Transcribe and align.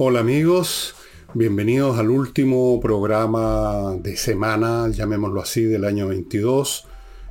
Hola 0.00 0.20
amigos, 0.20 0.94
bienvenidos 1.34 1.98
al 1.98 2.10
último 2.10 2.78
programa 2.80 3.96
de 3.96 4.16
semana, 4.16 4.88
llamémoslo 4.90 5.40
así, 5.40 5.64
del 5.64 5.84
año 5.84 6.06
22. 6.06 6.86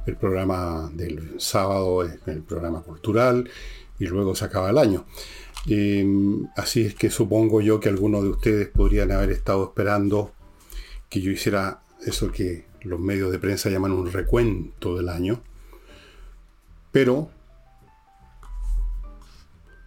El 0.05 0.17
programa 0.17 0.91
del 0.91 1.39
sábado 1.39 2.03
es 2.03 2.19
el 2.25 2.43
programa 2.43 2.81
cultural 2.81 3.49
y 3.99 4.07
luego 4.07 4.35
se 4.35 4.43
acaba 4.43 4.69
el 4.69 4.78
año. 4.79 5.06
Em, 5.65 6.46
así 6.57 6.81
es 6.81 6.93
que 6.93 7.10
supongo 7.10 7.61
yo 7.61 7.79
que 7.79 7.88
algunos 7.88 8.24
de 8.24 8.29
ustedes 8.31 8.67
podrían 8.67 9.13
haber 9.13 9.29
estado 9.29 9.63
esperando 9.63 10.34
que 11.07 11.21
yo 11.21 11.31
hiciera 11.31 11.79
eso 12.06 12.34
que 12.34 12.65
los 12.81 12.99
medios 12.99 13.31
de 13.31 13.39
prensa 13.39 13.70
llaman 13.70 13.93
un 13.93 14.11
recuento 14.11 14.97
del 14.97 15.07
año. 15.07 15.42
Pero 16.91 17.29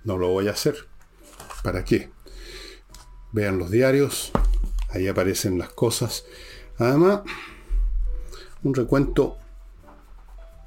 no 0.02 0.16
lo 0.16 0.28
voy 0.28 0.48
a 0.48 0.52
hacer. 0.52 0.76
¿Para 1.62 1.84
qué? 1.84 2.08
Vean 3.32 3.58
los 3.58 3.70
diarios, 3.70 4.32
ahí 4.88 5.08
aparecen 5.08 5.58
las 5.58 5.70
cosas. 5.70 6.24
Además, 6.78 7.20
un 8.62 8.74
recuento 8.74 9.36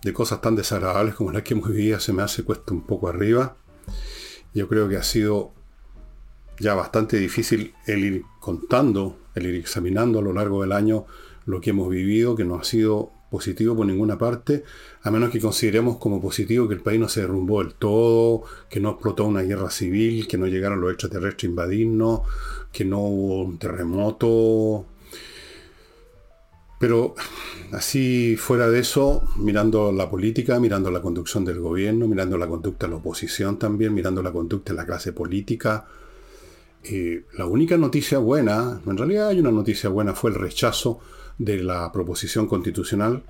de 0.04 0.13
cosas 0.13 0.41
tan 0.41 0.55
desagradables 0.55 1.16
como 1.16 1.31
las 1.31 1.44
que 1.44 1.54
hemos 1.54 1.70
vivido 1.70 1.99
se 1.99 2.13
me 2.13 2.23
hace 2.23 2.44
cuesta 2.44 2.73
un 2.73 2.81
poco 2.81 3.07
arriba. 3.07 3.55
Yo 4.54 4.68
creo 4.68 4.88
que 4.90 4.98
ha 4.98 5.04
sido 5.04 5.52
ya 6.59 6.76
bastante 6.76 7.18
difícil 7.18 7.73
el 7.88 8.04
ir 8.04 8.23
contando, 8.40 9.18
el 9.35 9.48
ir 9.48 9.55
examinando 9.55 10.20
a 10.20 10.21
lo 10.21 10.34
largo 10.34 10.62
del 10.62 10.71
año 10.71 11.05
lo 11.45 11.59
que 11.62 11.71
hemos 11.71 11.90
vivido, 11.90 12.35
que 12.35 12.45
no 12.45 12.55
ha 12.55 12.63
sido 12.63 13.12
positivo 13.33 13.75
por 13.75 13.87
ninguna 13.87 14.15
parte, 14.15 14.63
a 15.01 15.09
menos 15.09 15.31
que 15.31 15.39
consideremos 15.39 15.97
como 15.97 16.21
positivo 16.21 16.67
que 16.67 16.75
el 16.75 16.81
país 16.81 16.99
no 16.99 17.09
se 17.09 17.21
derrumbó 17.21 17.63
del 17.63 17.73
todo, 17.73 18.43
que 18.69 18.79
no 18.79 18.91
explotó 18.91 19.25
una 19.25 19.41
guerra 19.41 19.71
civil, 19.71 20.27
que 20.27 20.37
no 20.37 20.45
llegaron 20.45 20.79
los 20.79 20.91
extraterrestres 20.91 21.45
a 21.45 21.49
invadirnos, 21.49 22.21
que 22.71 22.85
no 22.85 22.99
hubo 22.99 23.41
un 23.41 23.57
terremoto. 23.57 24.85
Pero 26.79 27.15
así 27.71 28.35
fuera 28.37 28.70
de 28.70 28.81
eso, 28.81 29.23
mirando 29.37 29.91
la 29.91 30.12
política, 30.12 30.59
mirando 30.59 30.91
la 30.91 31.01
conducción 31.01 31.43
del 31.43 31.59
gobierno, 31.59 32.07
mirando 32.07 32.37
la 32.37 32.45
conducta 32.45 32.85
de 32.85 32.91
la 32.91 32.97
oposición 32.97 33.57
también, 33.57 33.95
mirando 33.95 34.21
la 34.21 34.31
conducta 34.31 34.73
de 34.73 34.77
la 34.77 34.85
clase 34.85 35.12
política, 35.12 35.87
eh, 36.84 37.25
la 37.35 37.47
única 37.47 37.77
noticia 37.77 38.20
buena, 38.20 38.79
en 38.85 38.95
realidad 38.95 39.29
hay 39.29 39.40
una 39.40 39.51
noticia 39.51 39.90
buena, 39.90 40.13
fue 40.13 40.29
el 40.29 40.35
rechazo 40.35 40.99
de 41.37 41.63
la 41.63 41.91
proposición 41.91 42.48
constitucional 42.48 43.23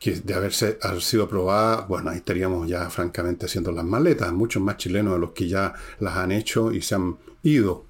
que 0.00 0.12
de 0.12 0.34
haberse, 0.34 0.78
haber 0.80 1.02
sido 1.02 1.24
aprobada, 1.24 1.82
bueno, 1.82 2.10
ahí 2.10 2.16
estaríamos 2.16 2.66
ya 2.66 2.88
francamente 2.88 3.44
haciendo 3.44 3.70
las 3.70 3.84
maletas, 3.84 4.32
muchos 4.32 4.62
más 4.62 4.78
chilenos 4.78 5.12
de 5.12 5.20
los 5.20 5.32
que 5.32 5.46
ya 5.46 5.74
las 5.98 6.16
han 6.16 6.32
hecho 6.32 6.72
y 6.72 6.80
se 6.80 6.94
han 6.94 7.18
ido. 7.42 7.84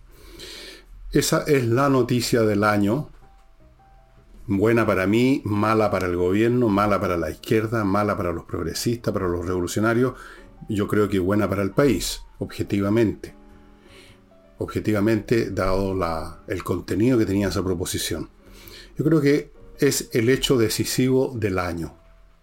Esa 1.12 1.44
es 1.46 1.66
la 1.66 1.88
noticia 1.88 2.42
del 2.42 2.64
año, 2.64 3.10
buena 4.48 4.84
para 4.84 5.06
mí, 5.06 5.40
mala 5.44 5.88
para 5.92 6.06
el 6.06 6.16
gobierno, 6.16 6.68
mala 6.68 7.00
para 7.00 7.16
la 7.16 7.30
izquierda, 7.30 7.84
mala 7.84 8.16
para 8.16 8.32
los 8.32 8.44
progresistas, 8.44 9.14
para 9.14 9.28
los 9.28 9.46
revolucionarios, 9.46 10.14
yo 10.68 10.88
creo 10.88 11.08
que 11.08 11.20
buena 11.20 11.48
para 11.48 11.62
el 11.62 11.70
país, 11.70 12.22
objetivamente. 12.40 13.34
Objetivamente, 14.58 15.50
dado 15.50 15.94
la, 15.94 16.40
el 16.48 16.64
contenido 16.64 17.16
que 17.16 17.24
tenía 17.24 17.48
esa 17.48 17.62
proposición. 17.62 18.28
Yo 19.00 19.04
creo 19.04 19.22
que 19.22 19.50
es 19.78 20.10
el 20.12 20.28
hecho 20.28 20.58
decisivo 20.58 21.32
del 21.34 21.58
año. 21.58 21.94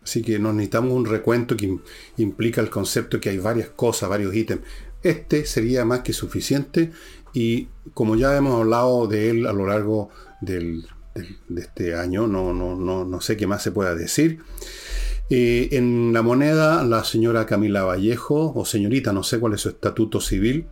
Así 0.01 0.23
que 0.23 0.39
nos 0.39 0.55
necesitamos 0.55 0.91
un 0.93 1.05
recuento 1.05 1.55
que 1.55 1.77
implica 2.17 2.61
el 2.61 2.71
concepto 2.71 3.19
que 3.19 3.29
hay 3.29 3.37
varias 3.37 3.69
cosas, 3.69 4.09
varios 4.09 4.33
ítems. 4.33 4.63
Este 5.03 5.45
sería 5.45 5.85
más 5.85 5.99
que 5.99 6.13
suficiente 6.13 6.91
y 7.31 7.67
como 7.93 8.15
ya 8.15 8.35
hemos 8.35 8.59
hablado 8.59 9.05
de 9.05 9.29
él 9.29 9.45
a 9.45 9.53
lo 9.53 9.67
largo 9.67 10.09
de 10.41 10.81
este 11.55 11.93
año, 11.93 12.25
no, 12.25 12.55
no, 12.55 12.75
no, 12.75 13.05
no, 13.05 13.21
sé 13.21 13.37
qué 13.37 13.45
más 13.45 13.61
se 13.61 13.71
pueda 13.71 13.93
decir. 13.93 14.39
Eh, 15.29 15.69
en 15.73 16.11
la 16.11 16.23
moneda, 16.23 16.83
la 16.83 17.03
señora 17.03 17.45
Camila 17.45 17.83
Vallejo, 17.83 18.51
o 18.55 18.65
señorita, 18.65 19.13
no 19.13 19.21
sé 19.21 19.39
cuál 19.39 19.53
es 19.53 19.61
su 19.61 19.69
estatuto 19.69 20.19
civil, 20.21 20.65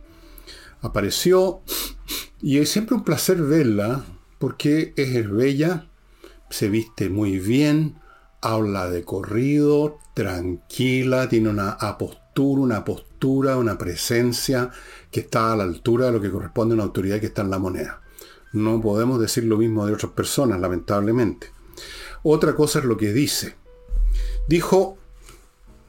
apareció 0.80 1.60
y 2.42 2.58
es 2.58 2.70
siempre 2.70 2.96
un 2.96 3.04
placer 3.04 3.40
verla 3.40 4.04
porque 4.38 4.92
es 4.96 5.30
bella, 5.30 5.88
se 6.50 6.68
viste 6.68 7.08
muy 7.08 7.38
bien, 7.38 7.98
habla 8.40 8.90
de 8.90 9.04
corrido, 9.04 9.98
tranquila, 10.14 11.28
tiene 11.28 11.48
una 11.48 11.70
apostura, 11.70 12.60
una 12.62 12.84
postura, 12.84 13.56
una 13.56 13.78
presencia 13.78 14.70
que 15.10 15.20
está 15.20 15.52
a 15.52 15.56
la 15.56 15.64
altura 15.64 16.06
de 16.06 16.12
lo 16.12 16.20
que 16.20 16.30
corresponde 16.30 16.74
a 16.74 16.76
una 16.76 16.84
autoridad 16.84 17.20
que 17.20 17.26
está 17.26 17.42
en 17.42 17.50
la 17.50 17.58
moneda. 17.58 18.02
No 18.52 18.80
podemos 18.80 19.20
decir 19.20 19.44
lo 19.44 19.56
mismo 19.56 19.86
de 19.86 19.94
otras 19.94 20.12
personas, 20.12 20.60
lamentablemente. 20.60 21.50
Otra 22.22 22.54
cosa 22.54 22.78
es 22.78 22.84
lo 22.84 22.96
que 22.96 23.12
dice. 23.12 23.56
Dijo, 24.48 24.98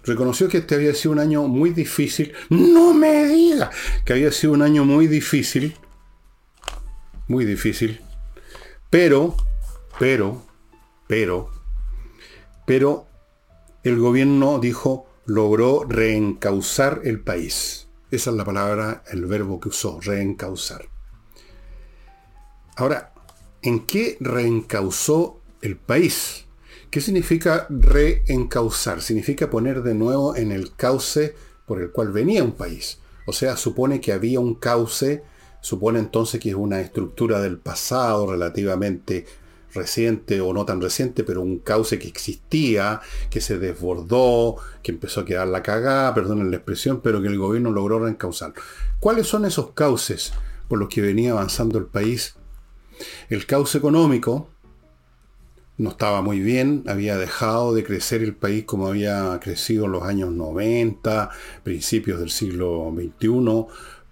reconoció 0.03 0.47
que 0.47 0.59
este 0.59 0.75
había 0.75 0.93
sido 0.93 1.11
un 1.11 1.19
año 1.19 1.47
muy 1.47 1.71
difícil. 1.71 2.33
No 2.49 2.93
me 2.93 3.25
diga 3.25 3.69
que 4.05 4.13
había 4.13 4.31
sido 4.31 4.53
un 4.53 4.61
año 4.61 4.85
muy 4.85 5.07
difícil. 5.07 5.75
Muy 7.27 7.45
difícil 7.45 8.01
pero, 8.89 9.35
pero, 9.99 10.41
pero, 11.07 11.49
pero 12.65 13.05
el 13.83 13.99
gobierno 13.99 14.59
dijo, 14.59 15.07
logró 15.25 15.83
reencauzar 15.83 17.01
el 17.03 17.19
país. 17.19 17.87
Esa 18.11 18.29
es 18.29 18.35
la 18.37 18.45
palabra, 18.45 19.03
el 19.11 19.25
verbo 19.25 19.59
que 19.59 19.69
usó, 19.69 19.99
reencauzar. 20.01 20.87
Ahora, 22.77 23.13
¿en 23.61 23.85
qué 23.85 24.17
reencauzó 24.19 25.41
el 25.61 25.75
país? 25.77 26.45
¿Qué 26.89 27.01
significa 27.01 27.67
reencauzar? 27.69 29.01
Significa 29.01 29.49
poner 29.49 29.83
de 29.83 29.93
nuevo 29.93 30.35
en 30.35 30.51
el 30.53 30.75
cauce 30.75 31.35
por 31.65 31.81
el 31.81 31.91
cual 31.91 32.13
venía 32.13 32.43
un 32.43 32.53
país. 32.53 32.99
O 33.25 33.33
sea, 33.33 33.57
supone 33.57 33.99
que 33.99 34.13
había 34.13 34.39
un 34.39 34.55
cauce 34.55 35.23
supone 35.67 35.99
entonces 35.99 36.39
que 36.39 36.47
es 36.47 36.55
una 36.55 36.79
estructura 36.79 37.41
del 37.41 37.57
pasado 37.57 38.31
relativamente 38.31 39.25
reciente 39.73 40.39
o 40.39 40.53
no 40.53 40.63
tan 40.63 40.79
reciente, 40.79 41.25
pero 41.25 41.41
un 41.41 41.59
cauce 41.59 41.99
que 41.99 42.07
existía, 42.07 43.01
que 43.29 43.41
se 43.41 43.59
desbordó, 43.59 44.55
que 44.81 44.93
empezó 44.93 45.19
a 45.19 45.25
quedar 45.25 45.49
la 45.49 45.63
cagada, 45.63 46.13
perdonen 46.13 46.51
la 46.51 46.55
expresión, 46.55 47.01
pero 47.01 47.21
que 47.21 47.27
el 47.27 47.37
gobierno 47.37 47.71
logró 47.71 47.99
reencauzar. 47.99 48.53
¿Cuáles 49.01 49.27
son 49.27 49.43
esos 49.43 49.71
cauces 49.71 50.31
por 50.69 50.79
los 50.79 50.87
que 50.87 51.01
venía 51.01 51.31
avanzando 51.31 51.77
el 51.77 51.85
país? 51.85 52.35
El 53.29 53.45
cauce 53.45 53.77
económico 53.77 54.47
no 55.77 55.89
estaba 55.89 56.21
muy 56.21 56.39
bien, 56.39 56.83
había 56.87 57.17
dejado 57.17 57.75
de 57.75 57.83
crecer 57.83 58.23
el 58.23 58.33
país 58.33 58.63
como 58.63 58.87
había 58.87 59.37
crecido 59.41 59.85
en 59.85 59.91
los 59.91 60.03
años 60.03 60.31
90, 60.31 61.29
principios 61.63 62.19
del 62.19 62.31
siglo 62.31 62.91
XXI, 62.95 63.65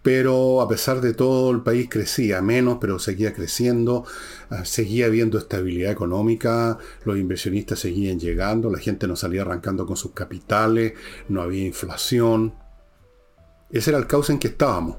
pero 0.06 0.62
a 0.62 0.68
pesar 0.68 1.02
de 1.02 1.16
todo 1.16 1.50
el 1.50 1.62
país 1.62 1.88
crecía 1.90 2.40
menos, 2.40 2.78
pero 2.80 3.00
seguía 3.00 3.34
creciendo, 3.34 4.06
ah, 4.52 4.64
seguía 4.64 5.08
habiendo 5.08 5.40
estabilidad 5.40 5.92
económica, 5.92 6.78
los 7.06 7.18
inversionistas 7.18 7.80
seguían 7.80 8.20
llegando, 8.20 8.70
la 8.70 8.78
gente 8.78 9.08
no 9.08 9.16
salía 9.16 9.42
arrancando 9.42 9.88
con 9.88 9.98
sus 9.98 10.12
capitales, 10.12 10.94
no 11.28 11.42
había 11.42 11.66
inflación. 11.66 12.54
Ese 13.72 13.90
era 13.90 13.98
el 13.98 14.06
cauce 14.06 14.32
en 14.32 14.38
que 14.38 14.50
estábamos. 14.50 14.98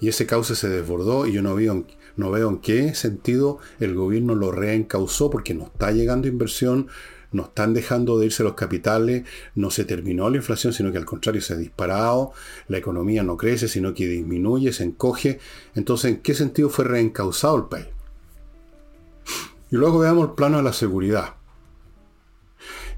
Y 0.00 0.08
ese 0.08 0.24
cauce 0.24 0.54
se 0.54 0.70
desbordó 0.70 1.26
y 1.26 1.32
yo 1.32 1.42
no 1.42 1.54
veo, 1.54 1.84
no 2.16 2.30
veo 2.30 2.48
en 2.48 2.60
qué 2.60 2.94
sentido 2.94 3.58
el 3.80 3.94
gobierno 3.94 4.34
lo 4.34 4.50
reencausó 4.50 5.28
porque 5.28 5.52
no 5.52 5.64
está 5.64 5.92
llegando 5.92 6.26
inversión, 6.26 6.88
no 7.32 7.44
están 7.44 7.74
dejando 7.74 8.18
de 8.18 8.26
irse 8.26 8.42
los 8.42 8.54
capitales, 8.54 9.24
no 9.54 9.70
se 9.70 9.84
terminó 9.84 10.28
la 10.30 10.36
inflación, 10.36 10.72
sino 10.72 10.92
que 10.92 10.98
al 10.98 11.04
contrario 11.04 11.40
se 11.40 11.54
ha 11.54 11.56
disparado, 11.56 12.32
la 12.68 12.78
economía 12.78 13.22
no 13.22 13.36
crece, 13.36 13.68
sino 13.68 13.94
que 13.94 14.06
disminuye, 14.06 14.72
se 14.72 14.84
encoge. 14.84 15.40
Entonces, 15.74 16.12
¿en 16.12 16.20
qué 16.20 16.34
sentido 16.34 16.68
fue 16.68 16.84
reencausado 16.84 17.56
el 17.56 17.64
país? 17.64 17.86
Y 19.70 19.76
luego 19.76 20.00
veamos 20.00 20.28
el 20.28 20.34
plano 20.34 20.58
de 20.58 20.62
la 20.62 20.72
seguridad. 20.72 21.34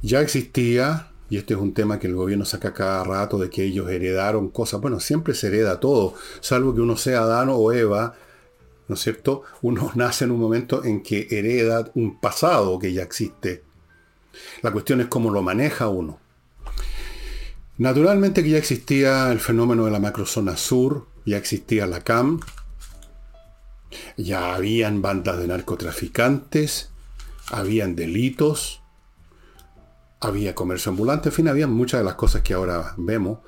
Ya 0.03 0.21
existía, 0.21 1.13
y 1.31 1.37
este 1.37 1.55
es 1.55 1.61
un 1.61 1.73
tema 1.73 1.99
que 1.99 2.09
el 2.09 2.15
gobierno 2.15 2.45
saca 2.45 2.75
cada 2.75 3.05
rato, 3.05 3.39
de 3.39 3.49
que 3.49 3.65
ellos 3.65 3.89
heredaron 3.89 4.51
cosas. 4.51 4.81
Bueno, 4.81 5.01
siempre 5.01 5.35
se 5.35 5.47
hereda 5.47 5.81
todo, 5.81 6.15
salvo 6.41 6.75
que 6.75 6.81
uno 6.81 6.97
sea 6.97 7.21
Adán 7.21 7.49
o 7.51 7.73
Eva, 7.73 8.15
¿no 8.89 8.97
es 8.97 9.01
cierto? 9.01 9.43
Uno 9.63 9.93
nace 9.95 10.25
en 10.25 10.33
un 10.33 10.41
momento 10.41 10.85
en 10.85 11.03
que 11.03 11.29
hereda 11.31 11.91
un 11.95 12.21
pasado 12.21 12.79
que 12.79 12.93
ya 12.93 13.03
existe. 13.03 13.63
La 14.63 14.73
cuestión 14.73 15.01
es 15.01 15.07
cómo 15.07 15.31
lo 15.31 15.43
maneja 15.43 15.89
uno. 15.89 16.19
Naturalmente 17.77 18.43
que 18.43 18.51
ya 18.51 18.59
existía 18.59 19.33
el 19.33 19.41
fenómeno 19.41 19.85
de 19.85 19.91
la 19.91 19.99
macrozona 19.99 20.57
sur, 20.57 21.09
ya 21.27 21.37
existía 21.37 21.87
la 21.87 22.01
CAM, 22.03 22.41
ya 24.17 24.55
habían 24.55 25.03
bandas 25.03 25.39
de 25.39 25.49
narcotraficantes, 25.49 26.91
habían 27.51 27.97
delitos, 27.97 28.81
había 30.21 30.55
comercio 30.55 30.91
ambulante, 30.91 31.31
en 31.31 31.35
fin, 31.35 31.49
había 31.49 31.67
muchas 31.67 32.01
de 32.01 32.05
las 32.05 32.15
cosas 32.15 32.43
que 32.43 32.55
ahora 32.55 32.95
vemos, 32.97 33.41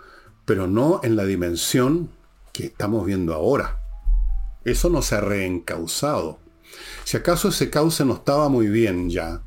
pero 0.44 0.66
no 0.66 1.00
en 1.02 1.16
la 1.16 1.24
dimensión 1.24 2.10
que 2.52 2.66
estamos 2.66 3.06
viendo 3.06 3.32
ahora. 3.32 3.80
Eso 4.64 4.90
no 4.90 5.02
se 5.02 5.14
ha 5.14 5.20
reencausado. 5.20 6.38
Si 7.04 7.16
acaso 7.16 7.48
ese 7.48 7.70
cauce 7.70 8.04
no 8.04 8.14
estaba 8.14 8.48
muy 8.48 8.66
bien 8.66 9.08
ya, 9.08 9.42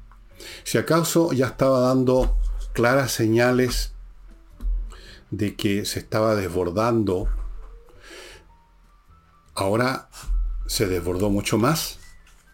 si 0.64 0.78
acaso 0.78 1.32
ya 1.34 1.48
estaba 1.48 1.80
dando 1.82 2.38
claras 2.74 3.12
señales 3.12 3.94
de 5.32 5.56
que 5.56 5.86
se 5.86 6.00
estaba 6.00 6.36
desbordando, 6.36 7.28
ahora 9.56 10.10
se 10.66 10.88
desbordó 10.88 11.30
mucho 11.30 11.58
más, 11.58 12.00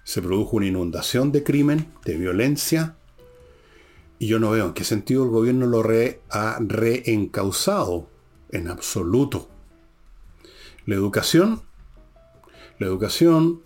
se 0.03 0.21
produjo 0.21 0.57
una 0.57 0.67
inundación 0.67 1.31
de 1.31 1.43
crimen, 1.43 1.91
de 2.05 2.17
violencia, 2.17 2.95
y 4.19 4.27
yo 4.27 4.39
no 4.39 4.51
veo 4.51 4.67
en 4.67 4.73
qué 4.73 4.83
sentido 4.83 5.23
el 5.23 5.29
gobierno 5.29 5.67
lo 5.67 5.83
ha 6.29 6.57
reencausado 6.59 8.07
en 8.49 8.69
absoluto. 8.69 9.49
La 10.85 10.95
educación, 10.95 11.63
la 12.79 12.87
educación, 12.87 13.64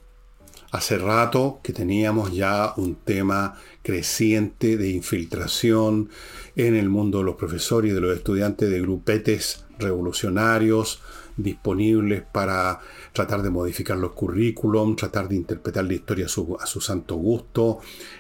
hace 0.72 0.98
rato 0.98 1.60
que 1.64 1.74
teníamos 1.74 2.34
ya 2.34 2.74
un 2.78 2.96
tema 2.96 3.56
creciente 3.82 4.78
de 4.78 4.90
infiltración 4.90 6.10
en 6.56 6.76
el 6.76 6.90
mundo 6.90 7.20
de 7.20 7.24
los 7.24 7.36
profesores 7.36 7.92
y 7.92 7.94
de 7.94 8.02
los 8.02 8.16
estudiantes 8.16 8.70
de 8.70 8.82
grupetes 8.82 9.66
revolucionarios 9.80 11.02
disponibles 11.38 12.22
para 12.22 12.80
tratar 13.14 13.42
de 13.42 13.50
modificar 13.50 13.98
los 13.98 14.12
currículum, 14.12 14.96
tratar 14.96 15.28
de 15.28 15.36
interpretar 15.36 15.86
la 15.86 15.94
historia 15.94 16.26
a 16.26 16.30
su, 16.30 16.82
santo 16.82 17.16
gusto, 17.16 17.80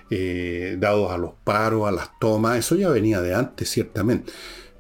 eh, 0.10 0.78
dados 0.80 1.12
a 1.12 1.18
los 1.18 1.34
paros, 1.44 1.88
a 1.88 1.92
las 1.92 2.18
tomas. 2.20 2.58
Eso 2.58 2.76
ya 2.76 2.90
venía 2.90 3.22
de 3.22 3.36
antes, 3.36 3.70
ciertamente. 3.70 4.32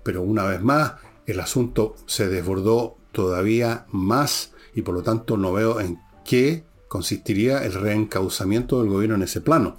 Pero 0.03 0.21
una 0.21 0.45
vez 0.45 0.61
más, 0.61 0.93
el 1.25 1.39
asunto 1.39 1.95
se 2.05 2.29
desbordó 2.29 2.97
todavía 3.11 3.85
más 3.91 4.53
y 4.73 4.81
por 4.81 4.95
lo 4.95 5.03
tanto 5.03 5.35
no 5.35 5.51
veo 5.51 5.81
en 5.81 5.99
qué 6.23 6.63
consistiría 6.89 7.63
el 7.63 7.73
reencauzamiento 7.73 8.81
del 8.81 8.89
gobierno 8.89 9.15
en 9.15 9.21
ese 9.21 9.39
plano. 9.39 9.77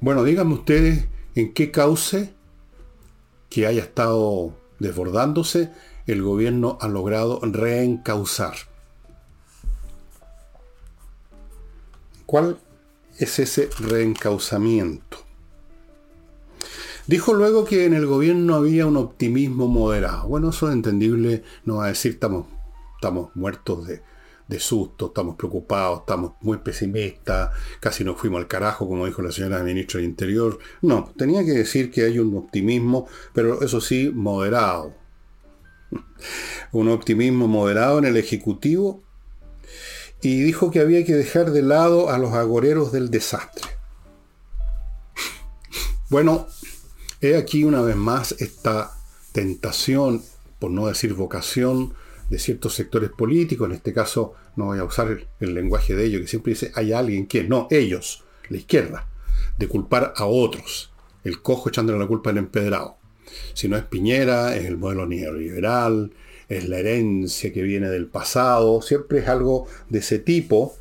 Bueno, 0.00 0.24
díganme 0.24 0.54
ustedes 0.54 1.08
en 1.34 1.54
qué 1.54 1.70
cauce 1.70 2.34
que 3.48 3.66
haya 3.66 3.82
estado 3.82 4.54
desbordándose 4.78 5.72
el 6.06 6.22
gobierno 6.22 6.76
ha 6.80 6.88
logrado 6.88 7.40
reencauzar. 7.42 8.54
¿Cuál 12.26 12.58
es 13.18 13.38
ese 13.38 13.70
reencauzamiento? 13.78 15.18
Dijo 17.06 17.32
luego 17.32 17.64
que 17.64 17.86
en 17.86 17.94
el 17.94 18.06
gobierno 18.06 18.54
había 18.54 18.86
un 18.86 18.96
optimismo 18.96 19.66
moderado. 19.68 20.28
Bueno, 20.28 20.50
eso 20.50 20.68
es 20.68 20.74
entendible, 20.74 21.42
no 21.64 21.76
va 21.76 21.86
a 21.86 21.88
decir 21.88 22.12
estamos, 22.12 22.46
estamos 22.96 23.30
muertos 23.34 23.86
de, 23.86 24.02
de 24.48 24.58
susto, 24.58 25.08
estamos 25.08 25.36
preocupados, 25.36 26.00
estamos 26.00 26.32
muy 26.40 26.58
pesimistas, 26.58 27.50
casi 27.80 28.02
nos 28.02 28.18
fuimos 28.18 28.40
al 28.40 28.48
carajo, 28.48 28.88
como 28.88 29.06
dijo 29.06 29.20
la 29.20 29.30
señora 29.30 29.62
ministra 29.62 30.00
del 30.00 30.08
Interior. 30.08 30.58
No, 30.80 31.12
tenía 31.16 31.44
que 31.44 31.52
decir 31.52 31.90
que 31.90 32.04
hay 32.04 32.18
un 32.18 32.36
optimismo, 32.36 33.06
pero 33.34 33.62
eso 33.62 33.80
sí, 33.80 34.10
moderado. 34.14 34.94
Un 36.72 36.88
optimismo 36.88 37.46
moderado 37.46 37.98
en 37.98 38.06
el 38.06 38.16
Ejecutivo 38.16 39.02
y 40.22 40.42
dijo 40.42 40.70
que 40.70 40.80
había 40.80 41.04
que 41.04 41.14
dejar 41.14 41.50
de 41.50 41.62
lado 41.62 42.10
a 42.10 42.18
los 42.18 42.32
agoreros 42.32 42.90
del 42.90 43.10
desastre. 43.10 43.68
Bueno, 46.08 46.46
he 47.20 47.36
aquí 47.36 47.64
una 47.64 47.82
vez 47.82 47.96
más 47.96 48.32
esta 48.38 48.92
tentación, 49.32 50.22
por 50.58 50.70
no 50.70 50.86
decir 50.86 51.12
vocación, 51.12 51.94
de 52.30 52.38
ciertos 52.38 52.74
sectores 52.74 53.10
políticos, 53.10 53.68
en 53.68 53.76
este 53.76 53.92
caso 53.92 54.34
no 54.56 54.66
voy 54.66 54.78
a 54.78 54.84
usar 54.84 55.26
el, 55.40 55.54
lenguaje 55.54 55.94
de 55.94 56.04
ellos, 56.04 56.22
que 56.22 56.28
siempre 56.28 56.52
dice 56.52 56.72
hay 56.74 56.92
alguien 56.92 57.26
que, 57.26 57.44
no, 57.44 57.68
ellos, 57.70 58.24
la 58.48 58.58
izquierda, 58.58 59.08
de 59.56 59.68
culpar 59.68 60.12
a 60.16 60.26
otros, 60.26 60.92
el 61.24 61.42
cojo 61.42 61.68
echándole 61.68 61.98
la 61.98 62.06
culpa 62.06 62.30
al 62.30 62.38
empedrado. 62.38 62.96
Si 63.54 63.68
no 63.68 63.76
es 63.76 63.84
Piñera, 63.84 64.56
es 64.56 64.64
el 64.66 64.78
modelo 64.78 65.06
neoliberal, 65.06 66.12
es 66.48 66.68
la 66.68 66.78
herencia 66.78 67.52
que 67.52 67.62
viene 67.62 67.88
del 67.88 68.06
pasado, 68.06 68.80
siempre 68.80 69.20
es 69.20 69.28
algo 69.28 69.66
de 69.88 69.98
ese 69.98 70.18
tipo. 70.18 70.76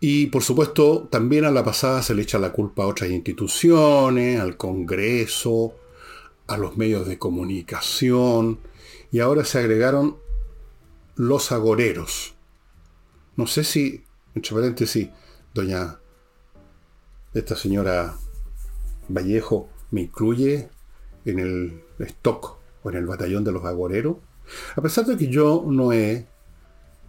Y 0.00 0.26
por 0.26 0.42
supuesto, 0.42 1.08
también 1.10 1.44
a 1.44 1.50
la 1.50 1.64
pasada 1.64 2.02
se 2.02 2.14
le 2.14 2.22
echa 2.22 2.38
la 2.38 2.52
culpa 2.52 2.84
a 2.84 2.88
otras 2.88 3.10
instituciones, 3.10 4.38
al 4.38 4.56
Congreso, 4.56 5.74
a 6.46 6.56
los 6.56 6.76
medios 6.76 7.06
de 7.06 7.18
comunicación, 7.18 8.58
y 9.14 9.20
ahora 9.20 9.44
se 9.44 9.60
agregaron 9.60 10.16
los 11.14 11.52
agoreros. 11.52 12.34
No 13.36 13.46
sé 13.46 13.62
si, 13.62 14.02
entre 14.34 14.56
paréntesis, 14.56 15.08
doña, 15.54 16.00
esta 17.32 17.54
señora 17.54 18.16
Vallejo 19.08 19.68
me 19.92 20.00
incluye 20.00 20.68
en 21.24 21.38
el 21.38 21.84
stock 22.00 22.56
o 22.82 22.90
en 22.90 22.96
el 22.96 23.06
batallón 23.06 23.44
de 23.44 23.52
los 23.52 23.64
agoreros. 23.64 24.16
A 24.74 24.82
pesar 24.82 25.06
de 25.06 25.16
que 25.16 25.28
yo 25.28 25.64
no 25.64 25.92
he, 25.92 26.26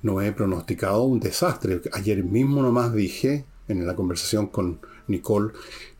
no 0.03 0.21
he 0.21 0.31
pronosticado 0.31 1.01
un 1.05 1.19
desastre. 1.19 1.81
Ayer 1.91 2.23
mismo 2.23 2.61
nomás 2.61 2.93
dije, 2.93 3.45
en 3.67 3.83
la 3.83 3.95
conversación 3.95 4.45
con 4.45 4.79
Nicole, 5.07 5.53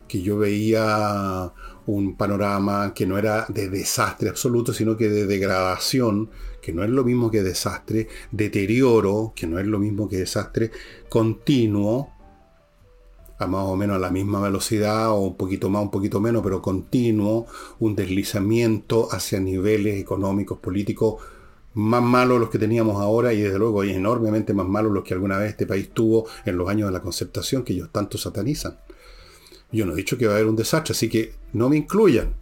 que 0.06 0.22
yo 0.22 0.38
veía 0.38 1.52
un 1.86 2.16
panorama 2.16 2.92
que 2.94 3.06
no 3.06 3.18
era 3.18 3.46
de 3.48 3.68
desastre 3.68 4.28
absoluto, 4.28 4.72
sino 4.72 4.96
que 4.96 5.08
de 5.08 5.26
degradación, 5.26 6.30
que 6.60 6.72
no 6.72 6.82
es 6.82 6.90
lo 6.90 7.04
mismo 7.04 7.30
que 7.30 7.42
desastre, 7.42 8.08
deterioro, 8.32 9.32
que 9.34 9.46
no 9.46 9.58
es 9.58 9.66
lo 9.66 9.78
mismo 9.78 10.08
que 10.08 10.18
desastre, 10.18 10.70
continuo, 11.08 12.12
a 13.38 13.46
más 13.46 13.64
o 13.66 13.76
menos 13.76 13.96
a 13.96 14.00
la 14.00 14.10
misma 14.10 14.40
velocidad, 14.40 15.10
o 15.10 15.20
un 15.20 15.36
poquito 15.36 15.68
más, 15.68 15.82
un 15.82 15.90
poquito 15.90 16.20
menos, 16.20 16.42
pero 16.42 16.62
continuo, 16.62 17.46
un 17.78 17.94
deslizamiento 17.94 19.08
hacia 19.10 19.38
niveles 19.38 20.00
económicos, 20.00 20.58
políticos 20.58 21.22
más 21.74 22.02
malos 22.02 22.40
los 22.40 22.48
que 22.48 22.58
teníamos 22.58 22.98
ahora 23.02 23.34
y 23.34 23.42
desde 23.42 23.58
luego 23.58 23.84
enormemente 23.84 24.54
más 24.54 24.66
malos 24.66 24.92
los 24.92 25.04
que 25.04 25.12
alguna 25.12 25.36
vez 25.36 25.50
este 25.50 25.66
país 25.66 25.90
tuvo 25.92 26.26
en 26.46 26.56
los 26.56 26.70
años 26.70 26.88
de 26.88 26.92
la 26.94 27.02
concertación 27.02 27.64
que 27.64 27.74
ellos 27.74 27.90
tanto 27.92 28.16
satanizan. 28.16 28.78
Yo 29.72 29.86
no 29.86 29.92
he 29.92 29.96
dicho 29.96 30.16
que 30.16 30.26
va 30.26 30.32
a 30.32 30.36
haber 30.36 30.48
un 30.48 30.56
desastre, 30.56 30.92
así 30.92 31.08
que 31.08 31.34
no 31.52 31.68
me 31.68 31.76
incluyan. 31.76 32.34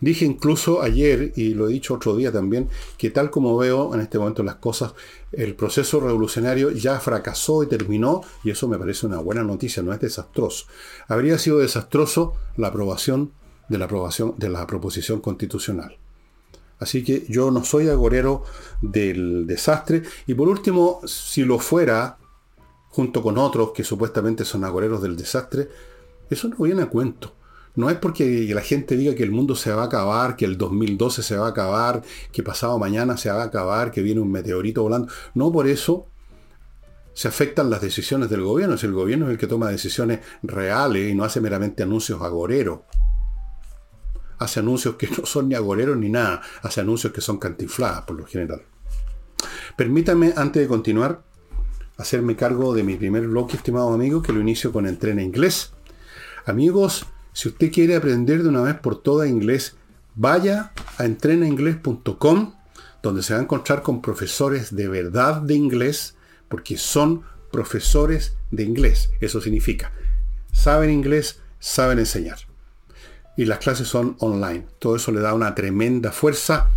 Dije 0.00 0.24
incluso 0.24 0.82
ayer, 0.82 1.32
y 1.36 1.54
lo 1.54 1.68
he 1.68 1.72
dicho 1.72 1.94
otro 1.94 2.14
día 2.16 2.30
también, 2.30 2.68
que 2.96 3.10
tal 3.10 3.30
como 3.30 3.56
veo 3.56 3.94
en 3.94 4.00
este 4.00 4.18
momento 4.18 4.42
las 4.42 4.56
cosas, 4.56 4.94
el 5.32 5.54
proceso 5.54 6.00
revolucionario 6.00 6.70
ya 6.70 7.00
fracasó 7.00 7.62
y 7.62 7.66
terminó, 7.66 8.22
y 8.44 8.50
eso 8.50 8.68
me 8.68 8.78
parece 8.78 9.06
una 9.06 9.18
buena 9.18 9.42
noticia, 9.42 9.82
no 9.82 9.92
es 9.92 10.00
desastroso. 10.00 10.66
Habría 11.08 11.38
sido 11.38 11.58
desastroso 11.58 12.34
la 12.56 12.68
aprobación 12.68 13.32
de 13.68 13.78
la 13.78 13.86
aprobación 13.86 14.34
de 14.36 14.48
la 14.48 14.66
proposición 14.66 15.20
constitucional. 15.20 15.98
Así 16.78 17.02
que 17.02 17.24
yo 17.28 17.50
no 17.50 17.64
soy 17.64 17.88
agorero 17.88 18.44
del 18.82 19.46
desastre. 19.46 20.02
Y 20.26 20.34
por 20.34 20.48
último, 20.48 21.00
si 21.06 21.44
lo 21.44 21.58
fuera, 21.58 22.18
junto 22.90 23.22
con 23.22 23.38
otros 23.38 23.70
que 23.72 23.84
supuestamente 23.84 24.44
son 24.44 24.64
agoreros 24.64 25.00
del 25.00 25.16
desastre, 25.16 25.68
eso 26.34 26.48
no 26.48 26.56
viene 26.58 26.82
a 26.82 26.86
cuento. 26.86 27.34
No 27.76 27.90
es 27.90 27.96
porque 27.96 28.48
la 28.54 28.60
gente 28.60 28.96
diga 28.96 29.14
que 29.14 29.24
el 29.24 29.32
mundo 29.32 29.56
se 29.56 29.72
va 29.72 29.82
a 29.82 29.86
acabar, 29.86 30.36
que 30.36 30.44
el 30.44 30.56
2012 30.56 31.22
se 31.22 31.36
va 31.36 31.46
a 31.46 31.50
acabar, 31.50 32.02
que 32.30 32.42
pasado 32.42 32.78
mañana 32.78 33.16
se 33.16 33.30
va 33.30 33.42
a 33.42 33.46
acabar, 33.46 33.90
que 33.90 34.00
viene 34.00 34.20
un 34.20 34.30
meteorito 34.30 34.82
volando. 34.82 35.12
No 35.34 35.50
por 35.50 35.66
eso 35.66 36.06
se 37.14 37.26
afectan 37.26 37.70
las 37.70 37.80
decisiones 37.80 38.30
del 38.30 38.42
gobierno. 38.42 38.76
Si 38.76 38.86
el 38.86 38.92
gobierno 38.92 39.26
es 39.26 39.32
el 39.32 39.38
que 39.38 39.48
toma 39.48 39.70
decisiones 39.70 40.20
reales 40.42 41.10
y 41.10 41.16
no 41.16 41.24
hace 41.24 41.40
meramente 41.40 41.82
anuncios 41.82 42.22
agoreros. 42.22 42.80
Hace 44.38 44.60
anuncios 44.60 44.94
que 44.94 45.08
no 45.18 45.26
son 45.26 45.48
ni 45.48 45.56
agoreros 45.56 45.96
ni 45.96 46.10
nada. 46.10 46.42
Hace 46.62 46.80
anuncios 46.80 47.12
que 47.12 47.20
son 47.20 47.38
cantifladas 47.38 48.02
por 48.02 48.16
lo 48.16 48.24
general. 48.24 48.62
Permítame, 49.76 50.32
antes 50.36 50.62
de 50.62 50.68
continuar, 50.68 51.24
hacerme 51.96 52.36
cargo 52.36 52.72
de 52.72 52.84
mi 52.84 52.94
primer 52.94 53.26
bloque, 53.26 53.56
estimado 53.56 53.92
amigo, 53.92 54.22
que 54.22 54.32
lo 54.32 54.40
inicio 54.40 54.70
con 54.70 54.86
Entrena 54.86 55.22
Inglés 55.22 55.72
Amigos, 56.46 57.06
si 57.32 57.48
usted 57.48 57.72
quiere 57.72 57.96
aprender 57.96 58.42
de 58.42 58.50
una 58.50 58.60
vez 58.60 58.74
por 58.74 59.00
todas 59.00 59.30
inglés, 59.30 59.76
vaya 60.14 60.72
a 60.98 61.06
entrenainglés.com, 61.06 62.54
donde 63.02 63.22
se 63.22 63.32
va 63.32 63.40
a 63.40 63.42
encontrar 63.42 63.80
con 63.80 64.02
profesores 64.02 64.76
de 64.76 64.88
verdad 64.88 65.40
de 65.40 65.54
inglés, 65.54 66.16
porque 66.48 66.76
son 66.76 67.22
profesores 67.50 68.36
de 68.50 68.62
inglés. 68.62 69.08
Eso 69.22 69.40
significa, 69.40 69.92
saben 70.52 70.90
inglés, 70.90 71.40
saben 71.60 71.98
enseñar. 71.98 72.38
Y 73.38 73.46
las 73.46 73.58
clases 73.58 73.88
son 73.88 74.16
online. 74.18 74.66
Todo 74.78 74.96
eso 74.96 75.12
le 75.12 75.20
da 75.20 75.32
una 75.32 75.54
tremenda 75.54 76.12
fuerza 76.12 76.68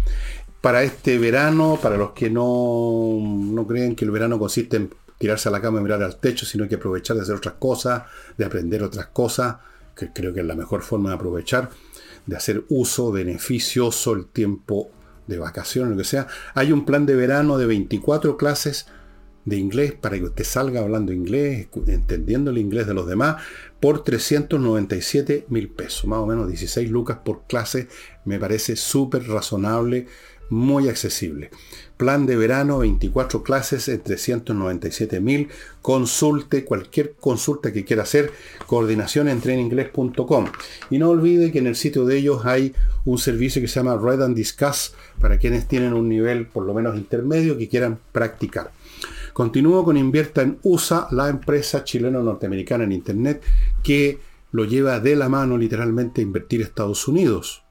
para 0.62 0.84
este 0.84 1.18
verano, 1.18 1.78
para 1.82 1.98
los 1.98 2.12
que 2.12 2.30
no, 2.30 3.20
no 3.22 3.68
creen 3.68 3.98
que 3.98 4.06
el 4.06 4.12
verano 4.12 4.40
consiste 4.40 4.78
en 4.78 4.90
tirarse 5.18 5.50
a 5.50 5.52
la 5.52 5.62
cama 5.62 5.80
y 5.80 5.84
mirar 5.84 6.04
al 6.04 6.18
techo, 6.18 6.46
sino 6.46 6.68
que 6.68 6.76
aprovechar 6.76 7.16
de 7.16 7.24
hacer 7.24 7.36
otras 7.36 7.56
cosas, 7.56 8.04
de 8.38 8.46
aprender 8.46 8.84
otras 8.84 9.08
cosas, 9.08 9.58
que 9.96 10.14
creo 10.14 10.34
que 10.34 10.42
es 10.42 10.46
la 10.46 10.56
mejor 10.56 10.84
forma 10.84 11.10
de 11.10 11.16
aprovechar, 11.16 11.70
de 12.26 12.36
hacer 12.36 12.66
uso 12.70 13.12
beneficioso 13.12 14.14
el 14.14 14.28
tiempo 14.28 14.92
de 15.26 15.40
vacaciones, 15.40 15.92
lo 15.92 15.98
que 15.98 16.04
sea, 16.04 16.28
hay 16.54 16.72
un 16.72 16.86
plan 16.86 17.06
de 17.06 17.16
verano 17.16 17.58
de 17.58 17.66
24 17.66 18.38
clases 18.38 18.88
de 19.46 19.56
inglés 19.56 19.94
para 19.94 20.18
que 20.18 20.26
usted 20.26 20.44
salga 20.44 20.82
hablando 20.82 21.14
inglés, 21.14 21.70
entendiendo 21.88 22.52
el 22.52 22.58
inglés 22.58 22.86
de 22.86 22.94
los 22.94 23.08
demás, 23.08 23.42
por 23.80 24.04
397 24.04 25.46
mil 25.50 25.70
pesos, 25.70 26.06
más 26.06 26.20
o 26.20 26.26
menos 26.26 26.48
16 26.48 26.90
lucas 26.90 27.20
por 27.24 27.44
clase, 27.48 27.88
me 28.26 28.40
parece 28.40 28.76
súper 28.76 29.28
razonable, 29.28 30.08
muy 30.50 30.90
accesible. 30.90 31.50
Plan 31.98 32.28
de 32.28 32.36
verano, 32.36 32.80
24 32.80 33.44
clases 33.44 33.88
en 33.90 34.02
397 34.02 35.20
mil. 35.20 35.50
Consulte 35.82 36.64
cualquier 36.64 37.16
consulta 37.20 37.74
que 37.74 37.84
quiera 37.84 38.04
hacer, 38.04 38.32
coordinación 38.68 39.28
en 39.28 39.60
inglés.com. 39.60 40.46
Y 40.92 41.00
no 41.00 41.10
olvide 41.10 41.52
que 41.52 41.60
en 41.60 41.68
el 41.68 41.76
sitio 41.76 42.06
de 42.06 42.18
ellos 42.18 42.46
hay 42.46 42.74
un 43.06 43.18
servicio 43.18 43.62
que 43.62 43.68
se 43.68 43.80
llama 43.80 43.98
Read 43.98 44.22
and 44.22 44.36
Discuss 44.36 44.94
para 45.20 45.40
quienes 45.40 45.68
tienen 45.68 45.94
un 45.94 46.08
nivel 46.08 46.48
por 46.48 46.66
lo 46.66 46.74
menos 46.74 46.96
intermedio 46.96 47.58
que 47.58 47.68
quieran 47.68 48.00
practicar. 48.12 48.72
Continúo 49.34 49.84
con 49.84 49.98
Invierta 49.98 50.42
en 50.42 50.60
USA, 50.64 51.08
la 51.12 51.30
empresa 51.30 51.84
chileno-norteamericana 51.84 52.84
en 52.84 52.92
Internet 52.92 53.44
que 53.84 54.20
lo 54.52 54.66
lleva 54.66 55.00
de 55.00 55.16
la 55.16 55.30
mano 55.30 55.58
literalmente 55.58 56.22
a 56.22 56.24
invertir 56.24 56.62
Estados 56.62 57.08
Unidos. 57.08 57.64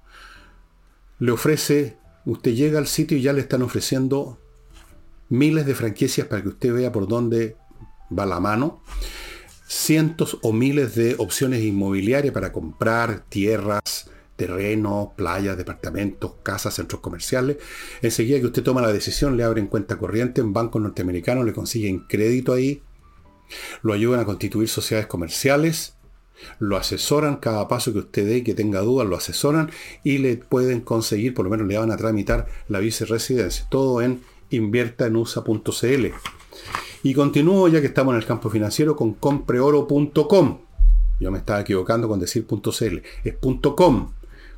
Le 1.19 1.33
ofrece, 1.33 1.97
usted 2.27 2.55
llega 2.55 2.79
al 2.79 2.87
sitio 2.87 3.17
y 3.17 3.23
ya 3.23 3.33
le 3.33 3.41
están 3.41 3.63
ofreciendo 3.63 4.39
miles 5.29 5.67
de 5.67 5.75
franquicias 5.75 6.27
para 6.27 6.43
que 6.43 6.49
usted 6.49 6.73
vea 6.73 6.93
por 6.93 7.09
dónde 7.09 7.57
va 8.17 8.27
la 8.27 8.41
mano. 8.41 8.83
Cientos 9.67 10.39
o 10.43 10.53
miles 10.53 10.95
de 10.95 11.17
opciones 11.19 11.63
inmobiliarias 11.63 12.33
para 12.33 12.53
comprar 12.53 13.25
tierras, 13.29 14.11
terrenos, 14.37 15.09
playas, 15.17 15.57
departamentos, 15.57 16.35
casas, 16.43 16.75
centros 16.75 17.01
comerciales. 17.01 17.57
Enseguida 18.03 18.39
que 18.39 18.47
usted 18.47 18.63
toma 18.63 18.83
la 18.83 18.93
decisión, 18.93 19.37
le 19.37 19.43
abren 19.43 19.67
cuenta 19.67 19.99
corriente 19.99 20.41
en 20.41 20.53
bancos 20.53 20.83
norteamericanos, 20.83 21.45
le 21.45 21.53
consiguen 21.53 22.01
crédito 22.07 22.53
ahí, 22.53 22.83
lo 23.83 23.93
ayudan 23.93 24.21
a 24.21 24.25
constituir 24.25 24.69
sociedades 24.69 25.09
comerciales, 25.09 25.96
lo 26.59 26.77
asesoran 26.77 27.37
cada 27.37 27.69
paso 27.69 27.93
que 27.93 28.01
usted 28.01 28.27
dé 28.27 28.39
y 28.39 28.43
que 28.43 28.55
tenga 28.55 28.81
dudas, 28.81 29.09
lo 29.09 29.17
asesoran 29.17 29.71
y 30.05 30.19
le 30.19 30.37
pueden 30.37 30.81
conseguir, 30.81 31.35
por 31.35 31.45
lo 31.45 31.51
menos 31.51 31.67
le 31.67 31.79
van 31.79 31.91
a 31.91 31.97
tramitar 31.97 32.47
la 32.69 32.79
viceresidencia. 32.79 33.67
Todo 33.69 34.03
en 34.03 34.21
inviertaenusa.cl. 34.51 36.07
Y 37.03 37.15
continúo 37.15 37.69
ya 37.69 37.81
que 37.81 37.87
estamos 37.87 38.13
en 38.13 38.21
el 38.21 38.27
campo 38.27 38.51
financiero 38.51 38.97
con 38.97 39.15
compreoro.com. 39.15 40.59
Yo 41.21 41.31
me 41.31 41.39
estaba 41.39 41.61
equivocando 41.61 42.09
con 42.09 42.21
decir 42.21 42.47
.cl. 42.47 43.03
Es 43.25 43.35
.com 43.77 44.13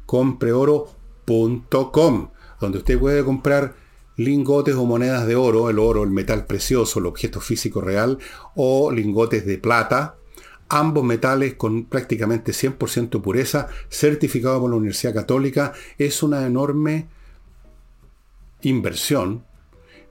compreoro.com, 0.06 2.30
donde 2.60 2.78
usted 2.78 2.98
puede 2.98 3.22
comprar 3.22 3.74
lingotes 4.16 4.74
o 4.74 4.86
monedas 4.86 5.26
de 5.26 5.36
oro, 5.36 5.68
el 5.68 5.78
oro, 5.78 6.02
el 6.02 6.10
metal 6.10 6.46
precioso, 6.46 6.98
el 6.98 7.06
objeto 7.06 7.40
físico 7.40 7.82
real, 7.82 8.18
o 8.54 8.90
lingotes 8.90 9.44
de 9.44 9.58
plata, 9.58 10.16
ambos 10.68 11.04
metales 11.04 11.54
con 11.54 11.84
prácticamente 11.86 12.52
100% 12.52 13.20
pureza, 13.22 13.68
certificado 13.88 14.60
por 14.60 14.70
la 14.70 14.76
Universidad 14.76 15.14
Católica, 15.14 15.72
es 15.98 16.22
una 16.22 16.46
enorme 16.46 17.08
inversión 18.62 19.44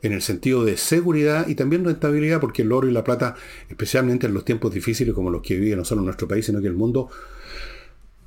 en 0.01 0.13
el 0.13 0.21
sentido 0.21 0.63
de 0.63 0.77
seguridad 0.77 1.47
y 1.47 1.55
también 1.55 1.83
rentabilidad, 1.83 2.39
porque 2.39 2.61
el 2.61 2.71
oro 2.71 2.87
y 2.87 2.91
la 2.91 3.03
plata, 3.03 3.35
especialmente 3.69 4.27
en 4.27 4.33
los 4.33 4.45
tiempos 4.45 4.73
difíciles 4.73 5.13
como 5.13 5.29
los 5.29 5.41
que 5.41 5.57
vive 5.57 5.75
no 5.75 5.85
solo 5.85 6.01
nuestro 6.01 6.27
país, 6.27 6.45
sino 6.45 6.61
que 6.61 6.67
el 6.67 6.73
mundo, 6.73 7.09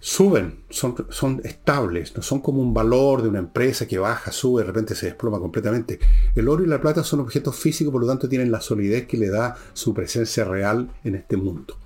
suben, 0.01 0.65
son, 0.71 0.95
son 1.11 1.41
estables, 1.45 2.17
no 2.17 2.23
son 2.23 2.41
como 2.41 2.61
un 2.63 2.73
valor 2.73 3.23
de 3.23 3.29
una 3.29 3.39
empresa 3.39 3.87
que 3.87 3.99
baja, 3.99 4.33
sube, 4.33 4.63
de 4.63 4.69
repente 4.69 4.95
se 4.95 5.07
desploma 5.07 5.39
completamente. 5.39 6.01
El 6.35 6.49
oro 6.49 6.65
y 6.65 6.67
la 6.67 6.81
plata 6.81 7.05
son 7.05 7.21
objetos 7.21 7.57
físicos, 7.57 7.93
por 7.93 8.01
lo 8.01 8.09
tanto 8.09 8.29
tienen 8.29 8.51
la 8.51 8.61
solidez 8.61 9.07
que 9.07 9.19
le 9.19 9.29
da 9.29 9.57
su 9.75 9.95
presencia 9.95 10.45
real 10.45 10.91
en 11.05 11.15
este 11.15 11.37
mundo. 11.37 11.77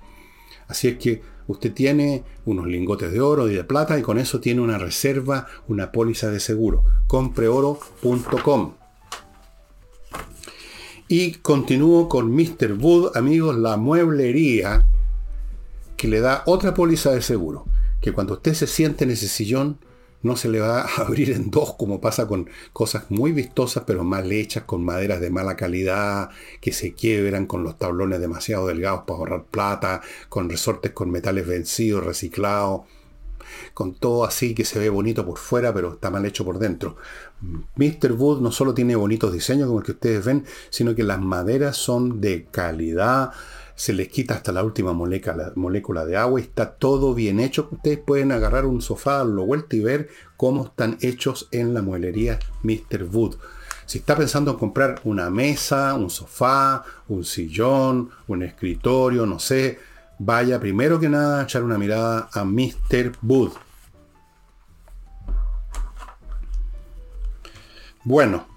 Así 0.67 0.87
es 0.87 0.97
que 0.97 1.21
usted 1.47 1.73
tiene 1.73 2.23
unos 2.45 2.67
lingotes 2.67 3.11
de 3.11 3.21
oro 3.21 3.49
y 3.49 3.55
de 3.55 3.63
plata 3.63 3.97
y 3.99 4.01
con 4.01 4.17
eso 4.17 4.39
tiene 4.39 4.61
una 4.61 4.77
reserva, 4.77 5.47
una 5.67 5.91
póliza 5.91 6.29
de 6.29 6.39
seguro. 6.39 6.83
Compreoro.com. 7.07 8.73
Y 11.07 11.33
continúo 11.33 12.09
con 12.09 12.31
Mr. 12.31 12.73
Wood, 12.79 13.15
amigos, 13.15 13.55
la 13.57 13.77
mueblería 13.77 14.87
que 15.97 16.07
le 16.07 16.19
da 16.19 16.43
otra 16.45 16.73
póliza 16.73 17.11
de 17.11 17.21
seguro 17.21 17.65
que 18.05 18.13
cuando 18.13 18.35
usted 18.35 18.53
se 18.53 18.67
siente 18.67 19.03
en 19.03 19.09
ese 19.09 19.27
sillón, 19.27 19.79
no 20.25 20.35
se 20.35 20.49
le 20.49 20.59
va 20.59 20.81
a 20.81 20.85
abrir 21.01 21.31
en 21.31 21.51
dos 21.51 21.75
como 21.75 22.01
pasa 22.01 22.27
con 22.27 22.49
cosas 22.73 23.05
muy 23.09 23.31
vistosas 23.31 23.83
pero 23.85 24.03
mal 24.03 24.31
hechas, 24.31 24.63
con 24.63 24.83
maderas 24.83 25.21
de 25.21 25.29
mala 25.29 25.55
calidad, 25.55 26.29
que 26.59 26.73
se 26.73 26.93
quiebran, 26.93 27.45
con 27.45 27.63
los 27.63 27.77
tablones 27.77 28.19
demasiado 28.19 28.67
delgados 28.67 29.03
para 29.05 29.19
ahorrar 29.19 29.45
plata, 29.45 30.01
con 30.27 30.49
resortes 30.49 30.91
con 30.91 31.11
metales 31.11 31.47
vencidos, 31.47 32.03
reciclados, 32.03 32.81
con 33.73 33.93
todo 33.93 34.25
así 34.25 34.55
que 34.55 34.65
se 34.65 34.79
ve 34.79 34.89
bonito 34.89 35.25
por 35.25 35.37
fuera 35.37 35.71
pero 35.73 35.93
está 35.93 36.09
mal 36.09 36.25
hecho 36.25 36.43
por 36.43 36.57
dentro. 36.57 36.97
Mr. 37.75 38.13
Wood 38.13 38.41
no 38.41 38.51
solo 38.51 38.73
tiene 38.73 38.95
bonitos 38.95 39.31
diseños 39.31 39.67
como 39.67 39.79
el 39.79 39.85
que 39.85 39.91
ustedes 39.91 40.25
ven, 40.25 40.45
sino 40.69 40.95
que 40.95 41.03
las 41.03 41.21
maderas 41.21 41.77
son 41.77 42.19
de 42.19 42.45
calidad, 42.45 43.31
se 43.75 43.93
les 43.93 44.07
quita 44.07 44.35
hasta 44.35 44.51
la 44.51 44.63
última 44.63 44.93
molécula, 44.93 45.51
molécula 45.55 46.05
de 46.05 46.15
agua 46.15 46.39
y 46.39 46.43
está 46.43 46.71
todo 46.75 47.13
bien 47.13 47.39
hecho. 47.39 47.67
Ustedes 47.71 47.99
pueden 47.99 48.31
agarrar 48.31 48.65
un 48.65 48.81
sofá, 48.81 49.23
lo 49.23 49.45
vuelta 49.45 49.75
y 49.75 49.81
ver 49.81 50.09
cómo 50.37 50.65
están 50.65 50.97
hechos 51.01 51.49
en 51.51 51.73
la 51.73 51.81
mueblería 51.81 52.39
Mr. 52.63 53.03
Wood. 53.11 53.35
Si 53.85 53.99
está 53.99 54.15
pensando 54.15 54.51
en 54.51 54.57
comprar 54.57 55.01
una 55.03 55.29
mesa, 55.29 55.93
un 55.93 56.09
sofá, 56.09 56.83
un 57.07 57.23
sillón, 57.23 58.09
un 58.27 58.43
escritorio, 58.43 59.25
no 59.25 59.39
sé, 59.39 59.77
vaya 60.17 60.59
primero 60.59 60.99
que 60.99 61.09
nada 61.09 61.41
a 61.41 61.43
echar 61.43 61.63
una 61.63 61.77
mirada 61.77 62.29
a 62.31 62.45
Mr. 62.45 63.11
Wood. 63.21 63.51
Bueno, 68.03 68.47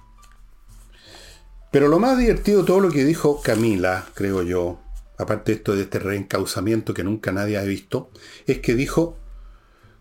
pero 1.71 1.89
lo 1.89 1.99
más 1.99 2.17
divertido 2.19 2.65
todo 2.65 2.81
lo 2.81 2.91
que 2.91 3.05
dijo 3.05 3.43
Camila, 3.43 4.07
creo 4.15 4.43
yo, 4.43 4.79
aparte 5.19 5.53
de 5.53 5.59
esto 5.59 5.75
de 5.75 5.83
este 5.83 5.99
reencauzamiento 5.99 6.95
que 6.95 7.05
nunca 7.05 7.33
nadie 7.33 7.59
ha 7.59 7.65
visto, 7.65 8.11
es 8.47 8.61
que 8.61 8.75
dijo 8.75 9.17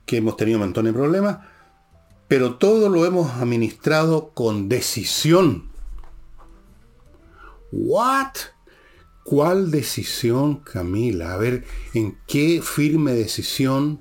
que 0.06 0.18
hemos 0.18 0.38
tenido 0.38 0.58
un 0.58 0.66
montón 0.66 0.86
de 0.86 0.94
problemas, 0.94 1.40
pero 2.28 2.56
todo 2.56 2.90
lo 2.90 3.06
hemos 3.06 3.32
administrado 3.32 4.30
con 4.30 4.70
decisión. 4.70 5.70
¿What? 7.72 8.32
¿Cuál 9.24 9.72
decisión, 9.72 10.62
Camila? 10.62 11.34
A 11.34 11.38
ver, 11.38 11.66
¿en 11.94 12.18
qué 12.28 12.62
firme 12.64 13.12
decisión 13.12 14.00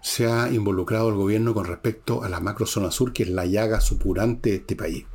se 0.00 0.30
ha 0.30 0.52
involucrado 0.52 1.08
el 1.08 1.16
gobierno 1.16 1.54
con 1.54 1.64
respecto 1.64 2.22
a 2.22 2.28
la 2.28 2.38
macrozona 2.38 2.92
sur, 2.92 3.12
que 3.12 3.24
es 3.24 3.30
la 3.30 3.46
llaga 3.46 3.80
supurante 3.80 4.50
de 4.50 4.56
este 4.56 4.76
país? 4.76 5.06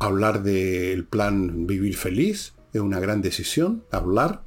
¿Hablar 0.00 0.42
del 0.42 1.06
plan 1.06 1.66
Vivir 1.66 1.96
Feliz? 1.96 2.55
Es 2.72 2.80
una 2.80 3.00
gran 3.00 3.22
decisión, 3.22 3.84
hablar. 3.90 4.44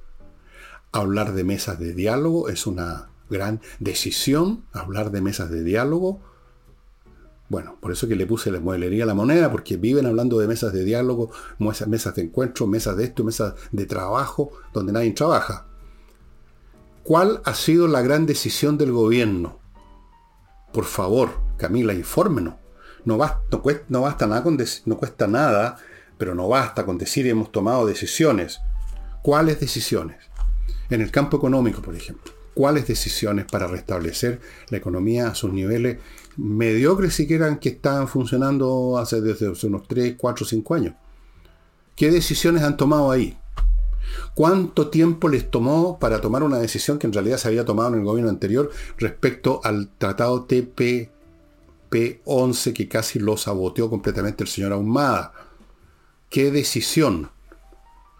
Hablar 0.91 1.33
de 1.33 1.43
mesas 1.43 1.79
de 1.79 1.93
diálogo 1.93 2.49
es 2.49 2.65
una 2.65 3.09
gran 3.29 3.61
decisión, 3.79 4.65
hablar 4.71 5.11
de 5.11 5.21
mesas 5.21 5.49
de 5.51 5.63
diálogo. 5.63 6.19
Bueno, 7.47 7.77
por 7.79 7.91
eso 7.91 8.07
que 8.07 8.15
le 8.15 8.25
puse 8.25 8.51
la 8.51 8.59
mueblería 8.59 9.03
a 9.03 9.07
la 9.07 9.13
moneda, 9.13 9.51
porque 9.51 9.77
viven 9.77 10.05
hablando 10.05 10.39
de 10.39 10.47
mesas 10.47 10.73
de 10.73 10.83
diálogo, 10.83 11.31
mesas 11.57 12.15
de 12.15 12.21
encuentro, 12.21 12.67
mesas 12.67 12.95
de 12.97 13.05
esto, 13.05 13.23
mesas 13.23 13.55
de 13.71 13.85
trabajo, 13.85 14.51
donde 14.73 14.93
nadie 14.93 15.11
trabaja. 15.11 15.65
¿Cuál 17.03 17.41
ha 17.45 17.55
sido 17.55 17.87
la 17.87 18.01
gran 18.01 18.27
decisión 18.27 18.77
del 18.77 18.91
gobierno? 18.91 19.59
Por 20.71 20.85
favor, 20.85 21.31
Camila, 21.57 21.93
infórmenos. 21.93 22.55
No, 23.05 23.17
basta, 23.17 24.27
nada 24.27 24.43
con 24.43 24.57
no 24.85 24.97
cuesta 24.97 25.25
nada 25.25 25.77
pero 26.19 26.35
no 26.35 26.47
basta 26.47 26.85
con 26.85 26.99
decir 26.99 27.25
hemos 27.25 27.51
tomado 27.51 27.87
decisiones. 27.87 28.59
¿Cuáles 29.23 29.59
decisiones? 29.59 30.17
En 30.89 31.01
el 31.01 31.11
campo 31.11 31.37
económico, 31.37 31.81
por 31.81 31.95
ejemplo. 31.95 32.33
¿Cuáles 32.53 32.87
decisiones 32.87 33.45
para 33.45 33.67
restablecer 33.67 34.41
la 34.69 34.77
economía 34.77 35.29
a 35.29 35.35
sus 35.35 35.53
niveles 35.53 35.99
mediocres 36.35 37.15
siquiera 37.15 37.57
que 37.57 37.69
estaban 37.69 38.09
funcionando 38.09 38.97
hace 38.97 39.21
desde 39.21 39.53
unos 39.65 39.87
3, 39.87 40.15
4, 40.17 40.45
5 40.45 40.75
años? 40.75 40.95
¿Qué 41.95 42.11
decisiones 42.11 42.63
han 42.63 42.75
tomado 42.75 43.11
ahí? 43.11 43.37
¿Cuánto 44.35 44.89
tiempo 44.89 45.29
les 45.29 45.49
tomó 45.49 45.99
para 45.99 46.19
tomar 46.19 46.43
una 46.43 46.57
decisión 46.57 46.99
que 46.99 47.07
en 47.07 47.13
realidad 47.13 47.37
se 47.37 47.47
había 47.47 47.63
tomado 47.63 47.93
en 47.93 47.99
el 47.99 48.05
gobierno 48.05 48.29
anterior 48.29 48.69
respecto 48.97 49.61
al 49.63 49.87
tratado 49.97 50.45
TPP-11 50.47 52.73
que 52.73 52.89
casi 52.89 53.19
lo 53.19 53.37
saboteó 53.37 53.89
completamente 53.89 54.43
el 54.43 54.49
señor 54.49 54.73
Ahumada? 54.73 55.48
Qué 56.29 56.51
decisión. 56.51 57.31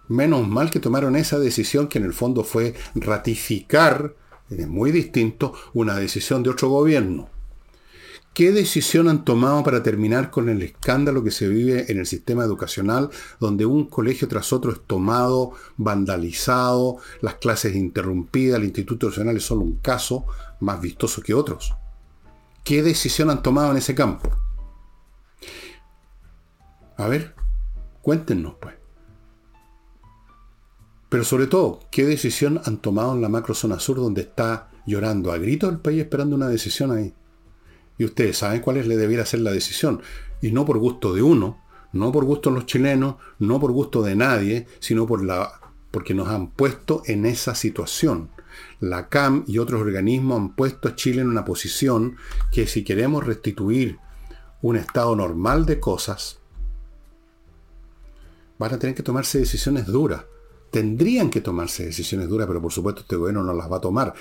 Menos 0.07 0.47
mal 0.47 0.71
que 0.71 0.79
tomaron 0.79 1.15
esa 1.15 1.37
decisión 1.39 1.87
que 1.87 1.99
en 1.99 2.05
el 2.05 2.13
fondo 2.13 2.43
fue 2.43 2.73
ratificar, 2.95 4.15
es 4.49 4.67
muy 4.67 4.91
distinto, 4.91 5.53
una 5.73 5.95
decisión 5.95 6.41
de 6.41 6.49
otro 6.49 6.69
gobierno. 6.69 7.29
¿Qué 8.33 8.51
decisión 8.51 9.09
han 9.09 9.25
tomado 9.25 9.63
para 9.63 9.83
terminar 9.83 10.31
con 10.31 10.49
el 10.49 10.61
escándalo 10.61 11.23
que 11.23 11.31
se 11.31 11.47
vive 11.47 11.91
en 11.91 11.99
el 11.99 12.05
sistema 12.05 12.43
educacional, 12.43 13.09
donde 13.39 13.65
un 13.65 13.85
colegio 13.85 14.27
tras 14.27 14.53
otro 14.53 14.71
es 14.71 14.79
tomado, 14.85 15.51
vandalizado, 15.77 16.97
las 17.21 17.35
clases 17.35 17.75
interrumpidas, 17.75 18.59
el 18.59 18.65
Instituto 18.65 19.07
Nacional 19.07 19.37
es 19.37 19.43
solo 19.43 19.61
un 19.61 19.77
caso 19.77 20.25
más 20.61 20.79
vistoso 20.79 21.21
que 21.21 21.33
otros? 21.33 21.73
¿Qué 22.63 22.81
decisión 22.81 23.29
han 23.29 23.43
tomado 23.43 23.71
en 23.71 23.77
ese 23.77 23.93
campo? 23.93 24.29
A 26.97 27.07
ver, 27.07 27.35
cuéntenos 28.01 28.55
pues. 28.59 28.75
Pero 31.09 31.23
sobre 31.23 31.47
todo, 31.47 31.79
¿qué 31.91 32.05
decisión 32.05 32.61
han 32.65 32.77
tomado 32.77 33.13
en 33.15 33.21
la 33.21 33.29
macrozona 33.29 33.79
sur 33.79 33.97
donde 33.97 34.21
está 34.21 34.69
llorando 34.85 35.31
a 35.31 35.39
gritos 35.39 35.71
el 35.71 35.79
país 35.79 36.01
esperando 36.01 36.35
una 36.35 36.47
decisión 36.47 36.91
ahí? 36.91 37.13
Y 37.97 38.05
ustedes 38.05 38.37
saben 38.37 38.61
cuál 38.61 38.77
es 38.77 38.87
le 38.87 38.95
debiera 38.95 39.25
ser 39.25 39.39
la 39.41 39.51
decisión. 39.51 40.01
Y 40.41 40.51
no 40.51 40.65
por 40.65 40.77
gusto 40.77 41.13
de 41.13 41.23
uno, 41.23 41.61
no 41.91 42.11
por 42.11 42.25
gusto 42.25 42.49
de 42.49 42.57
los 42.57 42.65
chilenos, 42.67 43.15
no 43.39 43.59
por 43.59 43.71
gusto 43.71 44.03
de 44.03 44.15
nadie, 44.15 44.67
sino 44.79 45.07
por 45.07 45.23
la, 45.23 45.59
porque 45.91 46.13
nos 46.13 46.27
han 46.27 46.51
puesto 46.51 47.01
en 47.05 47.25
esa 47.25 47.55
situación. 47.55 48.29
La 48.79 49.09
CAM 49.09 49.43
y 49.47 49.57
otros 49.57 49.81
organismos 49.81 50.39
han 50.39 50.55
puesto 50.55 50.87
a 50.87 50.95
Chile 50.95 51.21
en 51.21 51.27
una 51.27 51.43
posición 51.43 52.17
que 52.51 52.67
si 52.67 52.83
queremos 52.83 53.25
restituir 53.25 53.97
un 54.61 54.75
estado 54.75 55.15
normal 55.15 55.65
de 55.65 55.79
cosas, 55.79 56.38
van 58.59 58.73
a 58.73 58.77
tener 58.77 58.95
que 58.95 59.01
tomarse 59.01 59.39
decisiones 59.39 59.87
duras. 59.87 60.25
Tendrían 60.69 61.31
que 61.31 61.41
tomarse 61.41 61.87
decisiones 61.87 62.29
duras, 62.29 62.45
pero 62.45 62.61
por 62.61 62.71
supuesto 62.71 63.01
este 63.01 63.15
gobierno 63.15 63.43
no 63.43 63.53
las 63.53 63.71
va 63.71 63.77
a 63.77 63.81
tomar. 63.81 64.13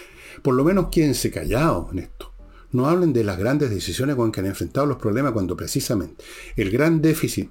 Por 0.42 0.54
lo 0.54 0.64
menos 0.64 0.88
quédense 0.90 1.30
callados 1.30 1.92
en 1.92 1.98
esto 1.98 2.32
no 2.72 2.86
hablen 2.86 3.12
de 3.12 3.24
las 3.24 3.38
grandes 3.38 3.70
decisiones 3.70 4.16
con 4.16 4.32
que 4.32 4.40
han 4.40 4.46
enfrentado 4.46 4.86
los 4.86 4.98
problemas 4.98 5.32
cuando 5.32 5.56
precisamente 5.56 6.24
el 6.56 6.70
gran 6.70 7.00
déficit 7.00 7.50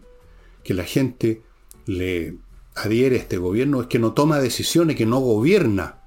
que 0.64 0.74
la 0.74 0.84
gente 0.84 1.42
le 1.86 2.38
adhiere 2.76 3.16
a 3.16 3.20
este 3.20 3.38
gobierno 3.38 3.82
es 3.82 3.88
que 3.88 4.00
no 4.00 4.14
toma 4.14 4.40
decisiones, 4.40 4.96
que 4.96 5.06
no 5.06 5.20
gobierna. 5.20 6.02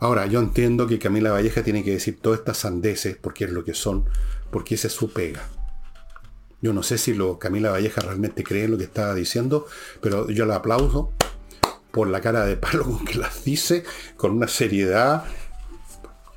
Ahora, 0.00 0.26
yo 0.26 0.40
entiendo 0.40 0.86
que 0.86 0.98
Camila 0.98 1.30
Valleja 1.30 1.62
tiene 1.62 1.84
que 1.84 1.92
decir 1.92 2.18
todas 2.20 2.40
estas 2.40 2.58
sandeces, 2.58 3.16
porque 3.16 3.44
es 3.44 3.50
lo 3.50 3.64
que 3.64 3.74
son, 3.74 4.04
porque 4.50 4.74
esa 4.74 4.88
es 4.88 4.92
su 4.92 5.12
pega. 5.12 5.48
Yo 6.62 6.72
no 6.72 6.82
sé 6.82 6.98
si 6.98 7.14
lo, 7.14 7.38
Camila 7.38 7.70
Valleja 7.70 8.00
realmente 8.00 8.42
cree 8.42 8.64
en 8.64 8.72
lo 8.72 8.78
que 8.78 8.84
estaba 8.84 9.14
diciendo, 9.14 9.66
pero 10.00 10.30
yo 10.30 10.46
la 10.46 10.56
aplauso 10.56 11.12
por 11.90 12.08
la 12.08 12.20
cara 12.20 12.44
de 12.44 12.56
palo 12.56 12.84
con 12.84 13.04
que 13.04 13.14
las 13.14 13.44
dice, 13.44 13.84
con 14.16 14.32
una 14.32 14.48
seriedad 14.48 15.24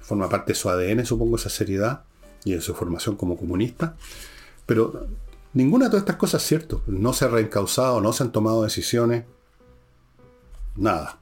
forma 0.09 0.27
parte 0.27 0.53
de 0.53 0.55
su 0.55 0.69
ADN, 0.69 1.05
supongo, 1.05 1.35
esa 1.35 1.49
seriedad 1.49 2.01
y 2.43 2.53
de 2.55 2.61
su 2.61 2.73
formación 2.73 3.15
como 3.15 3.37
comunista. 3.37 3.95
Pero 4.65 5.07
ninguna 5.53 5.85
de 5.85 5.91
todas 5.91 6.01
estas 6.01 6.15
cosas 6.15 6.41
es 6.41 6.47
cierto. 6.47 6.81
No 6.87 7.13
se 7.13 7.25
ha 7.25 7.27
reencausado, 7.27 8.01
no 8.01 8.11
se 8.11 8.23
han 8.23 8.31
tomado 8.31 8.63
decisiones. 8.63 9.25
Nada. 10.75 11.19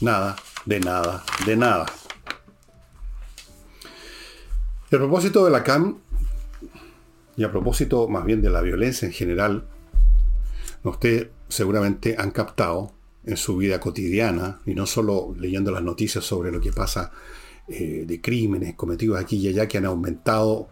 Nada, 0.00 0.36
de 0.66 0.80
nada, 0.80 1.22
de 1.46 1.56
nada. 1.56 1.86
A 4.86 4.88
propósito 4.88 5.44
de 5.44 5.52
la 5.52 5.62
CAM, 5.62 5.98
y 7.36 7.44
a 7.44 7.50
propósito 7.50 8.08
más 8.08 8.24
bien 8.24 8.42
de 8.42 8.50
la 8.50 8.60
violencia 8.60 9.06
en 9.06 9.12
general, 9.12 9.64
ustedes 10.82 11.28
seguramente 11.48 12.16
han 12.18 12.30
captado 12.30 12.92
en 13.24 13.36
su 13.36 13.56
vida 13.56 13.78
cotidiana, 13.80 14.60
y 14.66 14.74
no 14.74 14.86
solo 14.86 15.34
leyendo 15.38 15.70
las 15.70 15.82
noticias 15.82 16.24
sobre 16.24 16.50
lo 16.50 16.60
que 16.60 16.72
pasa 16.72 17.12
eh, 17.68 18.04
de 18.06 18.20
crímenes 18.20 18.74
cometidos 18.74 19.20
aquí 19.20 19.36
y 19.36 19.48
allá 19.48 19.68
que 19.68 19.78
han 19.78 19.86
aumentado. 19.86 20.68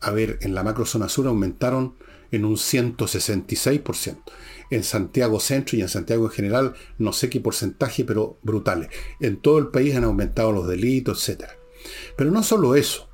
A 0.00 0.10
ver, 0.10 0.38
en 0.42 0.54
la 0.54 0.62
macrozona 0.62 1.08
sur 1.08 1.26
aumentaron 1.26 1.94
en 2.30 2.44
un 2.44 2.56
166%. 2.56 4.16
En 4.70 4.84
Santiago 4.84 5.38
Centro 5.38 5.76
y 5.76 5.82
en 5.82 5.88
Santiago 5.88 6.24
en 6.26 6.30
general, 6.30 6.74
no 6.98 7.12
sé 7.12 7.28
qué 7.28 7.40
porcentaje, 7.40 8.04
pero 8.04 8.38
brutales. 8.42 8.88
En 9.20 9.36
todo 9.36 9.58
el 9.58 9.68
país 9.68 9.94
han 9.94 10.04
aumentado 10.04 10.50
los 10.52 10.66
delitos, 10.66 11.28
etc. 11.28 11.44
Pero 12.16 12.30
no 12.30 12.42
solo 12.42 12.74
eso. 12.74 13.08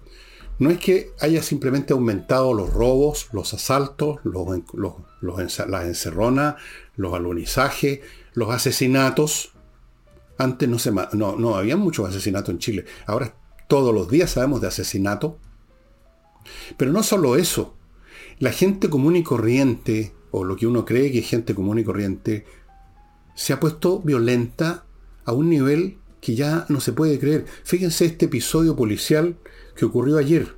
No 0.59 0.71
es 0.71 0.79
que 0.79 1.12
haya 1.21 1.42
simplemente 1.42 1.92
aumentado 1.92 2.53
los 2.53 2.73
robos, 2.73 3.29
los 3.33 3.55
asaltos, 3.55 4.18
las 4.25 5.85
encerronas, 5.85 6.57
los 6.97 7.14
alunizajes, 7.14 8.01
los 8.35 8.51
asesinatos, 8.51 9.53
antes 10.38 10.68
no, 10.68 10.79
se, 10.79 10.92
no, 10.92 11.37
no 11.37 11.57
había 11.57 11.77
muchos 11.77 12.09
asesinatos 12.09 12.51
en 12.51 12.59
Chile. 12.59 12.85
Ahora 13.07 13.35
todos 13.66 13.94
los 13.94 14.09
días 14.09 14.31
sabemos 14.31 14.61
de 14.61 14.68
asesinato. 14.68 15.38
Pero 16.77 16.92
no 16.92 17.03
solo 17.03 17.37
eso. 17.37 17.75
La 18.38 18.53
gente 18.53 18.88
común 18.88 19.16
y 19.16 19.23
corriente, 19.23 20.14
o 20.31 20.44
lo 20.44 20.57
que 20.57 20.66
uno 20.66 20.85
cree 20.85 21.12
que 21.12 21.18
es 21.18 21.29
gente 21.29 21.55
común 21.55 21.79
y 21.79 21.85
corriente, 21.85 22.47
se 23.35 23.53
ha 23.53 23.61
puesto 23.61 24.01
violenta 24.01 24.85
a 25.25 25.33
un 25.33 25.51
nivel 25.51 25.99
que 26.21 26.35
ya 26.35 26.67
no 26.69 26.81
se 26.81 26.93
puede 26.93 27.19
creer. 27.19 27.47
Fíjense 27.65 28.07
este 28.07 28.27
episodio 28.27 28.77
policial 28.77 29.37
que 29.77 29.85
ocurrió 29.85 30.19
ayer. 30.19 30.55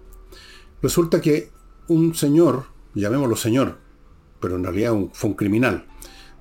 Resulta 0.83 1.21
que 1.21 1.51
un 1.89 2.15
señor, 2.15 2.67
llamémoslo 2.95 3.37
señor, 3.37 3.79
pero 4.41 4.57
en 4.57 4.65
realidad 4.65 4.95
fue 5.13 5.31
un 5.31 5.37
criminal, 5.37 5.87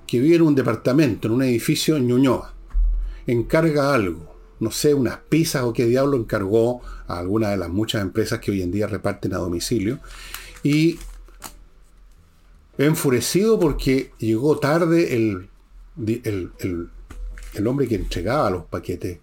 que 0.07 0.19
vive 0.19 0.37
en 0.37 0.43
un 0.43 0.55
departamento, 0.55 1.27
en 1.27 1.33
un 1.33 1.43
edificio 1.43 1.97
en 1.97 2.07
Ñuñoa 2.07 2.55
encarga 3.31 3.93
algo, 3.93 4.35
no 4.59 4.71
sé, 4.71 4.93
unas 4.93 5.17
pizzas 5.17 5.63
o 5.63 5.73
qué 5.73 5.85
diablo 5.85 6.17
encargó 6.17 6.81
a 7.07 7.19
alguna 7.19 7.49
de 7.49 7.57
las 7.57 7.69
muchas 7.69 8.01
empresas 8.01 8.39
que 8.39 8.51
hoy 8.51 8.61
en 8.61 8.71
día 8.71 8.87
reparten 8.87 9.33
a 9.33 9.37
domicilio, 9.37 9.99
y 10.63 10.99
enfurecido 12.77 13.59
porque 13.59 14.11
llegó 14.17 14.57
tarde 14.57 15.15
el, 15.15 15.49
el, 16.23 16.89
hombre 17.67 17.87
que 17.87 17.95
entregaba 17.95 18.49
los 18.49 18.65
paquetes, 18.65 19.19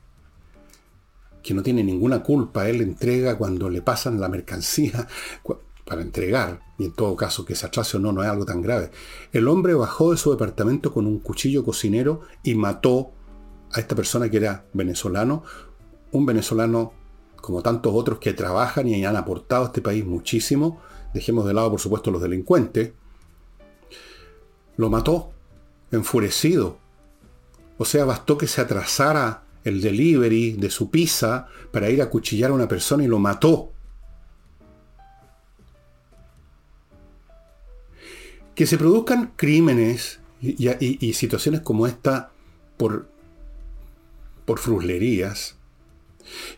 que 1.43 1.55
no 1.55 1.63
tiene 1.63 1.85
ninguna 1.85 2.23
culpa, 2.23 2.69
él 2.69 2.81
entrega 2.81 3.39
cuando 3.39 3.71
le 3.71 3.83
pasan 3.83 4.21
la 4.21 4.29
mercancía 4.29 5.07
para 5.85 6.03
entregar, 6.03 6.61
y 6.79 6.87
en 6.87 6.93
todo 6.93 7.15
caso 7.15 7.45
que 7.45 7.55
se 7.55 7.67
atrase 7.67 7.97
o 7.97 8.01
no, 8.01 8.13
no 8.13 8.23
es 8.23 8.29
algo 8.29 8.45
tan 8.45 8.61
grave. 8.61 8.91
El 9.33 9.47
hombre 9.47 9.75
bajó 9.75 10.11
de 10.11 10.17
su 10.17 10.33
departamento 10.33 10.93
con 10.93 11.07
un 11.07 11.21
cuchillo 11.21 11.65
cocinero 11.65 12.23
y 12.43 12.57
mató 12.57 13.13
a 13.73 13.81
esta 13.81 13.95
persona 13.95 14.29
que 14.29 14.39
era 14.39 14.67
venezolano, 14.73 15.45
un 16.11 16.27
venezolano 16.27 16.93
como 17.37 17.63
tantos 17.63 17.93
otros 17.95 18.19
que 18.19 18.33
trabajan 18.33 18.89
y 18.89 19.05
han 19.05 19.17
aportado 19.17 19.63
a 19.63 19.67
este 19.67 19.81
país 19.81 20.05
muchísimo, 20.05 20.81
dejemos 21.15 21.47
de 21.47 21.55
lado 21.55 21.71
por 21.71 21.81
supuesto 21.81 22.11
los 22.11 22.21
delincuentes, 22.21 22.93
lo 24.77 24.91
mató, 24.91 25.31
enfurecido. 25.93 26.79
O 27.79 27.85
sea, 27.85 28.05
bastó 28.05 28.39
que 28.39 28.47
se 28.47 28.61
atrasara 28.61 29.43
el 29.65 29.81
delivery 29.81 30.53
de 30.53 30.71
su 30.71 30.91
pizza 30.91 31.49
para 31.73 31.91
ir 31.91 32.01
a 32.01 32.09
cuchillar 32.09 32.51
a 32.51 32.55
una 32.55 32.69
persona 32.69 33.05
y 33.05 33.09
lo 33.09 33.19
mató. 33.19 33.73
Que 38.55 38.67
se 38.67 38.79
produzcan 38.79 39.33
crímenes 39.37 40.21
y, 40.41 41.07
y 41.07 41.13
situaciones 41.13 41.61
como 41.61 41.87
esta 41.87 42.31
por 42.77 43.09
por 44.47 44.61
fruslerías. 44.61 45.57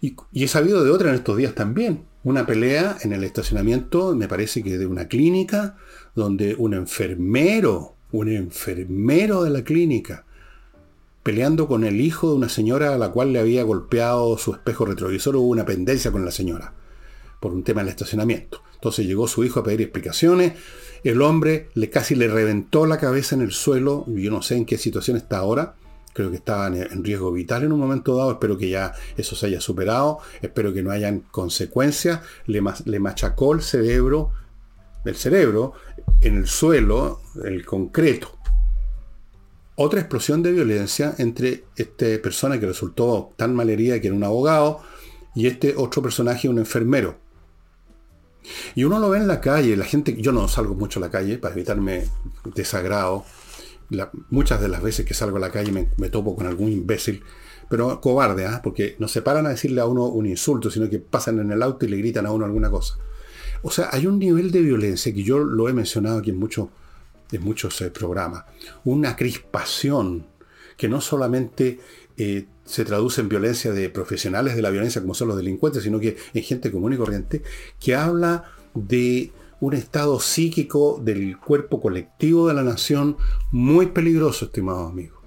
Y, 0.00 0.14
he 0.32 0.46
sabido 0.46 0.84
de 0.84 0.90
otra 0.90 1.08
en 1.08 1.16
estos 1.16 1.36
días 1.36 1.56
también. 1.56 2.04
Una 2.22 2.46
pelea 2.46 2.98
en 3.02 3.12
el 3.12 3.24
estacionamiento, 3.24 4.14
me 4.14 4.28
parece 4.28 4.62
que 4.62 4.78
de 4.78 4.86
una 4.86 5.08
clínica, 5.08 5.76
donde 6.14 6.54
un 6.56 6.74
enfermero, 6.74 7.96
un 8.12 8.28
enfermero 8.28 9.42
de 9.42 9.50
la 9.50 9.64
clínica, 9.64 10.24
peleando 11.22 11.68
con 11.68 11.84
el 11.84 12.00
hijo 12.00 12.30
de 12.30 12.36
una 12.36 12.48
señora 12.48 12.94
a 12.94 12.98
la 12.98 13.10
cual 13.10 13.32
le 13.32 13.40
había 13.40 13.62
golpeado 13.62 14.38
su 14.38 14.52
espejo 14.52 14.84
retrovisor, 14.84 15.36
hubo 15.36 15.48
una 15.48 15.66
pendencia 15.66 16.10
con 16.12 16.24
la 16.24 16.30
señora, 16.30 16.74
por 17.40 17.52
un 17.52 17.64
tema 17.64 17.82
del 17.82 17.90
estacionamiento. 17.90 18.62
Entonces 18.74 19.06
llegó 19.06 19.26
su 19.26 19.44
hijo 19.44 19.60
a 19.60 19.64
pedir 19.64 19.82
explicaciones, 19.82 20.52
el 21.04 21.22
hombre 21.22 21.68
le 21.74 21.90
casi 21.90 22.14
le 22.14 22.28
reventó 22.28 22.86
la 22.86 22.98
cabeza 22.98 23.34
en 23.34 23.42
el 23.42 23.52
suelo, 23.52 24.04
yo 24.08 24.30
no 24.30 24.42
sé 24.42 24.56
en 24.56 24.64
qué 24.64 24.78
situación 24.78 25.16
está 25.16 25.38
ahora, 25.38 25.74
creo 26.12 26.30
que 26.30 26.36
estaban 26.36 26.74
en 26.74 27.04
riesgo 27.04 27.30
vital 27.30 27.64
en 27.64 27.72
un 27.72 27.78
momento 27.78 28.16
dado, 28.16 28.32
espero 28.32 28.58
que 28.58 28.68
ya 28.68 28.92
eso 29.16 29.36
se 29.36 29.46
haya 29.46 29.60
superado, 29.60 30.18
espero 30.42 30.72
que 30.72 30.82
no 30.82 30.90
hayan 30.90 31.20
consecuencias, 31.20 32.20
le, 32.46 32.62
le 32.84 33.00
machacó 33.00 33.52
el 33.54 33.62
cerebro, 33.62 34.32
el 35.04 35.16
cerebro 35.16 35.74
en 36.20 36.38
el 36.38 36.46
suelo, 36.46 37.20
el 37.44 37.64
concreto. 37.64 38.37
Otra 39.80 40.00
explosión 40.00 40.42
de 40.42 40.50
violencia 40.50 41.14
entre 41.18 41.62
esta 41.76 42.06
persona 42.20 42.58
que 42.58 42.66
resultó 42.66 43.32
tan 43.36 43.54
malherida 43.54 44.00
que 44.00 44.08
era 44.08 44.16
un 44.16 44.24
abogado 44.24 44.80
y 45.36 45.46
este 45.46 45.74
otro 45.76 46.02
personaje, 46.02 46.48
un 46.48 46.58
enfermero. 46.58 47.16
Y 48.74 48.82
uno 48.82 48.98
lo 48.98 49.08
ve 49.10 49.18
en 49.18 49.28
la 49.28 49.40
calle, 49.40 49.76
la 49.76 49.84
gente, 49.84 50.20
yo 50.20 50.32
no 50.32 50.48
salgo 50.48 50.74
mucho 50.74 50.98
a 50.98 51.02
la 51.02 51.10
calle 51.12 51.38
para 51.38 51.54
evitarme 51.54 52.08
desagrado, 52.56 53.24
muchas 54.30 54.60
de 54.60 54.66
las 54.66 54.82
veces 54.82 55.06
que 55.06 55.14
salgo 55.14 55.36
a 55.36 55.40
la 55.40 55.52
calle 55.52 55.70
me, 55.96 56.08
topo 56.08 56.34
con 56.34 56.48
algún 56.48 56.72
imbécil, 56.72 57.22
pero 57.70 58.00
cobarde, 58.00 58.46
¿ah? 58.46 58.60
porque 58.64 58.96
no 58.98 59.06
se 59.06 59.22
paran 59.22 59.46
a 59.46 59.50
decirle 59.50 59.80
a 59.80 59.86
uno 59.86 60.06
un 60.06 60.26
insulto, 60.26 60.72
sino 60.72 60.90
que 60.90 60.98
pasan 60.98 61.38
en 61.38 61.52
el 61.52 61.62
auto 61.62 61.86
y 61.86 61.88
le 61.88 61.98
gritan 61.98 62.26
a 62.26 62.32
uno 62.32 62.46
alguna 62.46 62.68
cosa. 62.68 62.98
O 63.62 63.70
sea, 63.70 63.90
hay 63.92 64.08
un 64.08 64.18
nivel 64.18 64.50
de 64.50 64.60
violencia 64.60 65.14
que 65.14 65.22
yo 65.22 65.38
lo 65.38 65.68
he 65.68 65.72
mencionado 65.72 66.18
aquí 66.18 66.30
en, 66.30 66.36
mucho, 66.36 66.72
en 67.32 67.42
muchos 67.42 67.80
eh, 67.80 67.90
programas, 67.90 68.44
una 68.84 69.16
crispación 69.16 70.26
que 70.76 70.88
no 70.88 71.00
solamente 71.00 71.80
eh, 72.16 72.46
se 72.64 72.84
traduce 72.84 73.20
en 73.20 73.28
violencia 73.28 73.72
de 73.72 73.90
profesionales 73.90 74.56
de 74.56 74.62
la 74.62 74.70
violencia 74.70 75.00
como 75.00 75.14
son 75.14 75.28
los 75.28 75.36
delincuentes, 75.36 75.82
sino 75.82 76.00
que 76.00 76.16
en 76.34 76.42
gente 76.42 76.70
común 76.70 76.92
y 76.92 76.96
corriente, 76.96 77.42
que 77.80 77.94
habla 77.94 78.44
de 78.74 79.32
un 79.60 79.74
estado 79.74 80.20
psíquico 80.20 81.00
del 81.02 81.38
cuerpo 81.38 81.80
colectivo 81.80 82.48
de 82.48 82.54
la 82.54 82.62
nación 82.62 83.16
muy 83.50 83.86
peligroso, 83.86 84.46
estimados 84.46 84.90
amigos. 84.90 85.18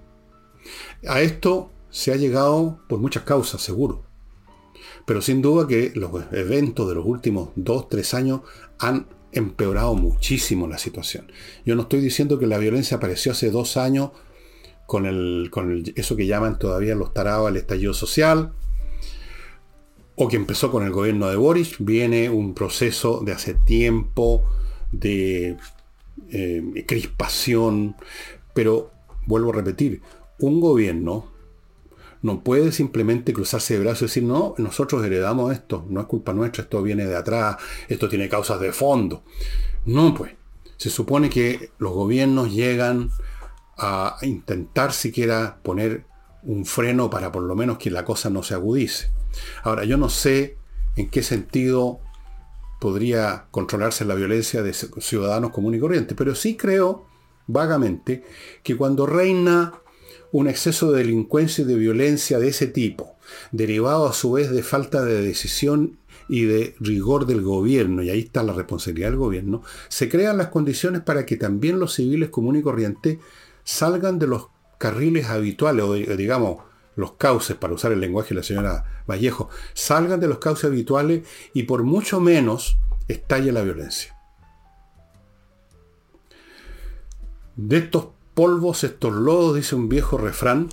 A 1.08 1.22
esto 1.22 1.72
se 1.90 2.14
ha 2.14 2.16
llegado 2.16 2.80
por 2.88 3.00
muchas 3.00 3.24
causas, 3.24 3.62
seguro. 3.62 4.04
Pero 5.06 5.22
sin 5.22 5.42
duda 5.42 5.68
que 5.68 5.92
los 5.96 6.12
eventos 6.32 6.88
de 6.88 6.96
los 6.96 7.06
últimos 7.06 7.50
dos, 7.56 7.90
tres 7.90 8.14
años 8.14 8.42
han 8.80 9.08
empeorado 9.32 9.96
muchísimo 9.96 10.68
la 10.68 10.78
situación. 10.78 11.32
Yo 11.66 11.76
no 11.76 11.84
estoy 11.84 12.02
diciendo 12.02 12.40
que 12.40 12.48
la 12.48 12.58
violencia 12.58 12.98
apareció 12.98 13.32
hace 13.32 13.50
dos 13.52 13.78
años 13.78 14.12
con, 14.86 15.06
el, 15.06 15.50
con 15.52 15.84
eso 15.96 16.16
que 16.16 16.28
llaman 16.28 16.60
todavía 16.60 16.96
los 16.96 17.14
tarados 17.14 17.50
el 17.50 17.58
estallido 17.58 17.94
social, 17.94 18.54
o 20.16 20.28
que 20.28 20.36
empezó 20.36 20.72
con 20.72 20.84
el 20.84 20.92
gobierno 20.92 21.30
de 21.30 21.36
Boris, 21.36 21.76
viene 21.80 22.30
un 22.30 22.54
proceso 22.54 23.22
de 23.26 23.32
hace 23.32 23.54
tiempo 23.54 24.44
de 24.92 25.58
eh, 26.30 26.86
crispación, 26.88 27.96
pero 28.54 28.92
vuelvo 29.26 29.52
a 29.52 29.56
repetir, 29.56 30.02
un 30.40 30.60
gobierno 30.60 31.32
no 32.22 32.44
puede 32.44 32.72
simplemente 32.72 33.34
cruzarse 33.34 33.74
de 33.74 33.80
brazos 33.80 34.02
y 34.02 34.06
decir, 34.06 34.24
no, 34.24 34.54
nosotros 34.58 35.04
heredamos 35.04 35.52
esto, 35.52 35.86
no 35.90 36.02
es 36.02 36.08
culpa 36.08 36.34
nuestra, 36.34 36.64
esto 36.64 36.82
viene 36.82 37.06
de 37.06 37.16
atrás, 37.16 37.58
esto 37.88 38.08
tiene 38.08 38.30
causas 38.30 38.60
de 38.60 38.72
fondo. 38.72 39.24
No, 39.86 40.14
pues, 40.14 40.34
se 40.78 40.90
supone 40.90 41.30
que 41.30 41.72
los 41.80 41.94
gobiernos 41.94 42.54
llegan 42.54 43.10
a 43.78 44.18
intentar 44.22 44.94
siquiera 44.94 45.60
poner 45.64 46.06
un 46.44 46.66
freno 46.66 47.10
para 47.10 47.32
por 47.32 47.44
lo 47.44 47.56
menos 47.56 47.78
que 47.78 47.92
la 47.92 48.06
cosa 48.06 48.30
no 48.30 48.44
se 48.44 48.54
agudice. 48.54 49.12
Ahora, 49.64 49.86
yo 49.86 49.98
no 49.98 50.10
sé 50.10 50.58
en 50.96 51.10
qué 51.10 51.24
sentido 51.24 52.00
podría 52.80 53.46
controlarse 53.52 54.06
la 54.06 54.16
violencia 54.16 54.64
de 54.64 54.74
ciudadanos 54.74 55.52
comunes 55.52 55.78
y 55.78 55.82
corrientes, 55.82 56.18
pero 56.18 56.36
sí 56.36 56.58
creo 56.58 57.06
vagamente 57.48 58.24
que 58.64 58.76
cuando 58.76 59.06
reina 59.06 59.74
un 60.32 60.48
exceso 60.48 60.92
de 60.92 61.00
delincuencia 61.00 61.64
y 61.64 61.68
de 61.68 61.76
violencia 61.76 62.40
de 62.40 62.48
ese 62.50 62.68
tipo, 62.68 63.16
derivado 63.52 64.08
a 64.08 64.14
su 64.14 64.32
vez 64.32 64.52
de 64.52 64.64
falta 64.64 65.04
de 65.04 65.22
decisión 65.22 65.98
y 66.30 66.44
de 66.44 66.76
rigor 66.80 67.26
del 67.26 67.42
gobierno, 67.42 68.04
y 68.04 68.10
ahí 68.10 68.20
está 68.20 68.44
la 68.44 68.54
responsabilidad 68.54 69.10
del 69.10 69.20
gobierno, 69.20 69.64
se 69.90 70.10
crean 70.10 70.38
las 70.38 70.48
condiciones 70.48 71.02
para 71.02 71.26
que 71.26 71.36
también 71.36 71.80
los 71.80 71.96
civiles 71.96 72.30
comunes 72.30 72.62
y 72.62 72.64
corrientes 72.64 73.18
salgan 73.64 74.20
de 74.20 74.28
los 74.28 74.48
carriles 74.78 75.28
habituales, 75.28 75.84
o 75.84 75.94
digamos, 75.94 76.64
los 76.96 77.14
cauces, 77.14 77.56
para 77.56 77.74
usar 77.74 77.92
el 77.92 78.00
lenguaje 78.00 78.30
de 78.30 78.36
la 78.36 78.44
señora 78.44 79.04
Vallejo, 79.08 79.50
salgan 79.74 80.20
de 80.20 80.28
los 80.28 80.40
cauces 80.40 80.66
habituales 80.66 81.28
y 81.54 81.64
por 81.64 81.84
mucho 81.84 82.20
menos 82.20 82.78
estalle 83.08 83.52
la 83.52 83.62
violencia. 83.62 84.16
De 87.56 87.78
estos 87.78 88.08
polvos, 88.34 88.84
estos 88.84 89.14
lodos, 89.14 89.56
dice 89.56 89.76
un 89.76 89.90
viejo 89.90 90.18
refrán, 90.18 90.70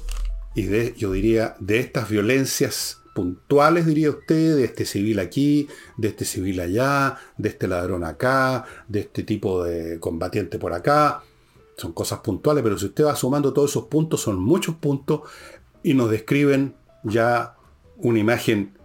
y 0.54 0.64
de, 0.64 0.94
yo 0.96 1.12
diría, 1.12 1.56
de 1.60 1.78
estas 1.78 2.08
violencias 2.08 3.02
puntuales, 3.14 3.86
diría 3.86 4.10
usted, 4.10 4.56
de 4.56 4.64
este 4.64 4.84
civil 4.84 5.18
aquí, 5.18 5.68
de 5.96 6.08
este 6.08 6.24
civil 6.24 6.60
allá, 6.60 7.18
de 7.36 7.48
este 7.48 7.68
ladrón 7.68 8.04
acá, 8.04 8.64
de 8.86 9.00
este 9.00 9.22
tipo 9.22 9.64
de 9.64 9.98
combatiente 10.00 10.58
por 10.58 10.72
acá, 10.72 11.22
son 11.76 11.92
cosas 11.92 12.20
puntuales, 12.20 12.62
pero 12.62 12.76
si 12.76 12.86
usted 12.86 13.04
va 13.04 13.16
sumando 13.16 13.52
todos 13.52 13.70
esos 13.70 13.84
puntos, 13.84 14.20
son 14.20 14.40
muchos 14.40 14.74
puntos 14.76 15.22
y 15.82 15.94
nos 15.94 16.10
describen 16.10 16.74
ya 17.04 17.56
una 17.96 18.18
imagen 18.18 18.76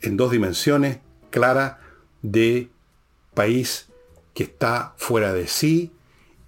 en 0.00 0.16
dos 0.16 0.30
dimensiones 0.30 0.98
clara 1.30 1.80
de 2.22 2.70
país 3.34 3.88
que 4.34 4.44
está 4.44 4.94
fuera 4.96 5.32
de 5.32 5.48
sí 5.48 5.92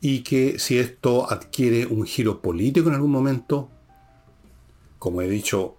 y 0.00 0.22
que 0.22 0.58
si 0.58 0.78
esto 0.78 1.30
adquiere 1.30 1.86
un 1.86 2.04
giro 2.04 2.40
político 2.42 2.88
en 2.88 2.94
algún 2.94 3.10
momento, 3.10 3.70
como 4.98 5.22
he 5.22 5.28
dicho, 5.28 5.76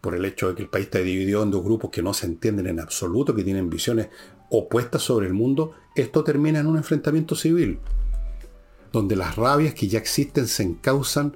por 0.00 0.14
el 0.14 0.24
hecho 0.24 0.48
de 0.48 0.54
que 0.54 0.62
el 0.62 0.68
país 0.68 0.86
está 0.86 1.00
dividido 1.00 1.42
en 1.42 1.50
dos 1.50 1.64
grupos 1.64 1.90
que 1.90 2.02
no 2.02 2.14
se 2.14 2.26
entienden 2.26 2.66
en 2.66 2.80
absoluto, 2.80 3.34
que 3.34 3.44
tienen 3.44 3.70
visiones 3.70 4.08
opuestas 4.50 5.02
sobre 5.02 5.26
el 5.26 5.34
mundo, 5.34 5.74
esto 5.94 6.24
termina 6.24 6.60
en 6.60 6.66
un 6.66 6.76
enfrentamiento 6.76 7.34
civil 7.34 7.78
donde 8.92 9.16
las 9.16 9.36
rabias 9.36 9.74
que 9.74 9.88
ya 9.88 9.98
existen 9.98 10.48
se 10.48 10.62
encausan, 10.62 11.34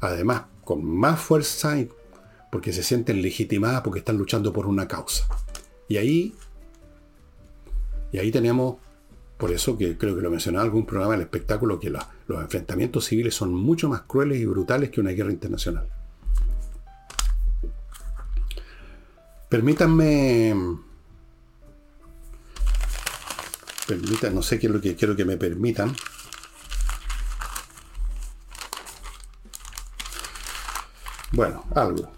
además 0.00 0.44
con 0.64 0.84
más 0.84 1.20
fuerza, 1.20 1.76
porque 2.50 2.72
se 2.72 2.82
sienten 2.82 3.20
legitimadas 3.20 3.82
porque 3.82 3.98
están 3.98 4.16
luchando 4.16 4.52
por 4.52 4.66
una 4.66 4.86
causa. 4.86 5.26
Y 5.88 5.96
ahí, 5.96 6.34
y 8.12 8.18
ahí 8.18 8.30
tenemos, 8.30 8.76
por 9.44 9.52
eso 9.52 9.76
que 9.76 9.98
creo 9.98 10.16
que 10.16 10.22
lo 10.22 10.30
mencionaba 10.30 10.64
en 10.64 10.70
algún 10.70 10.86
programa 10.86 11.12
del 11.12 11.20
espectáculo, 11.20 11.78
que 11.78 11.90
los 11.90 12.02
enfrentamientos 12.28 13.04
civiles 13.04 13.34
son 13.34 13.52
mucho 13.52 13.90
más 13.90 14.00
crueles 14.00 14.40
y 14.40 14.46
brutales 14.46 14.88
que 14.88 15.02
una 15.02 15.10
guerra 15.10 15.32
internacional. 15.32 15.86
Permítanme, 19.50 20.54
permítanme, 23.86 24.34
no 24.34 24.40
sé 24.40 24.58
qué 24.58 24.66
es 24.66 24.72
lo 24.72 24.80
que 24.80 24.96
quiero 24.96 25.14
que 25.14 25.26
me 25.26 25.36
permitan. 25.36 25.94
Bueno, 31.32 31.66
algo. 31.74 32.10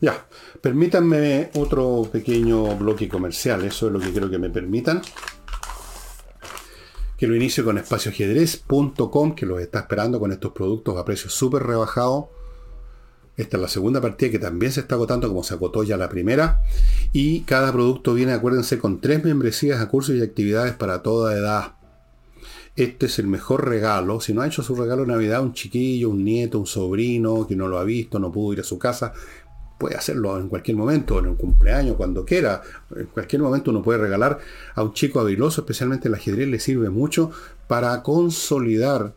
Ya, 0.00 0.26
permítanme 0.60 1.50
otro 1.54 2.08
pequeño 2.10 2.76
bloque 2.76 3.08
comercial, 3.08 3.64
eso 3.64 3.86
es 3.86 3.92
lo 3.92 4.00
que 4.00 4.10
quiero 4.10 4.30
que 4.30 4.38
me 4.38 4.50
permitan. 4.50 5.02
Que 7.16 7.26
lo 7.26 7.36
inicio 7.36 7.64
con 7.64 7.78
espacioajedrez.com, 7.78 9.34
que 9.34 9.46
los 9.46 9.60
está 9.60 9.80
esperando 9.80 10.18
con 10.18 10.32
estos 10.32 10.52
productos 10.52 10.96
a 10.96 11.04
precio 11.04 11.28
súper 11.28 11.62
rebajado. 11.64 12.30
Esta 13.36 13.56
es 13.56 13.62
la 13.62 13.68
segunda 13.68 14.00
partida 14.00 14.30
que 14.30 14.38
también 14.38 14.72
se 14.72 14.80
está 14.80 14.94
agotando 14.94 15.28
como 15.28 15.42
se 15.42 15.54
agotó 15.54 15.82
ya 15.82 15.96
la 15.96 16.08
primera. 16.08 16.62
Y 17.12 17.40
cada 17.40 17.72
producto 17.72 18.14
viene, 18.14 18.32
acuérdense, 18.32 18.78
con 18.78 19.00
tres 19.00 19.24
membresías 19.24 19.80
a 19.80 19.88
cursos 19.88 20.14
y 20.16 20.22
actividades 20.22 20.74
para 20.74 21.02
toda 21.02 21.34
edad 21.34 21.74
este 22.76 23.06
es 23.06 23.18
el 23.18 23.26
mejor 23.26 23.68
regalo. 23.68 24.20
Si 24.20 24.32
no 24.32 24.42
ha 24.42 24.46
hecho 24.46 24.62
su 24.62 24.74
regalo 24.74 25.02
de 25.02 25.08
Navidad, 25.08 25.42
un 25.42 25.52
chiquillo, 25.52 26.10
un 26.10 26.24
nieto, 26.24 26.58
un 26.58 26.66
sobrino 26.66 27.46
que 27.46 27.56
no 27.56 27.68
lo 27.68 27.78
ha 27.78 27.84
visto, 27.84 28.18
no 28.18 28.32
pudo 28.32 28.54
ir 28.54 28.60
a 28.60 28.64
su 28.64 28.78
casa, 28.78 29.12
puede 29.80 29.96
hacerlo 29.96 30.38
en 30.38 30.48
cualquier 30.48 30.76
momento, 30.76 31.18
en 31.18 31.26
un 31.26 31.36
cumpleaños, 31.36 31.96
cuando 31.96 32.24
quiera. 32.24 32.60
En 32.94 33.06
cualquier 33.06 33.42
momento 33.42 33.72
uno 33.72 33.82
puede 33.82 33.98
regalar 33.98 34.38
a 34.74 34.82
un 34.84 34.92
chico 34.92 35.18
habiloso, 35.18 35.62
especialmente 35.62 36.06
el 36.06 36.14
ajedrez 36.14 36.46
le 36.46 36.60
sirve 36.60 36.90
mucho 36.90 37.32
para 37.66 38.00
consolidar 38.02 39.14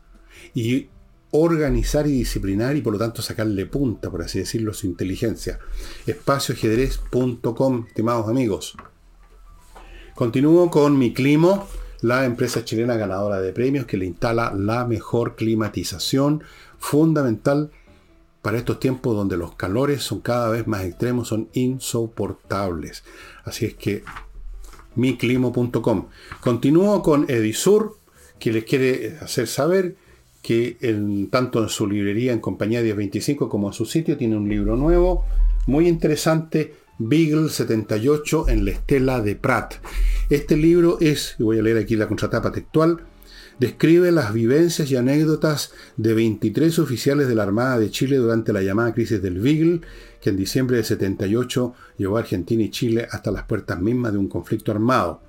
y 0.56 0.88
organizar 1.32 2.08
y 2.08 2.12
disciplinar 2.12 2.76
y 2.76 2.82
por 2.82 2.94
lo 2.94 3.00
tanto 3.00 3.22
sacarle 3.22 3.66
punta, 3.66 4.10
por 4.10 4.22
así 4.22 4.40
decirlo, 4.40 4.74
su 4.74 4.88
inteligencia. 4.88 5.60
Espacioajedrez.com, 6.08 7.86
estimados 7.88 8.30
amigos. 8.30 8.76
Continúo 10.16 10.72
con 10.72 10.98
mi 10.98 11.14
climo 11.14 11.68
la 12.02 12.26
empresa 12.26 12.64
chilena 12.64 12.96
ganadora 12.96 13.42
de 13.42 13.52
premios 13.52 13.86
que 13.86 13.98
le 13.98 14.06
instala 14.06 14.54
la 14.56 14.86
mejor 14.86 15.36
climatización 15.36 16.44
fundamental 16.78 17.72
para 18.44 18.58
estos 18.58 18.80
tiempos 18.80 19.16
donde 19.16 19.38
los 19.38 19.56
calores 19.56 20.04
son 20.04 20.20
cada 20.20 20.50
vez 20.50 20.68
más 20.68 20.84
extremos, 20.84 21.30
son 21.30 21.50
insoportables. 21.54 23.04
Así 23.46 23.66
es 23.66 23.74
que 23.74 24.04
miclimo.com. 24.96 26.08
Continúo 26.42 27.02
con 27.02 27.26
Edisur, 27.32 27.98
que 28.38 28.52
les 28.52 28.66
quiere 28.66 29.18
hacer 29.22 29.48
saber 29.48 29.96
que 30.42 30.78
tanto 31.32 31.64
en 31.64 31.70
su 31.70 31.88
librería 31.88 32.34
en 32.34 32.42
compañía 32.42 32.82
1025 32.82 33.48
como 33.48 33.68
en 33.68 33.74
su 33.74 33.86
sitio 33.86 34.18
tiene 34.18 34.36
un 34.36 34.50
libro 34.50 34.76
nuevo, 34.76 35.24
muy 35.66 35.88
interesante, 35.88 36.76
Beagle 37.00 37.50
78 37.50 38.50
en 38.50 38.66
la 38.66 38.72
estela 38.72 39.22
de 39.22 39.38
Pratt. 39.38 39.76
Este 40.30 40.58
libro 40.58 40.98
es, 41.00 41.38
y 41.40 41.44
voy 41.44 41.60
a 41.60 41.62
leer 41.62 41.78
aquí 41.78 41.96
la 41.96 42.08
contratapa 42.08 42.52
textual, 42.52 43.06
describe 43.64 44.12
las 44.12 44.34
vivencias 44.34 44.92
y 44.92 44.98
anécdotas 44.98 45.72
de 45.96 46.14
23 46.14 46.80
oficiales 46.80 47.30
de 47.30 47.36
la 47.36 47.44
Armada 47.44 47.80
de 47.80 47.90
Chile 47.90 48.18
durante 48.18 48.52
la 48.52 48.62
llamada 48.62 48.94
crisis 48.94 49.22
del 49.22 49.40
Beagle, 49.40 49.80
que 50.20 50.32
en 50.32 50.36
diciembre 50.36 50.76
de 50.76 50.84
78 50.84 51.74
llevó 51.98 52.18
a 52.18 52.20
Argentina 52.20 52.62
y 52.62 52.70
Chile 52.72 53.08
hasta 53.10 53.32
las 53.32 53.44
puertas 53.44 53.80
mismas 53.80 54.12
de 54.12 54.18
un 54.18 54.28
conflicto 54.28 54.74
armado. 54.74 55.22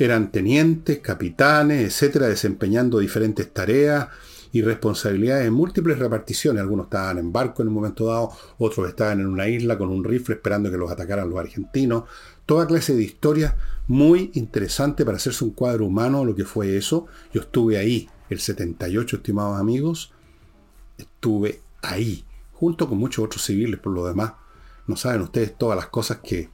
Eran 0.00 0.32
tenientes, 0.32 0.98
capitanes, 0.98 1.84
etcétera, 1.84 2.26
desempeñando 2.26 2.98
diferentes 2.98 3.52
tareas 3.52 4.08
y 4.50 4.62
responsabilidades 4.62 5.46
en 5.46 5.52
múltiples 5.52 5.96
reparticiones. 5.96 6.62
Algunos 6.62 6.86
estaban 6.86 7.18
en 7.18 7.30
barco 7.30 7.62
en 7.62 7.68
un 7.68 7.74
momento 7.74 8.06
dado, 8.06 8.30
otros 8.58 8.88
estaban 8.88 9.20
en 9.20 9.28
una 9.28 9.48
isla 9.48 9.78
con 9.78 9.90
un 9.90 10.02
rifle 10.02 10.34
esperando 10.34 10.72
que 10.72 10.76
los 10.76 10.90
atacaran 10.90 11.30
los 11.30 11.38
argentinos. 11.38 12.02
Toda 12.46 12.66
clase 12.66 12.96
de 12.96 13.04
historias 13.04 13.54
muy 13.90 14.30
interesante 14.34 15.04
para 15.04 15.16
hacerse 15.16 15.42
un 15.42 15.50
cuadro 15.50 15.84
humano 15.84 16.24
lo 16.24 16.36
que 16.36 16.44
fue 16.44 16.76
eso. 16.76 17.08
Yo 17.34 17.40
estuve 17.40 17.76
ahí, 17.76 18.08
el 18.28 18.38
78, 18.38 19.16
estimados 19.16 19.58
amigos. 19.58 20.12
Estuve 20.96 21.60
ahí, 21.82 22.24
junto 22.52 22.88
con 22.88 22.98
muchos 22.98 23.24
otros 23.24 23.42
civiles 23.42 23.80
por 23.80 23.92
lo 23.92 24.06
demás. 24.06 24.34
No 24.86 24.94
saben 24.94 25.22
ustedes 25.22 25.58
todas 25.58 25.76
las 25.76 25.88
cosas 25.88 26.18
que 26.18 26.50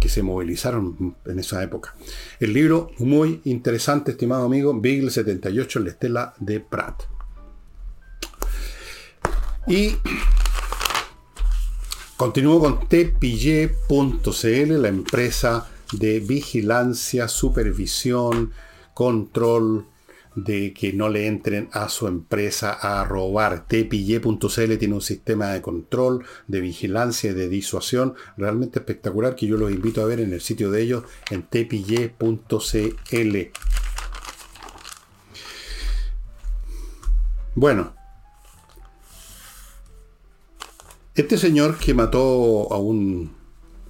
que 0.00 0.08
se 0.08 0.22
movilizaron 0.22 1.16
en 1.24 1.38
esa 1.40 1.62
época. 1.64 1.94
El 2.38 2.52
libro 2.52 2.92
muy 2.98 3.40
interesante, 3.44 4.12
estimado 4.12 4.44
amigo, 4.44 4.78
Beagle 4.80 5.10
78, 5.10 5.80
la 5.80 5.90
estela 5.90 6.34
de 6.38 6.60
Pratt. 6.60 7.02
Y 9.66 9.96
continúo 12.16 12.60
con 12.60 12.88
tpille.cl, 12.88 13.60
la 14.80 14.88
empresa 14.88 15.68
de 15.92 16.20
vigilancia, 16.20 17.28
supervisión, 17.28 18.52
control, 18.94 19.86
de 20.36 20.74
que 20.74 20.92
no 20.92 21.08
le 21.08 21.26
entren 21.26 21.68
a 21.72 21.88
su 21.88 22.06
empresa 22.06 22.72
a 22.72 23.04
robar. 23.04 23.66
Tpille.cl 23.66 24.76
tiene 24.76 24.94
un 24.94 25.00
sistema 25.00 25.48
de 25.48 25.62
control, 25.62 26.24
de 26.46 26.60
vigilancia 26.60 27.30
y 27.30 27.34
de 27.34 27.48
disuasión 27.48 28.14
realmente 28.36 28.78
espectacular 28.78 29.34
que 29.34 29.46
yo 29.46 29.56
los 29.56 29.72
invito 29.72 30.02
a 30.02 30.06
ver 30.06 30.20
en 30.20 30.32
el 30.32 30.42
sitio 30.42 30.70
de 30.70 30.82
ellos 30.82 31.04
en 31.30 31.42
tpille.cl. 31.42 32.16
Bueno, 37.54 37.94
este 41.14 41.38
señor 41.38 41.78
que 41.78 41.94
mató 41.94 42.70
a 42.70 42.76
un, 42.76 43.34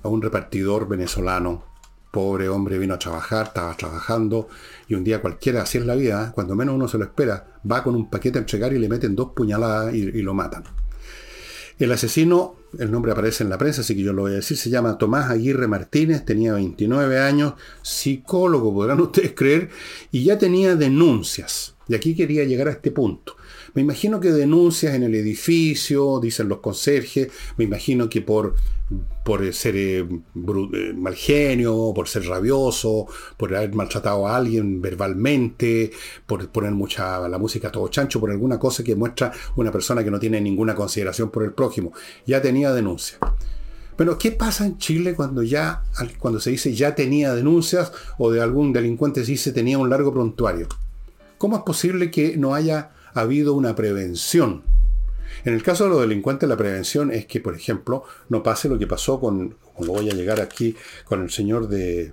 a 0.05 0.09
un 0.09 0.23
repartidor 0.23 0.87
venezolano, 0.87 1.65
pobre 2.11 2.49
hombre 2.49 2.79
vino 2.79 2.95
a 2.95 2.99
trabajar, 2.99 3.47
estaba 3.47 3.77
trabajando 3.77 4.49
y 4.89 4.95
un 4.95 5.05
día 5.05 5.21
cualquiera, 5.21 5.63
así 5.63 5.79
es 5.79 5.87
la 5.87 5.95
vida, 5.95 6.29
¿eh? 6.29 6.33
cuando 6.35 6.55
menos 6.55 6.75
uno 6.75 6.89
se 6.89 6.99
lo 6.99 7.05
espera, 7.05 7.61
va 7.71 7.83
con 7.83 7.95
un 7.95 8.11
paquete 8.11 8.39
a 8.39 8.41
entregar 8.41 8.73
y 8.73 8.79
le 8.79 8.89
meten 8.89 9.15
dos 9.15 9.33
puñaladas 9.35 9.95
y, 9.95 9.99
y 9.99 10.23
lo 10.23 10.35
matan. 10.35 10.65
El 11.79 11.93
asesino, 11.93 12.57
el 12.79 12.91
nombre 12.91 13.13
aparece 13.13 13.45
en 13.45 13.51
la 13.51 13.59
prensa, 13.59 13.83
así 13.83 13.95
que 13.95 14.03
yo 14.03 14.15
lo 14.15 14.23
voy 14.23 14.33
a 14.33 14.37
decir, 14.37 14.57
se 14.57 14.71
llama 14.71 14.97
Tomás 14.97 15.31
Aguirre 15.31 15.67
Martínez, 15.67 16.25
tenía 16.25 16.55
29 16.55 17.19
años, 17.19 17.53
psicólogo, 17.83 18.73
podrán 18.73 19.01
ustedes 19.01 19.33
creer, 19.35 19.69
y 20.11 20.25
ya 20.25 20.39
tenía 20.39 20.75
denuncias. 20.75 21.75
Y 21.87 21.95
aquí 21.95 22.17
quería 22.17 22.45
llegar 22.45 22.69
a 22.69 22.73
este 22.73 22.91
punto. 22.91 23.37
Me 23.75 23.83
imagino 23.83 24.21
que 24.21 24.33
denuncias 24.33 24.95
en 24.95 25.03
el 25.03 25.15
edificio, 25.15 26.19
dicen 26.19 26.49
los 26.49 26.61
conserjes, 26.61 27.29
me 27.59 27.65
imagino 27.65 28.09
que 28.09 28.23
por, 28.23 28.57
por 29.25 29.53
ser 29.53 29.77
eh, 29.77 29.99
eh, 29.99 30.93
mal 30.95 31.15
genio, 31.15 31.93
por 31.95 32.09
ser 32.09 32.27
rabioso, 32.27 33.07
por 33.37 33.55
haber 33.55 33.75
maltratado 33.75 34.27
a 34.27 34.37
alguien 34.37 34.81
verbalmente, 34.81 35.91
por 36.27 36.49
poner 36.49 36.73
mucha 36.73 37.29
la 37.29 37.39
música 37.39 37.73
todo 37.73 37.89
chancho, 37.89 38.21
por 38.21 38.31
alguna 38.31 38.59
cosa 38.59 38.85
que 38.85 38.95
muestra 38.95 39.33
una 39.57 39.73
persona 39.73 40.05
que 40.05 40.11
no 40.11 40.19
tiene 40.19 40.41
ninguna 40.41 40.75
consideración 40.75 41.31
por 41.31 41.43
el 41.43 41.53
prójimo. 41.53 41.93
Ya 42.27 42.41
tenía 42.41 42.73
denuncia. 42.73 43.19
Pero, 43.97 44.19
¿qué 44.19 44.31
pasa 44.31 44.67
en 44.67 44.77
Chile 44.79 45.15
cuando 45.15 45.43
ya, 45.43 45.83
cuando 46.19 46.39
se 46.39 46.51
dice 46.51 46.75
ya 46.75 46.95
tenía 46.95 47.35
denuncias 47.35 47.93
o 48.19 48.31
de 48.31 48.43
algún 48.43 48.73
delincuente 48.73 49.25
se 49.25 49.33
dice 49.33 49.53
tenía 49.53 49.79
un 49.79 49.89
largo 49.89 50.13
prontuario? 50.13 50.69
¿Cómo 51.39 51.57
es 51.57 51.63
posible 51.63 52.11
que 52.11 52.37
no 52.37 52.55
haya 52.55 52.91
ha 53.17 53.23
habido 53.23 53.55
una 53.55 53.75
prevención. 53.75 54.63
En 55.45 55.55
el 55.55 55.63
caso 55.63 55.85
de 55.85 55.91
los 55.91 56.01
delincuentes, 56.01 56.49
la 56.49 56.57
prevención 56.57 57.13
es 57.13 57.27
que, 57.27 57.41
por 57.41 57.55
ejemplo, 57.55 58.05
no 58.29 58.43
pase 58.43 58.69
lo 58.69 58.79
que 58.79 58.87
pasó 58.87 59.21
con, 59.21 59.57
como 59.75 59.93
voy 59.93 60.11
a 60.11 60.15
llegar 60.15 60.41
aquí, 60.41 60.75
con 61.05 61.23
el 61.23 61.31
señor 61.31 61.69
de, 61.69 62.13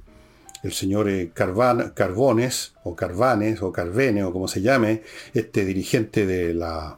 el 0.63 0.71
señor 0.71 1.09
eh, 1.09 1.31
Carbones, 1.33 2.73
o 2.83 2.95
Carvanes, 2.95 3.61
o 3.61 3.71
Carvene, 3.71 4.23
o 4.23 4.31
como 4.31 4.47
se 4.47 4.61
llame, 4.61 5.03
este 5.33 5.65
dirigente 5.65 6.25
de 6.25 6.53
la 6.53 6.97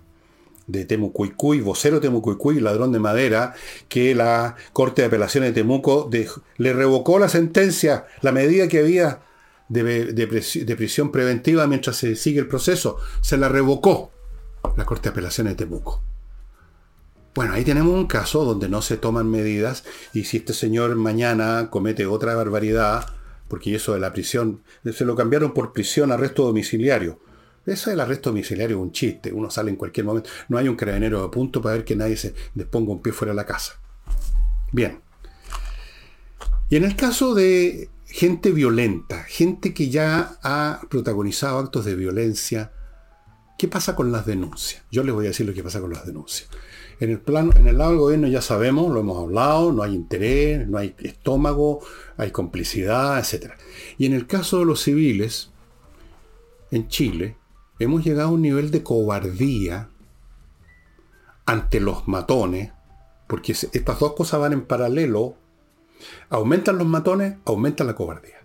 de 0.68 0.86
Temucuicuy, 0.86 1.62
vocero 1.62 2.00
Temucuicuy, 2.00 2.60
ladrón 2.60 2.92
de 2.92 3.00
madera, 3.00 3.54
que 3.88 4.16
la 4.16 4.56
Corte 4.74 5.02
de 5.02 5.08
Apelaciones 5.08 5.50
de 5.50 5.62
Temuco 5.62 6.10
le 6.58 6.74
revocó 6.74 7.20
la 7.20 7.30
sentencia, 7.30 8.08
la 8.22 8.32
medida 8.32 8.68
que 8.68 8.80
había 8.80 9.22
de, 9.70 10.76
prisión 10.78 11.12
preventiva 11.12 11.68
mientras 11.68 11.98
se 11.98 12.16
sigue 12.16 12.40
el 12.40 12.48
proceso. 12.48 12.98
Se 13.22 13.38
la 13.38 13.50
revocó 13.50 14.12
la 14.76 14.86
Corte 14.86 15.10
de 15.10 15.10
Apelaciones 15.10 15.54
de 15.54 15.66
Temuco. 15.66 16.02
Bueno, 17.36 17.54
ahí 17.54 17.66
tenemos 17.66 17.94
un 17.94 18.08
caso 18.08 18.46
donde 18.46 18.70
no 18.70 18.82
se 18.82 18.96
toman 18.96 19.30
medidas 19.30 19.84
y 20.14 20.24
si 20.24 20.38
este 20.38 20.54
señor 20.54 20.96
mañana 20.96 21.70
comete 21.70 22.06
otra 22.06 22.34
barbaridad, 22.34 23.08
porque 23.50 23.76
eso 23.76 23.94
de 23.94 24.00
la 24.00 24.14
prisión, 24.14 24.64
se 24.86 25.04
lo 25.04 25.18
cambiaron 25.18 25.54
por 25.54 25.74
prisión, 25.74 26.14
arresto 26.14 26.46
domiciliario. 26.46 27.20
Eso 27.66 27.90
del 27.90 28.00
arresto 28.00 28.30
domiciliario 28.30 28.78
es 28.78 28.82
un 28.82 28.94
chiste, 28.94 29.34
uno 29.34 29.52
sale 29.52 29.70
en 29.70 29.76
cualquier 29.76 30.06
momento, 30.06 30.30
no 30.48 30.58
hay 30.58 30.70
un 30.70 30.78
carabinero 30.78 31.24
de 31.24 31.28
punto 31.28 31.62
para 31.62 31.76
ver 31.76 31.84
que 31.84 31.98
nadie 31.98 32.16
se 32.16 32.34
desponga 32.54 32.94
un 32.94 33.02
pie 33.02 33.12
fuera 33.12 33.34
de 33.34 33.36
la 33.36 33.46
casa. 33.46 33.74
Bien. 34.72 35.02
Y 36.70 36.78
en 36.78 36.86
el 36.86 36.96
caso 36.96 37.36
de 37.36 37.90
gente 38.06 38.52
violenta, 38.52 39.24
gente 39.24 39.74
que 39.74 39.90
ya 39.90 40.38
ha 40.42 40.80
protagonizado 40.90 41.60
actos 41.60 41.84
de 41.84 41.96
violencia. 41.96 42.72
¿Qué 43.58 43.68
pasa 43.68 43.96
con 43.96 44.12
las 44.12 44.26
denuncias? 44.26 44.84
Yo 44.90 45.04
les 45.04 45.14
voy 45.14 45.26
a 45.26 45.30
decir 45.30 45.46
lo 45.46 45.54
que 45.54 45.64
pasa 45.64 45.82
con 45.82 45.92
las 45.92 46.06
denuncias. 46.06 46.50
En 47.00 47.12
el, 47.12 47.20
plan, 47.20 47.52
en 47.56 47.68
el 47.68 47.78
lado 47.78 47.92
del 47.92 48.00
gobierno 48.00 48.28
ya 48.28 48.42
sabemos, 48.42 48.94
lo 48.94 49.00
hemos 49.00 49.22
hablado, 49.22 49.72
no 49.72 49.84
hay 49.84 49.94
interés, 49.94 50.68
no 50.68 50.78
hay 50.78 50.96
estómago, 51.00 51.82
hay 52.18 52.32
complicidad, 52.32 53.20
etc. 53.20 53.52
Y 53.98 54.06
en 54.06 54.14
el 54.14 54.28
caso 54.28 54.60
de 54.60 54.66
los 54.66 54.82
civiles, 54.82 55.52
en 56.72 56.88
Chile, 56.88 57.38
hemos 57.80 58.04
llegado 58.04 58.30
a 58.30 58.32
un 58.32 58.42
nivel 58.42 58.72
de 58.72 58.84
cobardía 58.84 59.90
ante 61.46 61.80
los 61.80 62.08
matones, 62.08 62.72
porque 63.28 63.52
estas 63.52 64.00
dos 64.00 64.14
cosas 64.14 64.40
van 64.40 64.54
en 64.54 64.62
paralelo 64.62 65.36
Aumentan 66.30 66.78
los 66.78 66.88
matones, 66.88 67.38
aumenta 67.46 67.84
la 67.84 67.96
cobardía. 67.96 68.44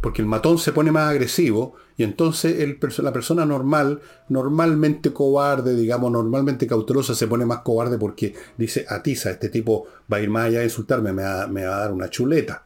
Porque 0.00 0.22
el 0.22 0.28
matón 0.28 0.58
se 0.58 0.72
pone 0.72 0.92
más 0.92 1.10
agresivo 1.10 1.74
y 1.98 2.04
entonces 2.04 2.60
el, 2.60 2.78
la 2.98 3.12
persona 3.12 3.44
normal, 3.44 4.00
normalmente 4.28 5.12
cobarde, 5.12 5.74
digamos, 5.74 6.12
normalmente 6.12 6.68
cautelosa, 6.68 7.12
se 7.12 7.26
pone 7.26 7.44
más 7.44 7.58
cobarde 7.58 7.98
porque 7.98 8.34
dice, 8.56 8.86
atiza, 8.88 9.30
este 9.30 9.48
tipo 9.48 9.88
va 10.10 10.18
a 10.18 10.20
ir 10.20 10.30
más 10.30 10.46
allá 10.46 10.60
a 10.60 10.64
insultarme, 10.64 11.12
me 11.12 11.24
va, 11.24 11.48
me 11.48 11.66
va 11.66 11.76
a 11.76 11.80
dar 11.80 11.92
una 11.92 12.08
chuleta. 12.08 12.64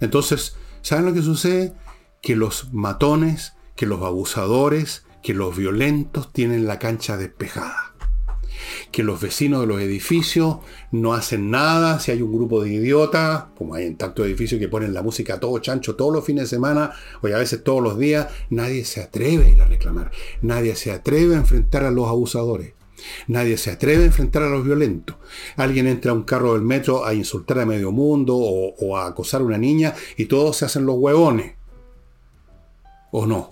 Entonces, 0.00 0.56
¿saben 0.80 1.04
lo 1.04 1.12
que 1.12 1.20
sucede? 1.20 1.74
Que 2.22 2.34
los 2.34 2.72
matones, 2.72 3.52
que 3.76 3.84
los 3.84 4.00
abusadores, 4.00 5.04
que 5.22 5.34
los 5.34 5.54
violentos 5.54 6.32
tienen 6.32 6.66
la 6.66 6.78
cancha 6.78 7.18
despejada 7.18 7.91
que 8.90 9.02
los 9.02 9.20
vecinos 9.20 9.60
de 9.60 9.66
los 9.66 9.80
edificios 9.80 10.58
no 10.90 11.14
hacen 11.14 11.50
nada, 11.50 12.00
si 12.00 12.10
hay 12.12 12.22
un 12.22 12.32
grupo 12.32 12.62
de 12.62 12.72
idiotas, 12.72 13.44
como 13.56 13.74
hay 13.74 13.86
en 13.86 13.96
tantos 13.96 14.26
edificios 14.26 14.58
que 14.60 14.68
ponen 14.68 14.94
la 14.94 15.02
música 15.02 15.40
todo 15.40 15.58
chancho 15.58 15.96
todos 15.96 16.12
los 16.12 16.24
fines 16.24 16.44
de 16.44 16.56
semana, 16.56 16.92
o 17.22 17.26
a 17.26 17.38
veces 17.38 17.62
todos 17.64 17.82
los 17.82 17.98
días, 17.98 18.28
nadie 18.50 18.84
se 18.84 19.00
atreve 19.00 19.46
a 19.46 19.48
ir 19.48 19.62
a 19.62 19.66
reclamar, 19.66 20.10
nadie 20.40 20.76
se 20.76 20.92
atreve 20.92 21.34
a 21.34 21.38
enfrentar 21.38 21.84
a 21.84 21.90
los 21.90 22.08
abusadores. 22.08 22.74
Nadie 23.26 23.56
se 23.56 23.72
atreve 23.72 24.04
a 24.04 24.06
enfrentar 24.06 24.44
a 24.44 24.48
los 24.48 24.64
violentos. 24.64 25.16
Alguien 25.56 25.88
entra 25.88 26.12
a 26.12 26.14
un 26.14 26.22
carro 26.22 26.52
del 26.52 26.62
metro 26.62 27.04
a 27.04 27.14
insultar 27.14 27.58
a 27.58 27.66
medio 27.66 27.90
mundo 27.90 28.36
o, 28.36 28.76
o 28.76 28.96
a 28.96 29.06
acosar 29.06 29.40
a 29.40 29.44
una 29.44 29.58
niña 29.58 29.94
y 30.16 30.26
todos 30.26 30.58
se 30.58 30.66
hacen 30.66 30.86
los 30.86 30.96
huevones. 30.98 31.56
¿O 33.10 33.26
no? 33.26 33.50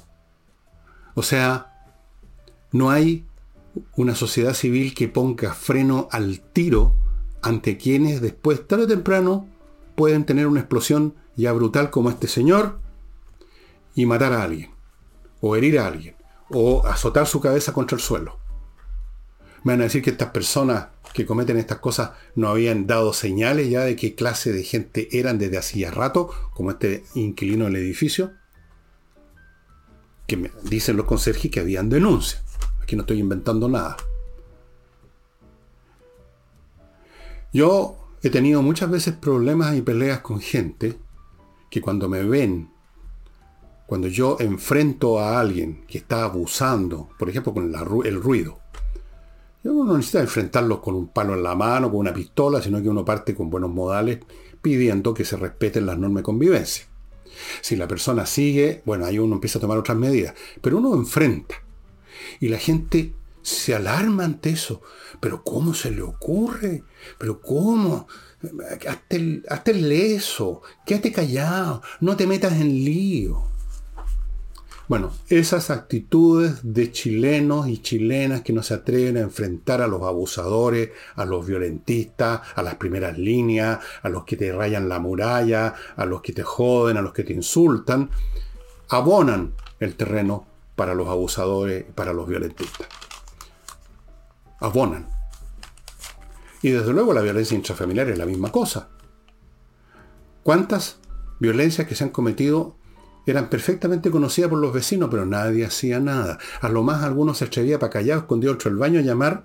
O 1.14 1.22
sea, 1.22 1.70
no 2.72 2.90
hay 2.90 3.26
una 3.96 4.14
sociedad 4.14 4.54
civil 4.54 4.94
que 4.94 5.08
ponga 5.08 5.54
freno 5.54 6.08
al 6.10 6.40
tiro 6.40 6.94
ante 7.42 7.76
quienes 7.76 8.20
después, 8.20 8.66
tarde 8.66 8.84
o 8.84 8.88
temprano, 8.88 9.48
pueden 9.94 10.24
tener 10.24 10.46
una 10.46 10.60
explosión 10.60 11.14
ya 11.36 11.52
brutal 11.52 11.90
como 11.90 12.10
este 12.10 12.28
señor 12.28 12.80
y 13.94 14.06
matar 14.06 14.32
a 14.32 14.42
alguien, 14.42 14.70
o 15.40 15.56
herir 15.56 15.78
a 15.78 15.86
alguien, 15.86 16.16
o 16.50 16.86
azotar 16.86 17.26
su 17.26 17.40
cabeza 17.40 17.72
contra 17.72 17.96
el 17.96 18.02
suelo. 18.02 18.38
Me 19.62 19.72
van 19.72 19.80
a 19.80 19.84
decir 19.84 20.02
que 20.02 20.10
estas 20.10 20.30
personas 20.30 20.88
que 21.12 21.26
cometen 21.26 21.58
estas 21.58 21.78
cosas 21.78 22.12
no 22.34 22.48
habían 22.48 22.86
dado 22.86 23.12
señales 23.12 23.68
ya 23.68 23.82
de 23.82 23.96
qué 23.96 24.14
clase 24.14 24.52
de 24.52 24.62
gente 24.62 25.08
eran 25.18 25.38
desde 25.38 25.58
hacía 25.58 25.90
rato, 25.90 26.30
como 26.54 26.70
este 26.70 27.04
inquilino 27.14 27.66
del 27.66 27.76
edificio, 27.76 28.32
que 30.26 30.36
me 30.36 30.50
dicen 30.62 30.96
los 30.96 31.06
conserjes 31.06 31.50
que 31.50 31.60
habían 31.60 31.88
denuncias 31.88 32.49
que 32.90 32.96
no 32.96 33.02
estoy 33.02 33.20
inventando 33.20 33.68
nada. 33.68 33.96
Yo 37.52 37.96
he 38.20 38.30
tenido 38.30 38.62
muchas 38.62 38.90
veces 38.90 39.14
problemas 39.14 39.76
y 39.76 39.82
peleas 39.82 40.22
con 40.22 40.40
gente 40.40 40.98
que 41.70 41.80
cuando 41.80 42.08
me 42.08 42.24
ven, 42.24 42.68
Cuando 43.86 44.06
yo 44.06 44.36
enfrento 44.38 45.18
a 45.18 45.40
alguien 45.40 45.84
que 45.88 45.98
está 45.98 46.22
abusando, 46.22 47.08
por 47.18 47.28
ejemplo, 47.28 47.52
con 47.52 47.74
el 48.04 48.22
ruido, 48.22 48.60
uno 49.64 49.84
no 49.84 49.96
necesita 49.96 50.20
enfrentarlos 50.20 50.78
con 50.78 50.94
un 50.94 51.08
palo 51.08 51.34
en 51.34 51.42
la 51.42 51.56
mano, 51.56 51.90
con 51.90 51.98
una 51.98 52.14
pistola, 52.14 52.62
sino 52.62 52.80
que 52.80 52.88
uno 52.88 53.04
parte 53.04 53.34
con 53.34 53.50
buenos 53.50 53.70
modales 53.70 54.20
pidiendo 54.62 55.12
que 55.12 55.24
se 55.24 55.36
respeten 55.36 55.86
las 55.86 55.98
normas 55.98 56.20
de 56.20 56.24
convivencia. 56.24 56.84
Si 57.62 57.74
la 57.74 57.88
persona 57.88 58.26
sigue, 58.26 58.82
bueno, 58.84 59.06
ahí 59.06 59.18
uno 59.18 59.34
empieza 59.34 59.58
a 59.58 59.60
tomar 59.60 59.78
otras 59.78 59.98
medidas, 59.98 60.34
pero 60.60 60.78
uno 60.78 60.94
enfrenta. 60.94 61.56
Y 62.40 62.48
la 62.48 62.58
gente 62.58 63.14
se 63.42 63.74
alarma 63.74 64.24
ante 64.24 64.50
eso. 64.50 64.82
Pero 65.20 65.42
¿cómo 65.42 65.74
se 65.74 65.90
le 65.90 66.02
ocurre? 66.02 66.84
¿Pero 67.18 67.40
cómo? 67.40 68.06
Hazte 68.88 69.42
hazte 69.48 69.70
el 69.72 69.88
leso, 69.88 70.62
quédate 70.86 71.12
callado, 71.12 71.82
no 72.00 72.16
te 72.16 72.26
metas 72.26 72.54
en 72.54 72.68
lío. 72.68 73.50
Bueno, 74.90 75.12
esas 75.28 75.70
actitudes 75.70 76.58
de 76.64 76.90
chilenos 76.90 77.68
y 77.68 77.78
chilenas 77.78 78.40
que 78.40 78.52
no 78.52 78.64
se 78.64 78.74
atreven 78.74 79.18
a 79.18 79.20
enfrentar 79.20 79.80
a 79.82 79.86
los 79.86 80.02
abusadores, 80.02 80.90
a 81.14 81.24
los 81.24 81.46
violentistas, 81.46 82.40
a 82.56 82.62
las 82.64 82.74
primeras 82.74 83.16
líneas, 83.16 83.78
a 84.02 84.08
los 84.08 84.24
que 84.24 84.36
te 84.36 84.50
rayan 84.50 84.88
la 84.88 84.98
muralla, 84.98 85.74
a 85.94 86.04
los 86.06 86.22
que 86.22 86.32
te 86.32 86.42
joden, 86.42 86.96
a 86.96 87.02
los 87.02 87.12
que 87.12 87.22
te 87.22 87.32
insultan, 87.32 88.10
abonan 88.88 89.52
el 89.78 89.94
terreno 89.94 90.49
para 90.80 90.94
los 90.94 91.08
abusadores 91.08 91.84
para 91.94 92.14
los 92.14 92.26
violentistas. 92.26 92.88
Abonan. 94.60 95.10
Y 96.62 96.70
desde 96.70 96.94
luego 96.94 97.12
la 97.12 97.20
violencia 97.20 97.54
intrafamiliar 97.54 98.08
es 98.08 98.16
la 98.16 98.24
misma 98.24 98.50
cosa. 98.50 98.88
¿Cuántas 100.42 100.98
violencias 101.38 101.86
que 101.86 101.94
se 101.94 102.04
han 102.04 102.08
cometido 102.08 102.76
eran 103.26 103.50
perfectamente 103.50 104.10
conocidas 104.10 104.48
por 104.48 104.58
los 104.58 104.72
vecinos, 104.72 105.10
pero 105.10 105.26
nadie 105.26 105.66
hacía 105.66 106.00
nada. 106.00 106.38
A 106.62 106.70
lo 106.70 106.82
más 106.82 107.04
algunos 107.04 107.36
se 107.36 107.44
atrevía 107.44 107.78
para 107.78 107.92
callar, 107.92 108.20
escondió 108.20 108.52
otro 108.52 108.70
el 108.70 108.78
baño 108.78 109.00
a 109.00 109.02
llamar 109.02 109.44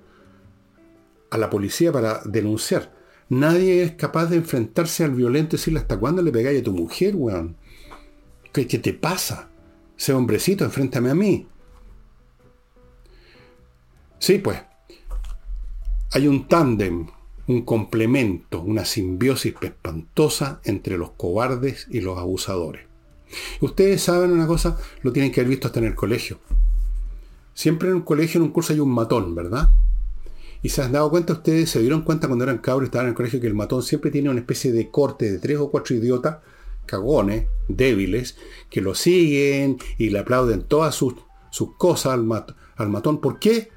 a 1.31 1.37
la 1.37 1.49
policía 1.49 1.91
para 1.91 2.21
denunciar. 2.23 2.93
Nadie 3.27 3.83
es 3.83 3.91
capaz 3.95 4.27
de 4.27 4.37
enfrentarse 4.37 5.03
al 5.03 5.11
violento 5.11 5.57
y 5.57 5.59
decirle 5.59 5.81
hasta 5.81 5.99
cuándo 5.99 6.21
le 6.21 6.31
pegáis 6.31 6.61
a 6.61 6.63
tu 6.63 6.71
mujer, 6.71 7.13
weón. 7.17 7.57
¿Qué, 8.53 8.67
¿Qué, 8.67 8.79
te 8.79 8.93
pasa? 8.93 9.49
Ese 9.97 10.13
hombrecito, 10.13 10.65
enfréntame 10.65 11.09
a 11.09 11.15
mí. 11.15 11.47
Sí, 14.19 14.39
pues. 14.39 14.59
Hay 16.11 16.27
un 16.27 16.47
tándem, 16.47 17.07
un 17.47 17.61
complemento, 17.63 18.61
una 18.61 18.85
simbiosis 18.85 19.53
espantosa 19.61 20.61
entre 20.63 20.97
los 20.97 21.11
cobardes 21.11 21.87
y 21.89 22.01
los 22.01 22.17
abusadores. 22.17 22.85
Ustedes 23.61 24.01
saben 24.01 24.31
una 24.31 24.47
cosa, 24.47 24.77
lo 25.01 25.11
tienen 25.11 25.31
que 25.31 25.41
haber 25.41 25.49
visto 25.49 25.67
hasta 25.67 25.79
en 25.79 25.85
el 25.85 25.95
colegio. 25.95 26.39
Siempre 27.53 27.89
en 27.89 27.95
un 27.95 28.01
colegio, 28.01 28.39
en 28.39 28.43
un 28.43 28.51
curso 28.51 28.73
hay 28.73 28.79
un 28.79 28.91
matón, 28.91 29.35
¿verdad? 29.35 29.69
Y 30.61 30.69
se 30.69 30.81
han 30.81 30.91
dado 30.91 31.09
cuenta 31.09 31.33
ustedes, 31.33 31.69
se 31.69 31.79
dieron 31.79 32.01
cuenta 32.01 32.27
cuando 32.27 32.43
eran 32.43 32.57
cabros 32.57 32.87
estaban 32.87 33.07
en 33.07 33.09
el 33.11 33.15
colegio 33.15 33.39
que 33.39 33.47
el 33.47 33.53
matón 33.53 33.83
siempre 33.83 34.11
tiene 34.11 34.29
una 34.29 34.39
especie 34.39 34.71
de 34.71 34.89
corte 34.89 35.31
de 35.31 35.39
tres 35.39 35.57
o 35.57 35.69
cuatro 35.69 35.95
idiotas, 35.95 36.37
cagones, 36.85 37.47
débiles, 37.67 38.37
que 38.69 38.81
lo 38.81 38.95
siguen 38.95 39.77
y 39.97 40.09
le 40.09 40.19
aplauden 40.19 40.63
todas 40.63 40.95
sus, 40.95 41.15
sus 41.49 41.75
cosas 41.75 42.13
al, 42.13 42.23
matón. 42.89 43.19
¿Por 43.19 43.39
qué? 43.39 43.69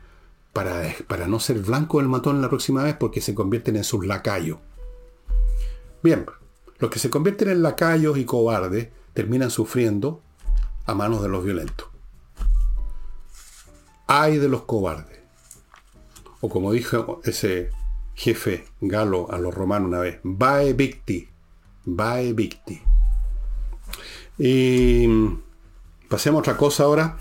Para, 0.52 0.94
para 1.06 1.26
no 1.26 1.40
ser 1.40 1.60
blanco 1.60 1.98
del 1.98 2.08
matón 2.08 2.42
la 2.42 2.48
próxima 2.48 2.82
vez 2.82 2.96
porque 2.96 3.20
se 3.20 3.34
convierten 3.34 3.76
en 3.76 3.84
sus 3.84 4.06
lacayos. 4.06 4.58
Bien, 6.02 6.26
los 6.78 6.90
que 6.90 6.98
se 6.98 7.10
convierten 7.10 7.48
en 7.48 7.62
lacayos 7.62 8.18
y 8.18 8.24
cobardes 8.24 8.88
terminan 9.12 9.50
sufriendo 9.50 10.22
a 10.86 10.94
manos 10.94 11.22
de 11.22 11.28
los 11.28 11.44
violentos. 11.44 11.88
Ay 14.06 14.38
de 14.38 14.48
los 14.48 14.62
cobardes. 14.62 15.18
O 16.40 16.48
como 16.48 16.72
dijo 16.72 17.20
ese 17.24 17.70
jefe 18.14 18.64
galo 18.80 19.30
a 19.30 19.38
los 19.38 19.54
romanos 19.54 19.88
una 19.88 19.98
vez, 19.98 20.20
vae 20.22 20.72
victi, 20.72 21.28
vae 21.84 22.32
victi. 22.32 22.80
Y 24.38 25.08
pasemos 26.08 26.38
a 26.38 26.40
otra 26.40 26.56
cosa 26.56 26.84
ahora. 26.84 27.18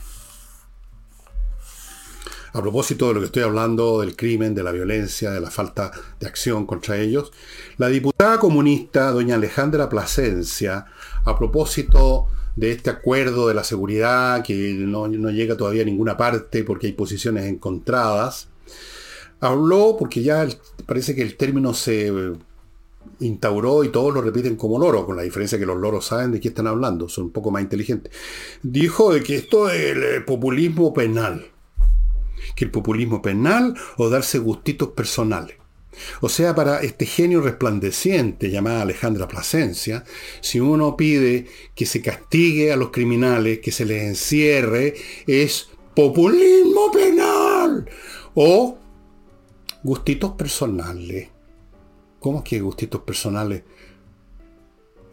A 2.53 2.61
propósito 2.61 3.07
de 3.07 3.13
lo 3.15 3.19
que 3.19 3.25
estoy 3.27 3.43
hablando, 3.43 4.01
del 4.01 4.15
crimen, 4.15 4.55
de 4.55 4.63
la 4.63 4.71
violencia, 4.71 5.31
de 5.31 5.41
la 5.41 5.51
falta 5.51 5.91
de 6.19 6.27
acción 6.27 6.65
contra 6.65 6.97
ellos, 6.97 7.31
la 7.77 7.87
diputada 7.87 8.39
comunista, 8.39 9.11
doña 9.11 9.35
Alejandra 9.35 9.89
Plasencia, 9.89 10.85
a 11.25 11.37
propósito 11.37 12.27
de 12.55 12.71
este 12.71 12.89
acuerdo 12.89 13.47
de 13.47 13.53
la 13.53 13.63
seguridad 13.63 14.43
que 14.43 14.73
no, 14.79 15.07
llega 15.07 15.55
todavía 15.55 15.83
a 15.83 15.85
ninguna 15.85 16.17
parte 16.17 16.63
porque 16.63 16.87
hay 16.87 16.93
posiciones 16.93 17.45
encontradas, 17.45 18.47
habló 19.39 19.95
porque 19.97 20.23
ya 20.23 20.47
parece 20.87 21.13
que 21.13 21.21
el 21.21 21.37
término 21.37 21.75
se 21.75 22.11
instauró 23.19 23.83
y 23.83 23.89
todos 23.89 24.13
lo 24.13 24.21
repiten 24.21 24.55
como 24.55 24.79
loro, 24.79 25.05
con 25.05 25.15
la 25.15 25.23
diferencia 25.23 25.57
que 25.57 25.65
los 25.65 25.77
loros 25.77 26.05
saben 26.05 26.31
de 26.31 26.39
qué 26.39 26.49
están 26.49 26.67
hablando, 26.67 27.09
son 27.09 27.25
un 27.25 27.31
poco 27.31 27.51
más 27.51 27.61
inteligentes. 27.61 28.11
Dijo 28.63 29.13
de 29.13 29.23
que 29.23 29.35
esto 29.35 29.69
es 29.69 29.95
el 29.95 30.25
populismo 30.25 30.93
penal, 30.93 31.45
que 32.55 32.65
el 32.65 32.71
populismo 32.71 33.21
penal 33.21 33.75
o 33.97 34.09
darse 34.09 34.39
gustitos 34.39 34.89
personales. 34.89 35.57
O 36.21 36.29
sea, 36.29 36.53
para 36.53 36.81
este 36.81 37.05
genio 37.05 37.41
resplandeciente 37.41 38.49
llamada 38.49 38.81
Alejandra 38.81 39.27
Plasencia, 39.27 40.03
si 40.41 40.59
uno 40.59 40.95
pide 40.95 41.47
que 41.75 41.85
se 41.85 42.01
castigue 42.01 42.71
a 42.71 42.77
los 42.77 42.91
criminales, 42.91 43.59
que 43.59 43.71
se 43.71 43.85
les 43.85 44.03
encierre, 44.03 44.95
es 45.25 45.69
populismo 45.95 46.91
penal 46.91 47.89
o 48.35 48.77
gustitos 49.83 50.33
personales. 50.33 51.29
¿Cómo 52.19 52.39
es 52.39 52.43
que 52.43 52.61
gustitos 52.61 53.01
personales? 53.01 53.63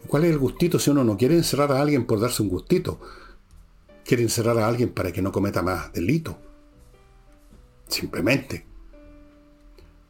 ¿Cuál 0.07 0.25
es 0.25 0.31
el 0.31 0.37
gustito 0.37 0.79
si 0.79 0.89
uno 0.89 1.03
no 1.03 1.17
quiere 1.17 1.35
encerrar 1.35 1.71
a 1.71 1.81
alguien 1.81 2.05
por 2.05 2.19
darse 2.19 2.43
un 2.43 2.49
gustito? 2.49 2.99
Quiere 4.03 4.23
encerrar 4.23 4.57
a 4.59 4.67
alguien 4.67 4.89
para 4.89 5.11
que 5.11 5.21
no 5.21 5.31
cometa 5.31 5.61
más 5.61 5.91
delito. 5.93 6.37
Simplemente. 7.87 8.65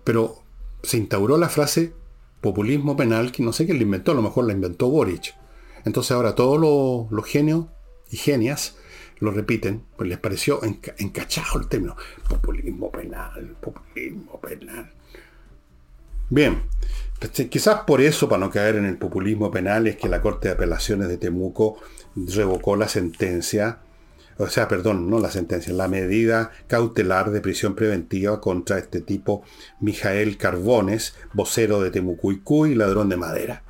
Pero 0.04 0.44
se 0.84 0.98
instauró 0.98 1.38
la 1.38 1.50
frase 1.50 1.94
populismo 2.42 2.96
penal, 2.96 3.32
que 3.32 3.42
no 3.42 3.52
sé 3.54 3.66
quién 3.66 3.78
la 3.78 3.84
inventó, 3.84 4.12
a 4.12 4.16
lo 4.16 4.22
mejor 4.22 4.46
la 4.46 4.54
inventó 4.54 4.90
Boric. 4.90 5.36
Entonces 5.84 6.12
ahora 6.12 6.36
todos 6.36 6.60
los, 7.10 7.26
genios 7.26 7.66
y 8.12 8.18
genias 8.18 8.78
lo 9.20 9.32
repiten, 9.32 9.84
pues 9.98 10.10
les 10.10 10.20
pareció 10.20 10.62
encachado 10.64 11.60
el 11.60 11.68
término. 11.68 11.96
Populismo 12.30 12.92
penal, 12.92 13.56
populismo 13.62 14.40
penal. 14.42 14.95
Bien, 16.30 16.64
quizás 17.50 17.82
por 17.82 18.02
eso, 18.02 18.28
para 18.28 18.40
no 18.40 18.52
caer 18.52 18.76
en 18.76 18.86
el 18.86 18.98
populismo 18.98 19.52
penal, 19.52 19.88
es 19.88 19.98
que 19.98 20.10
la 20.10 20.22
Corte 20.22 20.48
de 20.48 20.56
Apelaciones 20.56 21.08
de 21.08 21.18
Temuco 21.18 21.78
revocó 22.16 22.76
la 22.76 22.88
sentencia 22.88 23.80
o 24.38 24.48
sea, 24.48 24.68
perdón, 24.68 25.10
no 25.10 25.20
la 25.20 25.32
sentencia, 25.32 25.74
la 25.74 25.88
medida 25.88 26.52
cautelar 26.68 27.32
de 27.32 27.40
prisión 27.40 27.74
preventiva 27.74 28.42
contra 28.42 28.78
este 28.78 29.00
tipo 29.00 29.44
Mijael 29.80 30.38
Carbones, 30.38 31.16
vocero 31.34 31.80
de 31.80 31.90
Temucuicú 31.90 32.66
y 32.66 32.76
ladrón 32.76 33.08
de 33.08 33.18
madera. 33.18 33.64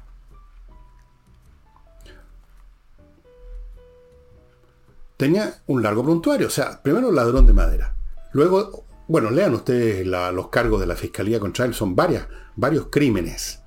Tenía 5.17 5.61
un 5.67 5.83
largo 5.83 6.03
prontuario, 6.03 6.47
o 6.47 6.49
sea, 6.49 6.81
primero 6.81 7.11
ladrón 7.11 7.45
de 7.45 7.53
madera. 7.53 7.95
Luego, 8.33 8.85
bueno, 9.07 9.29
lean 9.29 9.53
ustedes 9.53 10.05
los 10.05 10.49
cargos 10.49 10.81
de 10.81 10.87
la 10.87 10.95
fiscalía 10.95 11.39
contra 11.39 11.65
él, 11.65 11.75
son 11.75 11.95
varias, 11.95 12.27
varios 12.55 12.87
crímenes. 12.87 13.61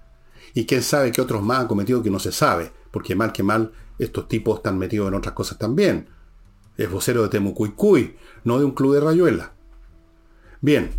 Y 0.54 0.66
quién 0.66 0.82
sabe 0.82 1.12
qué 1.12 1.20
otros 1.20 1.42
más 1.42 1.60
han 1.60 1.68
cometido 1.68 2.02
que 2.02 2.10
no 2.10 2.18
se 2.18 2.32
sabe, 2.32 2.72
porque 2.90 3.14
mal 3.14 3.32
que 3.32 3.42
mal 3.42 3.72
estos 3.98 4.28
tipos 4.28 4.58
están 4.58 4.78
metidos 4.78 5.08
en 5.08 5.14
otras 5.14 5.34
cosas 5.34 5.58
también 5.58 6.08
es 6.78 6.88
vocero 6.88 7.24
de 7.24 7.28
Temucuicuy, 7.28 8.16
no 8.44 8.58
de 8.58 8.64
un 8.64 8.70
club 8.70 8.94
de 8.94 9.00
rayuela. 9.00 9.52
Bien, 10.60 10.90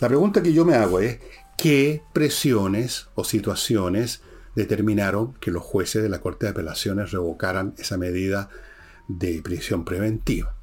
la 0.00 0.08
pregunta 0.08 0.42
que 0.42 0.52
yo 0.52 0.64
me 0.64 0.74
hago 0.74 0.98
es, 0.98 1.20
¿qué 1.56 2.02
presiones 2.12 3.08
o 3.14 3.22
situaciones 3.22 4.20
determinaron 4.56 5.34
que 5.34 5.52
los 5.52 5.62
jueces 5.62 6.02
de 6.02 6.08
la 6.08 6.20
Corte 6.20 6.46
de 6.46 6.50
Apelaciones 6.50 7.12
revocaran 7.12 7.74
esa 7.78 7.96
medida 7.96 8.50
de 9.06 9.40
prisión 9.42 9.84
preventiva? 9.84 10.56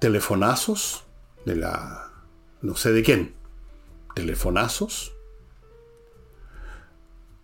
Telefonazos 0.00 1.03
de 1.44 1.56
la... 1.56 2.12
no 2.62 2.76
sé 2.76 2.92
de 2.92 3.02
quién. 3.02 3.34
Telefonazos. 4.14 5.14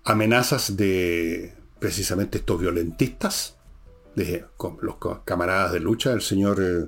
Amenazas 0.04 0.76
de 0.76 1.54
precisamente 1.78 2.38
estos 2.38 2.60
violentistas, 2.60 3.56
de, 4.14 4.44
los 4.82 4.96
camaradas 5.24 5.72
de 5.72 5.80
lucha 5.80 6.10
del 6.10 6.20
señor 6.20 6.62
eh, 6.62 6.86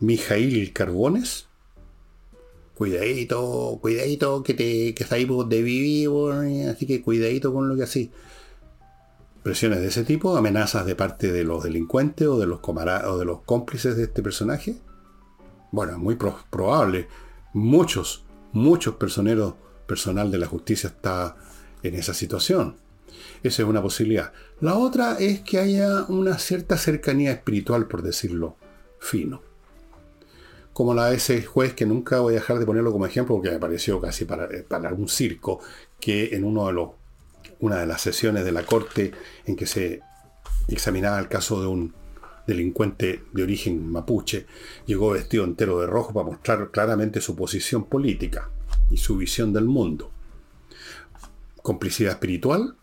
Mijail 0.00 0.72
Carbones. 0.72 1.46
Cuidadito, 2.74 3.78
cuidadito, 3.80 4.42
que 4.44 4.54
te 4.54 4.94
que 4.94 5.02
está 5.02 5.16
ahí 5.16 5.26
de 5.48 5.62
vivir, 5.62 6.10
así 6.68 6.86
que 6.86 7.02
cuidadito 7.02 7.52
con 7.52 7.68
lo 7.68 7.76
que 7.76 7.82
así. 7.82 8.12
presiones 9.42 9.80
de 9.80 9.88
ese 9.88 10.04
tipo, 10.04 10.36
amenazas 10.36 10.86
de 10.86 10.94
parte 10.94 11.32
de 11.32 11.42
los 11.42 11.64
delincuentes 11.64 12.28
o 12.28 12.38
de 12.38 12.46
los, 12.46 12.60
o 12.62 13.18
de 13.18 13.24
los 13.24 13.42
cómplices 13.42 13.96
de 13.96 14.04
este 14.04 14.22
personaje? 14.22 14.76
Bueno, 15.70 15.92
es 15.92 15.98
muy 15.98 16.16
probable. 16.16 17.08
Muchos, 17.52 18.24
muchos 18.52 18.94
personeros, 18.96 19.54
personal 19.86 20.30
de 20.30 20.38
la 20.38 20.46
justicia 20.46 20.88
está 20.88 21.36
en 21.82 21.94
esa 21.94 22.14
situación. 22.14 22.76
Esa 23.42 23.62
es 23.62 23.68
una 23.68 23.82
posibilidad. 23.82 24.32
La 24.60 24.76
otra 24.76 25.18
es 25.18 25.40
que 25.40 25.58
haya 25.58 26.04
una 26.08 26.38
cierta 26.38 26.76
cercanía 26.76 27.32
espiritual, 27.32 27.86
por 27.86 28.02
decirlo 28.02 28.56
fino. 28.98 29.42
Como 30.72 30.94
la 30.94 31.08
de 31.08 31.16
ese 31.16 31.42
juez 31.42 31.74
que 31.74 31.86
nunca 31.86 32.20
voy 32.20 32.34
a 32.34 32.40
dejar 32.40 32.58
de 32.58 32.66
ponerlo 32.66 32.92
como 32.92 33.06
ejemplo 33.06 33.36
porque 33.36 33.50
me 33.50 33.58
pareció 33.58 34.00
casi 34.00 34.24
para, 34.24 34.48
para 34.68 34.92
un 34.92 35.08
circo, 35.08 35.60
que 36.00 36.36
en 36.36 36.44
uno 36.44 36.94
una 37.60 37.80
de 37.80 37.86
las 37.86 38.00
sesiones 38.00 38.44
de 38.44 38.52
la 38.52 38.62
corte 38.62 39.12
en 39.44 39.56
que 39.56 39.66
se 39.66 40.00
examinaba 40.68 41.18
el 41.18 41.28
caso 41.28 41.60
de 41.60 41.66
un 41.66 41.94
delincuente 42.48 43.24
de 43.32 43.42
origen 43.42 43.86
mapuche, 43.92 44.46
llegó 44.86 45.10
vestido 45.10 45.44
entero 45.44 45.80
de 45.80 45.86
rojo 45.86 46.14
para 46.14 46.26
mostrar 46.26 46.70
claramente 46.70 47.20
su 47.20 47.36
posición 47.36 47.84
política 47.84 48.50
y 48.90 48.96
su 48.96 49.18
visión 49.18 49.52
del 49.52 49.66
mundo. 49.66 50.10
Complicidad 51.62 52.12
espiritual, 52.12 52.74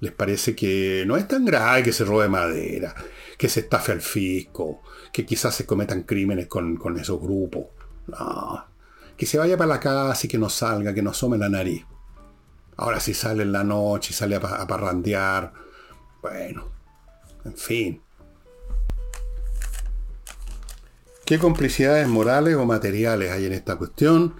les 0.00 0.12
parece 0.12 0.54
que 0.54 1.04
no 1.06 1.16
es 1.16 1.26
tan 1.26 1.46
grave 1.46 1.82
que 1.82 1.94
se 1.94 2.04
robe 2.04 2.28
madera, 2.28 2.94
que 3.38 3.48
se 3.48 3.60
estafe 3.60 3.92
al 3.92 4.02
fisco, 4.02 4.82
que 5.10 5.24
quizás 5.24 5.54
se 5.54 5.64
cometan 5.64 6.02
crímenes 6.02 6.46
con, 6.46 6.78
esos 7.00 7.18
grupos. 7.18 7.68
No, 8.08 8.66
que 9.16 9.24
se 9.24 9.38
vaya 9.38 9.56
para 9.56 9.68
la 9.68 9.80
casa 9.80 10.26
y 10.26 10.28
que 10.28 10.38
no 10.38 10.50
salga, 10.50 10.92
que 10.92 11.02
no 11.02 11.10
asome 11.10 11.38
la 11.38 11.48
nariz. 11.48 11.86
Ahora 12.76 13.00
si 13.00 13.14
sale 13.14 13.44
en 13.44 13.52
la 13.52 13.64
noche 13.64 14.10
y 14.10 14.14
sale 14.14 14.36
a, 14.36 14.40
a 14.40 14.66
parrandear, 14.66 15.54
bueno, 16.20 16.68
en 17.46 17.56
fin. 17.56 18.05
¿Qué 21.26 21.40
complicidades 21.40 22.06
morales 22.06 22.54
o 22.54 22.64
materiales 22.64 23.32
hay 23.32 23.46
en 23.46 23.52
esta 23.52 23.74
cuestión? 23.76 24.34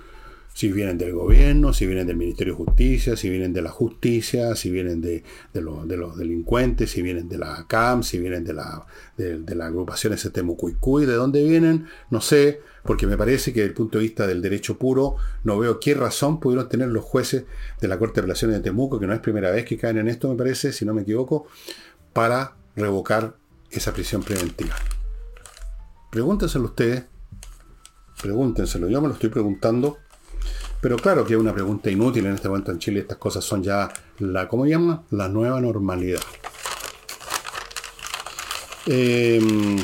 si 0.56 0.72
vienen 0.72 0.96
del 0.96 1.12
gobierno, 1.12 1.74
si 1.74 1.84
vienen 1.84 2.06
del 2.06 2.16
Ministerio 2.16 2.54
de 2.54 2.64
Justicia, 2.64 3.14
si 3.14 3.28
vienen 3.28 3.52
de 3.52 3.60
la 3.60 3.68
justicia, 3.68 4.56
si 4.56 4.70
vienen 4.70 5.02
de, 5.02 5.22
los, 5.52 6.16
delincuentes, 6.16 6.92
si 6.92 7.02
vienen 7.02 7.28
de 7.28 7.36
la 7.36 7.66
CAM, 7.68 8.02
si 8.02 8.18
vienen 8.18 8.42
de 8.42 8.54
la, 8.54 8.86
de, 9.18 9.54
la 9.54 9.66
agrupación 9.66 10.14
de 10.14 11.12
dónde 11.12 11.44
vienen, 11.44 11.86
no 12.08 12.22
sé, 12.22 12.62
porque 12.84 13.06
me 13.06 13.18
parece 13.18 13.52
que 13.52 13.60
desde 13.60 13.68
el 13.68 13.74
punto 13.74 13.98
de 13.98 14.04
vista 14.04 14.26
del 14.26 14.40
derecho 14.40 14.78
puro, 14.78 15.16
no 15.44 15.58
veo 15.58 15.78
qué 15.78 15.92
razón 15.92 16.40
pudieron 16.40 16.70
tener 16.70 16.88
los 16.88 17.04
jueces 17.04 17.44
de 17.78 17.88
la 17.88 17.98
Corte 17.98 18.14
de 18.14 18.20
Apelaciones 18.22 18.56
de 18.56 18.62
Temuco, 18.62 18.98
que 18.98 19.06
no 19.06 19.12
es 19.12 19.20
primera 19.20 19.50
vez 19.50 19.66
que 19.66 19.76
caen 19.76 19.98
en 19.98 20.08
esto, 20.08 20.30
me 20.30 20.36
parece, 20.36 20.72
si 20.72 20.86
no 20.86 20.94
me 20.94 21.02
equivoco, 21.02 21.46
para 22.14 22.56
revocar 22.74 23.36
esa 23.70 23.92
prisión 23.92 24.22
preventiva. 24.22 24.74
Pregúntenselo 26.10 26.66
ustedes, 26.66 27.04
pregúntenselo, 28.20 28.88
yo 28.88 29.00
me 29.00 29.08
lo 29.08 29.14
estoy 29.14 29.30
preguntando 29.30 29.98
pero 30.80 30.96
claro 30.98 31.24
que 31.24 31.34
es 31.34 31.40
una 31.40 31.54
pregunta 31.54 31.90
inútil 31.90 32.26
en 32.26 32.34
este 32.34 32.48
momento 32.48 32.70
en 32.70 32.78
Chile. 32.78 33.00
Estas 33.00 33.18
cosas 33.18 33.44
son 33.44 33.62
ya 33.62 33.92
la, 34.18 34.48
¿cómo 34.48 34.66
llama? 34.66 35.04
La 35.10 35.28
nueva 35.28 35.60
normalidad. 35.60 36.20
Em, 38.86 39.78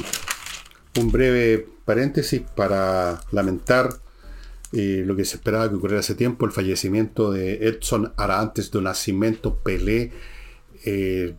un 1.00 1.10
breve 1.10 1.66
paréntesis 1.84 2.42
para 2.54 3.20
lamentar 3.32 3.94
eh, 4.72 5.02
lo 5.04 5.16
que 5.16 5.24
se 5.24 5.36
esperaba 5.36 5.68
que 5.68 5.74
ocurriera 5.74 6.00
hace 6.00 6.14
tiempo, 6.14 6.46
el 6.46 6.52
fallecimiento 6.52 7.32
de 7.32 7.66
Edson 7.66 8.12
Arantes 8.16 8.70
de 8.70 8.80
Nacimiento 8.80 9.56
Pelé, 9.56 10.12
eh, 10.84 11.34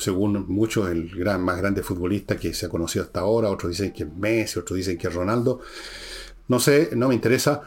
según 0.00 0.46
muchos 0.48 0.90
el 0.90 1.10
gran, 1.10 1.42
más 1.42 1.58
grande 1.58 1.82
futbolista 1.82 2.36
que 2.36 2.54
se 2.54 2.66
ha 2.66 2.68
conocido 2.68 3.04
hasta 3.04 3.20
ahora, 3.20 3.50
otros 3.50 3.70
dicen 3.72 3.92
que 3.92 4.04
es 4.04 4.12
Messi, 4.12 4.58
otros 4.58 4.76
dicen 4.76 4.98
que 4.98 5.08
es 5.08 5.14
Ronaldo. 5.14 5.60
No 6.48 6.58
sé, 6.58 6.90
no 6.96 7.08
me 7.08 7.14
interesa. 7.14 7.62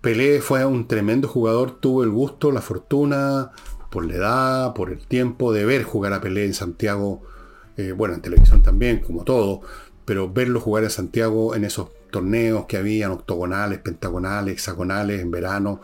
Pelé 0.00 0.40
fue 0.40 0.64
un 0.64 0.86
tremendo 0.86 1.28
jugador, 1.28 1.80
tuvo 1.80 2.04
el 2.04 2.10
gusto, 2.10 2.52
la 2.52 2.60
fortuna, 2.60 3.50
por 3.90 4.06
la 4.06 4.14
edad, 4.14 4.74
por 4.74 4.90
el 4.90 5.06
tiempo 5.06 5.52
de 5.52 5.64
ver 5.64 5.82
jugar 5.82 6.12
a 6.12 6.20
Pelé 6.20 6.44
en 6.44 6.54
Santiago, 6.54 7.22
eh, 7.76 7.92
bueno, 7.92 8.14
en 8.14 8.22
televisión 8.22 8.62
también, 8.62 9.00
como 9.00 9.24
todo, 9.24 9.62
pero 10.04 10.32
verlo 10.32 10.60
jugar 10.60 10.84
en 10.84 10.90
Santiago 10.90 11.54
en 11.54 11.64
esos 11.64 11.88
torneos 12.10 12.66
que 12.66 12.76
habían, 12.76 13.10
octogonales, 13.10 13.78
pentagonales, 13.80 14.54
hexagonales, 14.54 15.20
en 15.20 15.30
verano, 15.30 15.80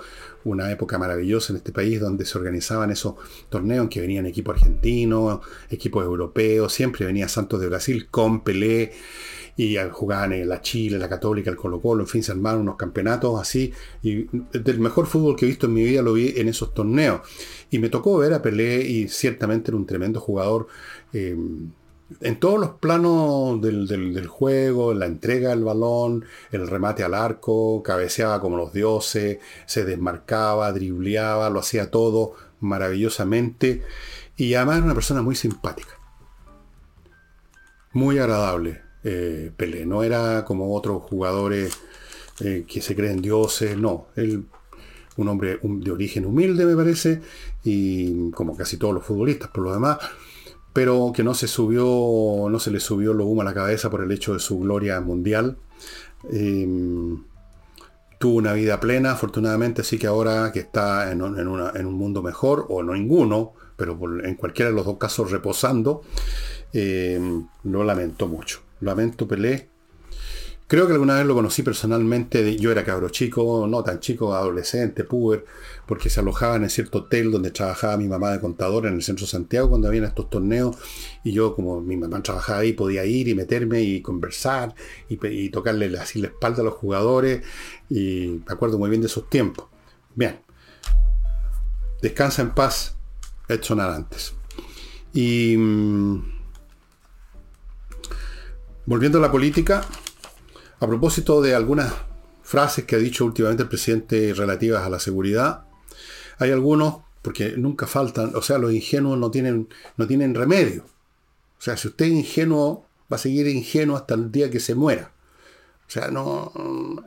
una 0.46 0.70
época 0.70 0.98
maravillosa 0.98 1.52
en 1.52 1.58
este 1.58 1.72
país 1.72 2.00
donde 2.00 2.24
se 2.24 2.38
organizaban 2.38 2.90
esos 2.90 3.14
torneos 3.48 3.84
en 3.84 3.88
que 3.88 4.00
venían 4.00 4.26
equipos 4.26 4.56
argentinos, 4.56 5.40
equipos 5.70 6.04
europeos, 6.04 6.72
siempre 6.72 7.04
venía 7.04 7.28
Santos 7.28 7.60
de 7.60 7.68
Brasil 7.68 8.08
con 8.10 8.42
Pelé, 8.42 8.92
y 9.58 9.76
jugaban 9.90 10.34
en 10.34 10.48
la 10.48 10.60
Chile, 10.60 10.98
la 10.98 11.08
Católica, 11.08 11.50
el 11.50 11.56
Colo 11.56 11.80
Colo, 11.80 12.02
en 12.02 12.08
fin, 12.08 12.22
se 12.22 12.30
armaron 12.30 12.60
unos 12.60 12.76
campeonatos 12.76 13.40
así, 13.40 13.72
y 14.02 14.26
del 14.52 14.80
mejor 14.80 15.06
fútbol 15.06 15.34
que 15.34 15.46
he 15.46 15.48
visto 15.48 15.66
en 15.66 15.72
mi 15.74 15.82
vida 15.82 16.02
lo 16.02 16.12
vi 16.12 16.34
en 16.36 16.48
esos 16.48 16.74
torneos. 16.74 17.22
Y 17.70 17.78
me 17.78 17.88
tocó 17.88 18.18
ver 18.18 18.34
a 18.34 18.42
Pelé 18.42 18.82
y 18.86 19.08
ciertamente 19.08 19.70
era 19.70 19.78
un 19.78 19.86
tremendo 19.86 20.20
jugador. 20.20 20.66
Eh, 21.14 21.36
en 22.20 22.38
todos 22.38 22.60
los 22.60 22.70
planos 22.70 23.60
del, 23.60 23.86
del, 23.88 24.26
juego, 24.26 24.94
la 24.94 25.06
entrega 25.06 25.50
del 25.50 25.64
balón, 25.64 26.24
el 26.52 26.68
remate 26.68 27.02
al 27.02 27.14
arco, 27.14 27.82
cabeceaba 27.82 28.40
como 28.40 28.56
los 28.56 28.72
dioses, 28.72 29.38
se 29.66 29.84
desmarcaba, 29.84 30.72
dribleaba, 30.72 31.50
lo 31.50 31.60
hacía 31.60 31.90
todo 31.90 32.34
maravillosamente. 32.60 33.82
Y 34.36 34.54
además 34.54 34.76
era 34.76 34.84
una 34.86 34.94
persona 34.94 35.22
muy 35.22 35.34
simpática. 35.34 35.98
Muy 37.92 38.18
agradable. 38.18 38.82
Eh, 39.02 39.50
Pelé. 39.56 39.86
No 39.86 40.02
era 40.02 40.44
como 40.44 40.74
otros 40.74 41.02
jugadores 41.02 41.76
eh, 42.40 42.64
que 42.68 42.82
se 42.82 42.94
creen 42.94 43.22
dioses, 43.22 43.76
no. 43.76 44.08
Él, 44.16 44.46
un 45.16 45.28
hombre 45.28 45.58
de 45.62 45.90
origen 45.90 46.26
humilde, 46.26 46.66
me 46.66 46.76
parece, 46.76 47.22
y 47.64 48.30
como 48.32 48.56
casi 48.56 48.76
todos 48.76 48.94
los 48.94 49.04
futbolistas 49.04 49.48
por 49.48 49.64
lo 49.64 49.72
demás, 49.72 49.98
pero 50.76 51.10
que 51.14 51.24
no 51.24 51.32
se 51.32 51.48
subió, 51.48 52.50
no 52.50 52.58
se 52.58 52.70
le 52.70 52.80
subió 52.80 53.14
lo 53.14 53.24
humo 53.24 53.40
a 53.40 53.44
la 53.46 53.54
cabeza 53.54 53.88
por 53.88 54.02
el 54.02 54.12
hecho 54.12 54.34
de 54.34 54.40
su 54.40 54.58
gloria 54.58 55.00
mundial. 55.00 55.56
Em, 56.30 57.24
tuvo 58.18 58.36
una 58.36 58.52
vida 58.52 58.78
plena, 58.78 59.12
afortunadamente, 59.12 59.80
así 59.80 59.98
que 59.98 60.06
ahora 60.06 60.52
que 60.52 60.58
está 60.58 61.10
en, 61.12 61.22
un 61.22 61.94
mundo 61.94 62.22
mejor, 62.22 62.66
o 62.68 62.82
no 62.82 62.92
ninguno, 62.92 63.54
pero 63.74 63.98
en 64.22 64.34
cualquiera 64.34 64.70
de 64.70 64.76
los 64.76 64.84
dos 64.84 64.98
casos 64.98 65.30
reposando, 65.30 66.02
em, 66.74 67.46
lo 67.64 67.82
lamento 67.82 68.28
mucho. 68.28 68.60
Lamento 68.80 69.26
Pelé. 69.26 69.70
Creo 70.68 70.88
que 70.88 70.94
alguna 70.94 71.14
vez 71.14 71.26
lo 71.26 71.34
conocí 71.34 71.62
personalmente, 71.62 72.56
yo 72.56 72.72
era 72.72 72.84
cabro 72.84 73.08
chico, 73.08 73.68
no 73.68 73.84
tan 73.84 74.00
chico, 74.00 74.34
adolescente, 74.34 75.04
puber, 75.04 75.44
porque 75.86 76.10
se 76.10 76.18
alojaba 76.18 76.56
en 76.56 76.68
cierto 76.68 76.98
hotel 76.98 77.30
donde 77.30 77.52
trabajaba 77.52 77.96
mi 77.96 78.08
mamá 78.08 78.32
de 78.32 78.40
contador 78.40 78.86
en 78.86 78.94
el 78.94 79.02
centro 79.04 79.26
Santiago 79.26 79.68
cuando 79.68 79.86
habían 79.86 80.04
estos 80.04 80.28
torneos 80.28 80.76
y 81.22 81.30
yo 81.30 81.54
como 81.54 81.80
mi 81.80 81.96
mamá 81.96 82.20
trabajaba 82.20 82.60
ahí 82.60 82.72
podía 82.72 83.04
ir 83.04 83.28
y 83.28 83.36
meterme 83.36 83.80
y 83.82 84.02
conversar 84.02 84.74
y, 85.08 85.50
tocarle 85.50 85.96
así 85.98 86.20
la 86.20 86.28
espalda 86.28 86.62
a 86.62 86.64
los 86.64 86.74
jugadores 86.74 87.42
y 87.88 88.40
me 88.44 88.52
acuerdo 88.52 88.76
muy 88.76 88.90
bien 88.90 89.02
de 89.02 89.06
esos 89.06 89.30
tiempos. 89.30 89.66
Bien, 90.16 90.40
descansa 92.02 92.42
en 92.42 92.50
paz 92.54 92.96
Edson 93.48 93.78
Arantes. 93.78 94.34
Y... 95.12 95.56
Mm, 95.56 96.36
Volviendo 98.88 99.18
a 99.18 99.20
la 99.20 99.32
política, 99.32 99.84
a 100.78 100.86
propósito 100.86 101.40
de 101.40 101.54
algunas 101.54 101.92
frases 102.42 102.84
que 102.84 102.96
ha 102.96 102.98
dicho 102.98 103.24
últimamente 103.24 103.62
el 103.62 103.68
presidente 103.68 104.32
relativas 104.34 104.84
a 104.84 104.90
la 104.90 105.00
seguridad, 105.00 105.64
hay 106.38 106.50
algunos, 106.50 106.98
porque 107.22 107.54
nunca 107.56 107.86
faltan, 107.86 108.32
o 108.34 108.42
sea, 108.42 108.58
los 108.58 108.72
ingenuos 108.72 109.18
no 109.18 109.30
tienen, 109.30 109.68
no 109.96 110.06
tienen 110.06 110.34
remedio. 110.34 110.84
O 111.58 111.62
sea, 111.62 111.76
si 111.76 111.88
usted 111.88 112.06
es 112.06 112.12
ingenuo, 112.12 112.86
va 113.10 113.16
a 113.16 113.18
seguir 113.18 113.48
ingenuo 113.48 113.96
hasta 113.96 114.14
el 114.14 114.30
día 114.30 114.50
que 114.50 114.60
se 114.60 114.74
muera. 114.74 115.10
O 115.86 115.90
sea, 115.90 116.08
no... 116.08 116.52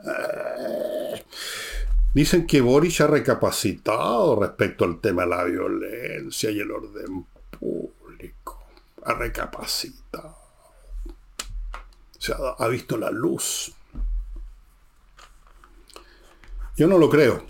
Eh, 0.05 1.23
dicen 2.13 2.47
que 2.47 2.61
Boris 2.61 3.01
ha 3.01 3.07
recapacitado 3.07 4.39
respecto 4.39 4.85
al 4.85 4.99
tema 4.99 5.23
de 5.23 5.29
la 5.29 5.43
violencia 5.43 6.49
y 6.49 6.59
el 6.59 6.71
orden 6.71 7.25
público. 7.51 8.63
Ha 9.05 9.13
recapacitado 9.13 10.38
se 12.19 12.33
ha, 12.33 12.67
visto 12.67 12.97
la 12.97 13.09
luz. 13.09 13.73
Yo 16.77 16.87
no 16.87 16.97
lo 16.97 17.09
creo. 17.09 17.45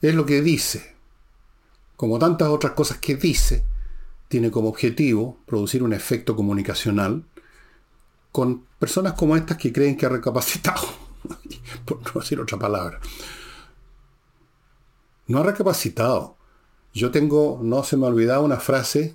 Es 0.00 0.14
lo 0.14 0.24
que 0.24 0.40
dice. 0.40 0.96
Como 1.96 2.18
tantas 2.18 2.48
otras 2.48 2.72
cosas 2.72 2.98
que 2.98 3.16
dice, 3.16 3.66
tiene 4.28 4.50
como 4.50 4.68
objetivo 4.68 5.38
producir 5.44 5.82
un 5.82 5.92
efecto 5.92 6.34
comunicacional 6.34 7.24
con 8.32 8.64
personas 8.78 9.14
como 9.14 9.36
estas 9.36 9.58
que 9.58 9.72
creen 9.72 9.96
que 9.96 10.06
ha 10.06 10.08
recapacitado. 10.08 10.88
Por 11.84 12.02
no 12.02 12.20
decir 12.20 12.40
otra 12.40 12.58
palabra. 12.58 13.00
No 15.26 15.40
ha 15.40 15.42
recapacitado. 15.42 16.36
Yo 16.94 17.10
tengo, 17.10 17.60
no 17.62 17.84
se 17.84 17.96
me 17.96 18.06
ha 18.06 18.08
olvidado 18.08 18.42
una 18.42 18.58
frase 18.58 19.14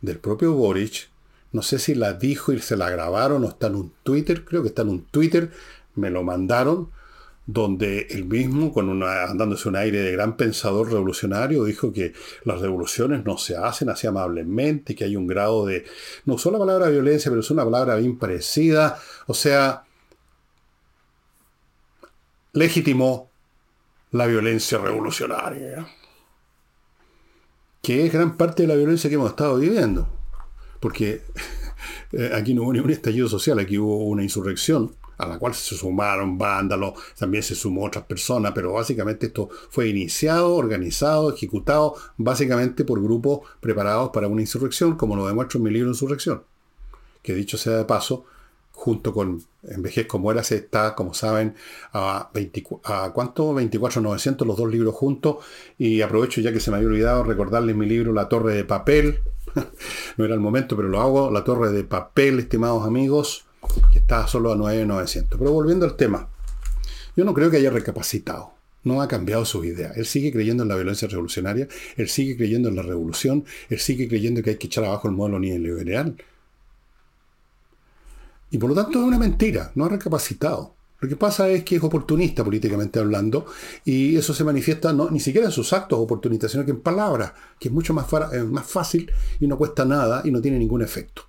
del 0.00 0.18
propio 0.18 0.52
Boric, 0.54 1.11
no 1.52 1.62
sé 1.62 1.78
si 1.78 1.94
la 1.94 2.14
dijo 2.14 2.52
y 2.52 2.60
se 2.60 2.76
la 2.76 2.90
grabaron 2.90 3.44
o 3.44 3.48
está 3.48 3.68
en 3.68 3.76
un 3.76 3.92
Twitter, 4.02 4.44
creo 4.44 4.62
que 4.62 4.68
está 4.68 4.82
en 4.82 4.88
un 4.88 5.04
Twitter, 5.04 5.50
me 5.94 6.10
lo 6.10 6.22
mandaron, 6.22 6.90
donde 7.46 8.06
él 8.10 8.24
mismo, 8.24 8.72
con 8.72 8.88
una, 8.88 9.26
un 9.32 9.76
aire 9.76 10.00
de 10.00 10.12
gran 10.12 10.36
pensador 10.36 10.90
revolucionario, 10.90 11.64
dijo 11.64 11.92
que 11.92 12.12
las 12.44 12.60
revoluciones 12.60 13.24
no 13.24 13.36
se 13.36 13.56
hacen 13.56 13.90
así 13.90 14.06
amablemente, 14.06 14.94
que 14.94 15.04
hay 15.04 15.16
un 15.16 15.26
grado 15.26 15.66
de, 15.66 15.84
no 16.24 16.34
usó 16.34 16.50
la 16.50 16.58
palabra 16.58 16.88
violencia, 16.88 17.30
pero 17.30 17.40
es 17.40 17.50
una 17.50 17.64
palabra 17.64 17.96
bien 17.96 18.18
parecida, 18.18 18.98
o 19.26 19.34
sea, 19.34 19.84
legitimó 22.52 23.30
la 24.12 24.26
violencia 24.26 24.78
revolucionaria, 24.78 25.86
que 27.82 28.06
es 28.06 28.12
gran 28.12 28.36
parte 28.36 28.62
de 28.62 28.68
la 28.68 28.76
violencia 28.76 29.10
que 29.10 29.16
hemos 29.16 29.30
estado 29.30 29.58
viviendo, 29.58 30.08
porque 30.82 31.22
eh, 32.12 32.30
aquí 32.34 32.52
no 32.52 32.64
hubo 32.64 32.72
ni 32.72 32.80
un 32.80 32.90
estallido 32.90 33.28
social, 33.28 33.58
aquí 33.60 33.78
hubo 33.78 34.04
una 34.04 34.24
insurrección 34.24 34.94
a 35.16 35.26
la 35.26 35.38
cual 35.38 35.54
se 35.54 35.76
sumaron 35.76 36.36
vándalos, 36.36 36.94
también 37.16 37.44
se 37.44 37.54
sumó 37.54 37.84
otras 37.84 38.04
personas, 38.04 38.50
pero 38.52 38.72
básicamente 38.72 39.26
esto 39.26 39.48
fue 39.70 39.88
iniciado, 39.88 40.56
organizado, 40.56 41.32
ejecutado, 41.32 41.94
básicamente 42.16 42.84
por 42.84 43.00
grupos 43.00 43.48
preparados 43.60 44.10
para 44.10 44.26
una 44.26 44.40
insurrección, 44.40 44.96
como 44.96 45.14
lo 45.14 45.28
demuestro 45.28 45.58
en 45.58 45.64
mi 45.64 45.70
libro 45.70 45.90
Insurrección, 45.90 46.42
que 47.22 47.34
dicho 47.34 47.56
sea 47.56 47.76
de 47.76 47.84
paso, 47.84 48.24
junto 48.72 49.12
con 49.12 49.40
Envejezco 49.62 50.18
Muera, 50.18 50.42
se 50.42 50.56
está, 50.56 50.96
como 50.96 51.14
saben, 51.14 51.54
a, 51.92 52.30
20, 52.34 52.64
a 52.84 53.12
¿cuánto? 53.14 53.54
24.900 53.54 54.44
los 54.44 54.56
dos 54.56 54.68
libros 54.68 54.94
juntos. 54.94 55.36
Y 55.78 56.00
aprovecho 56.00 56.40
ya 56.40 56.52
que 56.52 56.58
se 56.58 56.70
me 56.72 56.78
había 56.78 56.88
olvidado 56.88 57.22
recordarles 57.22 57.76
mi 57.76 57.86
libro 57.86 58.12
La 58.12 58.28
Torre 58.28 58.54
de 58.54 58.64
Papel. 58.64 59.20
no 60.16 60.24
era 60.24 60.34
el 60.34 60.40
momento, 60.40 60.76
pero 60.76 60.88
lo 60.88 61.00
hago. 61.00 61.30
La 61.30 61.44
Torre 61.44 61.70
de 61.72 61.84
Papel, 61.84 62.38
estimados 62.38 62.86
amigos 62.86 63.44
que 63.92 63.98
está 63.98 64.26
solo 64.26 64.52
a 64.52 64.56
9,900. 64.56 65.38
Pero 65.38 65.52
volviendo 65.52 65.86
al 65.86 65.96
tema, 65.96 66.28
yo 67.16 67.24
no 67.24 67.34
creo 67.34 67.50
que 67.50 67.58
haya 67.58 67.70
recapacitado. 67.70 68.52
No 68.84 69.00
ha 69.00 69.06
cambiado 69.06 69.44
sus 69.44 69.64
ideas. 69.64 69.96
Él 69.96 70.06
sigue 70.06 70.32
creyendo 70.32 70.64
en 70.64 70.68
la 70.68 70.74
violencia 70.74 71.06
revolucionaria, 71.06 71.68
él 71.96 72.08
sigue 72.08 72.36
creyendo 72.36 72.68
en 72.68 72.74
la 72.74 72.82
revolución, 72.82 73.44
él 73.68 73.78
sigue 73.78 74.08
creyendo 74.08 74.42
que 74.42 74.50
hay 74.50 74.56
que 74.56 74.66
echar 74.66 74.84
abajo 74.84 75.06
el 75.06 75.14
modelo 75.14 75.38
neoliberal. 75.38 76.16
Y 78.50 78.58
por 78.58 78.70
lo 78.70 78.76
tanto 78.76 78.98
es 78.98 79.04
una 79.04 79.18
mentira, 79.18 79.70
no 79.76 79.84
ha 79.84 79.88
recapacitado. 79.88 80.74
Lo 81.02 81.08
que 81.08 81.16
pasa 81.16 81.48
es 81.48 81.64
que 81.64 81.74
es 81.74 81.82
oportunista 81.82 82.44
políticamente 82.44 83.00
hablando 83.00 83.46
y 83.84 84.16
eso 84.16 84.32
se 84.32 84.44
manifiesta 84.44 84.92
no, 84.92 85.10
ni 85.10 85.18
siquiera 85.18 85.48
en 85.48 85.52
sus 85.52 85.72
actos 85.72 85.98
oportunistas, 85.98 86.52
sino 86.52 86.64
que 86.64 86.70
en 86.70 86.80
palabras, 86.80 87.32
que 87.58 87.68
es 87.68 87.74
mucho 87.74 87.92
más, 87.92 88.06
más 88.46 88.66
fácil 88.66 89.10
y 89.40 89.48
no 89.48 89.58
cuesta 89.58 89.84
nada 89.84 90.22
y 90.24 90.30
no 90.30 90.40
tiene 90.40 90.60
ningún 90.60 90.80
efecto. 90.80 91.22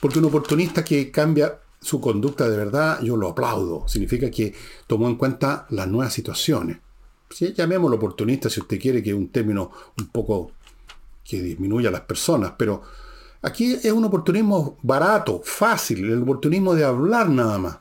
Porque 0.00 0.20
un 0.20 0.26
oportunista 0.26 0.84
que 0.84 1.10
cambia 1.10 1.58
su 1.80 2.00
conducta 2.00 2.48
de 2.48 2.56
verdad, 2.56 3.02
yo 3.02 3.16
lo 3.16 3.30
aplaudo. 3.30 3.88
Significa 3.88 4.30
que 4.30 4.54
tomó 4.86 5.08
en 5.08 5.16
cuenta 5.16 5.66
las 5.70 5.88
nuevas 5.88 6.12
situaciones. 6.12 6.78
Sí, 7.28 7.52
llamémoslo 7.56 7.96
oportunista 7.96 8.48
si 8.48 8.60
usted 8.60 8.78
quiere, 8.78 9.02
que 9.02 9.10
es 9.10 9.16
un 9.16 9.30
término 9.30 9.72
un 9.98 10.06
poco 10.10 10.52
que 11.24 11.42
disminuya 11.42 11.88
a 11.88 11.92
las 11.92 12.02
personas, 12.02 12.52
pero 12.56 12.82
aquí 13.48 13.74
es 13.74 13.92
un 13.92 14.04
oportunismo 14.04 14.78
barato, 14.82 15.40
fácil, 15.44 16.04
el 16.10 16.22
oportunismo 16.22 16.74
de 16.74 16.84
hablar 16.84 17.28
nada 17.28 17.58
más. 17.58 17.78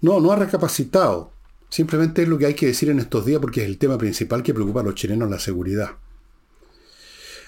No, 0.00 0.20
no 0.20 0.32
ha 0.32 0.36
recapacitado. 0.36 1.30
Simplemente 1.68 2.22
es 2.22 2.28
lo 2.28 2.36
que 2.36 2.46
hay 2.46 2.54
que 2.54 2.66
decir 2.66 2.90
en 2.90 2.98
estos 2.98 3.24
días 3.24 3.40
porque 3.40 3.62
es 3.62 3.66
el 3.66 3.78
tema 3.78 3.96
principal 3.96 4.42
que 4.42 4.52
preocupa 4.52 4.80
a 4.80 4.82
los 4.82 4.94
chilenos, 4.94 5.30
la 5.30 5.38
seguridad. 5.38 5.92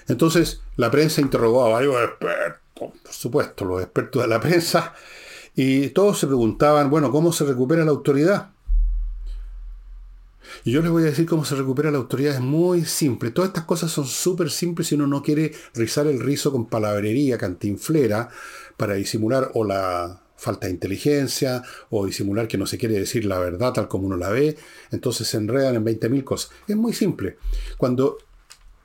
Entonces, 0.07 0.61
la 0.77 0.89
prensa 0.89 1.21
interrogó 1.21 1.65
a 1.65 1.69
varios 1.69 1.95
expertos, 2.03 2.61
por 2.73 3.13
supuesto, 3.13 3.65
los 3.65 3.81
expertos 3.81 4.21
de 4.21 4.27
la 4.27 4.39
prensa, 4.41 4.93
y 5.55 5.89
todos 5.89 6.19
se 6.19 6.27
preguntaban, 6.27 6.89
bueno, 6.89 7.11
¿cómo 7.11 7.31
se 7.31 7.45
recupera 7.45 7.85
la 7.85 7.91
autoridad? 7.91 8.54
Y 10.63 10.71
yo 10.71 10.81
les 10.81 10.91
voy 10.91 11.03
a 11.03 11.07
decir 11.07 11.25
cómo 11.25 11.45
se 11.45 11.55
recupera 11.55 11.91
la 11.91 11.97
autoridad. 11.97 12.35
Es 12.35 12.41
muy 12.41 12.85
simple. 12.85 13.31
Todas 13.31 13.49
estas 13.49 13.65
cosas 13.65 13.91
son 13.91 14.05
súper 14.05 14.49
simples 14.49 14.87
si 14.87 14.95
uno 14.95 15.07
no 15.07 15.21
quiere 15.21 15.53
rizar 15.73 16.07
el 16.07 16.19
rizo 16.19 16.51
con 16.51 16.67
palabrería, 16.67 17.37
cantinflera, 17.37 18.29
para 18.77 18.95
disimular 18.95 19.51
o 19.53 19.63
la 19.63 20.21
falta 20.37 20.67
de 20.67 20.73
inteligencia, 20.73 21.63
o 21.89 22.05
disimular 22.05 22.47
que 22.47 22.57
no 22.57 22.67
se 22.67 22.77
quiere 22.77 22.99
decir 22.99 23.25
la 23.25 23.39
verdad 23.39 23.73
tal 23.73 23.87
como 23.87 24.07
uno 24.07 24.17
la 24.17 24.29
ve. 24.29 24.57
Entonces 24.91 25.27
se 25.27 25.37
enredan 25.37 25.75
en 25.75 25.85
20.000 25.85 26.23
cosas. 26.23 26.51
Es 26.67 26.75
muy 26.75 26.93
simple. 26.93 27.37
Cuando 27.77 28.17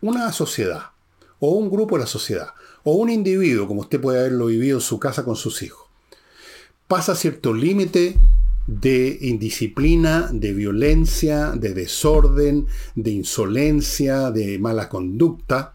una 0.00 0.32
sociedad 0.32 0.90
o 1.38 1.52
un 1.52 1.70
grupo 1.70 1.96
de 1.96 2.02
la 2.02 2.06
sociedad, 2.06 2.48
o 2.82 2.94
un 2.94 3.10
individuo, 3.10 3.66
como 3.66 3.82
usted 3.82 4.00
puede 4.00 4.20
haberlo 4.20 4.46
vivido 4.46 4.78
en 4.78 4.82
su 4.82 4.98
casa 4.98 5.24
con 5.24 5.36
sus 5.36 5.62
hijos, 5.62 5.86
pasa 6.86 7.14
cierto 7.14 7.52
límite 7.52 8.16
de 8.66 9.18
indisciplina, 9.22 10.28
de 10.32 10.52
violencia, 10.52 11.50
de 11.50 11.74
desorden, 11.74 12.66
de 12.94 13.10
insolencia, 13.10 14.30
de 14.30 14.58
mala 14.58 14.88
conducta, 14.88 15.74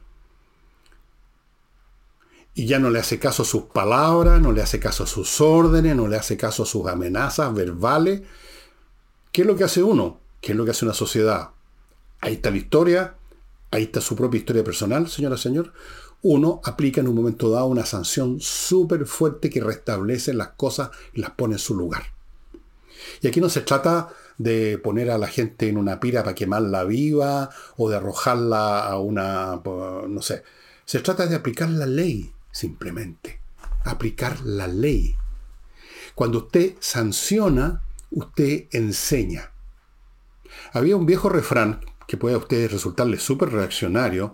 y 2.57 2.67
ya 2.67 2.79
no 2.79 2.89
le 2.89 2.99
hace 2.99 3.19
caso 3.19 3.43
a 3.43 3.45
sus 3.45 3.63
palabras, 3.63 4.41
no 4.41 4.53
le 4.53 4.61
hace 4.61 4.79
caso 4.79 5.03
a 5.03 5.07
sus 5.07 5.41
órdenes, 5.41 5.93
no 5.95 6.07
le 6.07 6.15
hace 6.15 6.37
caso 6.37 6.63
a 6.63 6.65
sus 6.65 6.87
amenazas 6.87 7.53
verbales. 7.53 8.21
¿Qué 9.33 9.41
es 9.41 9.47
lo 9.47 9.57
que 9.57 9.65
hace 9.65 9.83
uno? 9.83 10.21
¿Qué 10.39 10.53
es 10.53 10.57
lo 10.57 10.63
que 10.63 10.71
hace 10.71 10.85
una 10.85 10.93
sociedad? 10.93 11.49
Ahí 12.21 12.35
está 12.35 12.51
la 12.51 12.57
historia, 12.57 13.15
ahí 13.71 13.83
está 13.83 13.99
su 13.99 14.15
propia 14.15 14.37
historia 14.37 14.63
personal, 14.63 15.09
señora, 15.09 15.35
señor, 15.35 15.73
uno 16.21 16.61
aplica 16.63 17.01
en 17.01 17.09
un 17.09 17.15
momento 17.15 17.49
dado 17.49 17.65
una 17.65 17.85
sanción 17.85 18.39
súper 18.39 19.05
fuerte 19.05 19.49
que 19.49 19.59
restablece 19.59 20.33
las 20.33 20.49
cosas 20.49 20.91
y 21.13 21.19
las 21.19 21.31
pone 21.31 21.55
en 21.55 21.59
su 21.59 21.75
lugar. 21.75 22.14
Y 23.21 23.27
aquí 23.27 23.41
no 23.41 23.49
se 23.49 23.61
trata 23.61 24.09
de 24.37 24.77
poner 24.77 25.11
a 25.11 25.17
la 25.17 25.27
gente 25.27 25.69
en 25.69 25.77
una 25.77 25.99
pira 25.99 26.23
para 26.23 26.35
quemarla 26.35 26.83
viva 26.83 27.49
o 27.77 27.89
de 27.89 27.97
arrojarla 27.97 28.85
a 28.85 28.99
una, 28.99 29.61
no 29.65 30.21
sé. 30.21 30.43
Se 30.85 30.99
trata 30.99 31.25
de 31.25 31.35
aplicar 31.35 31.69
la 31.69 31.85
ley, 31.85 32.31
simplemente. 32.51 33.39
Aplicar 33.83 34.41
la 34.41 34.67
ley. 34.67 35.15
Cuando 36.13 36.39
usted 36.39 36.75
sanciona, 36.79 37.81
usted 38.11 38.65
enseña. 38.71 39.51
Había 40.73 40.95
un 40.95 41.05
viejo 41.05 41.29
refrán 41.29 41.81
que 42.07 42.17
puede 42.17 42.35
a 42.35 42.39
ustedes 42.39 42.71
resultarle 42.71 43.19
súper 43.19 43.49
reaccionario, 43.49 44.33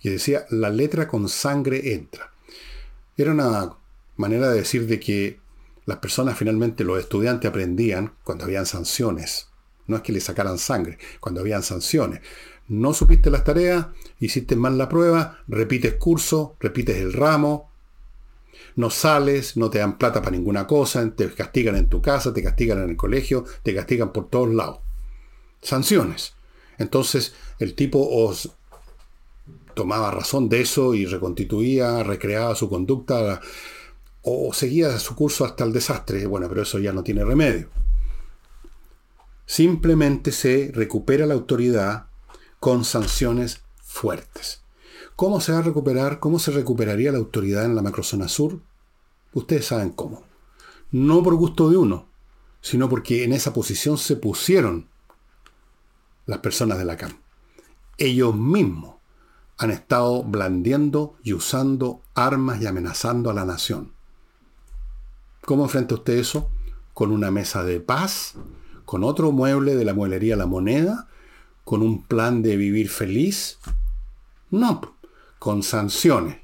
que 0.00 0.10
decía, 0.10 0.46
la 0.50 0.70
letra 0.70 1.06
con 1.08 1.28
sangre 1.28 1.94
entra. 1.94 2.32
Era 3.16 3.32
una 3.32 3.74
manera 4.16 4.50
de 4.50 4.58
decir 4.58 4.86
de 4.86 5.00
que 5.00 5.40
las 5.86 5.98
personas 5.98 6.36
finalmente, 6.36 6.84
los 6.84 6.98
estudiantes 6.98 7.48
aprendían 7.48 8.12
cuando 8.24 8.44
habían 8.44 8.66
sanciones. 8.66 9.48
No 9.86 9.96
es 9.96 10.02
que 10.02 10.12
le 10.12 10.20
sacaran 10.20 10.58
sangre, 10.58 10.98
cuando 11.20 11.40
habían 11.40 11.62
sanciones. 11.62 12.20
No 12.66 12.92
supiste 12.92 13.30
las 13.30 13.44
tareas, 13.44 13.86
hiciste 14.18 14.56
mal 14.56 14.76
la 14.76 14.88
prueba, 14.88 15.38
repites 15.46 15.94
curso, 15.94 16.56
repites 16.58 16.96
el 16.96 17.12
ramo, 17.12 17.70
no 18.74 18.90
sales, 18.90 19.56
no 19.56 19.70
te 19.70 19.78
dan 19.78 19.96
plata 19.96 20.20
para 20.20 20.36
ninguna 20.36 20.66
cosa, 20.66 21.08
te 21.14 21.32
castigan 21.32 21.76
en 21.76 21.88
tu 21.88 22.02
casa, 22.02 22.34
te 22.34 22.42
castigan 22.42 22.82
en 22.82 22.90
el 22.90 22.96
colegio, 22.96 23.44
te 23.62 23.72
castigan 23.72 24.12
por 24.12 24.28
todos 24.28 24.52
lados. 24.52 24.80
Sanciones. 25.62 26.34
Entonces 26.78 27.34
el 27.60 27.74
tipo 27.74 28.06
os 28.06 28.50
tomaba 29.74 30.10
razón 30.10 30.48
de 30.48 30.62
eso 30.62 30.94
y 30.94 31.06
reconstituía, 31.06 32.02
recreaba 32.02 32.56
su 32.56 32.68
conducta 32.68 33.40
o 34.28 34.52
seguía 34.52 34.98
su 34.98 35.14
curso 35.14 35.44
hasta 35.44 35.62
el 35.62 35.72
desastre. 35.72 36.26
Bueno, 36.26 36.48
pero 36.48 36.62
eso 36.62 36.80
ya 36.80 36.92
no 36.92 37.04
tiene 37.04 37.24
remedio. 37.24 37.68
Simplemente 39.46 40.32
se 40.32 40.72
recupera 40.74 41.26
la 41.26 41.34
autoridad 41.34 42.06
con 42.58 42.84
sanciones 42.84 43.62
fuertes. 43.80 44.62
¿Cómo 45.14 45.40
se 45.40 45.52
va 45.52 45.58
a 45.58 45.62
recuperar? 45.62 46.18
¿Cómo 46.18 46.40
se 46.40 46.50
recuperaría 46.50 47.12
la 47.12 47.18
autoridad 47.18 47.64
en 47.64 47.76
la 47.76 47.82
macrozona 47.82 48.26
sur? 48.26 48.60
Ustedes 49.32 49.66
saben 49.66 49.90
cómo. 49.90 50.24
No 50.90 51.22
por 51.22 51.36
gusto 51.36 51.70
de 51.70 51.76
uno, 51.76 52.08
sino 52.60 52.88
porque 52.88 53.22
en 53.22 53.32
esa 53.32 53.52
posición 53.52 53.96
se 53.96 54.16
pusieron 54.16 54.88
las 56.26 56.38
personas 56.38 56.78
de 56.78 56.84
la 56.84 56.96
CAM. 56.96 57.12
Ellos 57.96 58.34
mismos 58.34 58.96
han 59.56 59.70
estado 59.70 60.24
blandiendo 60.24 61.16
y 61.22 61.32
usando 61.32 62.02
armas 62.14 62.60
y 62.60 62.66
amenazando 62.66 63.30
a 63.30 63.34
la 63.34 63.44
nación. 63.44 63.95
¿Cómo 65.46 65.62
enfrenta 65.62 65.94
usted 65.94 66.14
eso? 66.14 66.50
Con 66.92 67.12
una 67.12 67.30
mesa 67.30 67.62
de 67.62 67.78
paz, 67.78 68.34
con 68.84 69.04
otro 69.04 69.30
mueble 69.30 69.76
de 69.76 69.84
la 69.84 69.94
mueblería 69.94 70.34
La 70.34 70.46
Moneda, 70.46 71.06
con 71.64 71.82
un 71.82 72.02
plan 72.02 72.42
de 72.42 72.56
vivir 72.56 72.88
feliz. 72.88 73.58
No, 74.50 74.96
con 75.38 75.62
sanciones, 75.62 76.38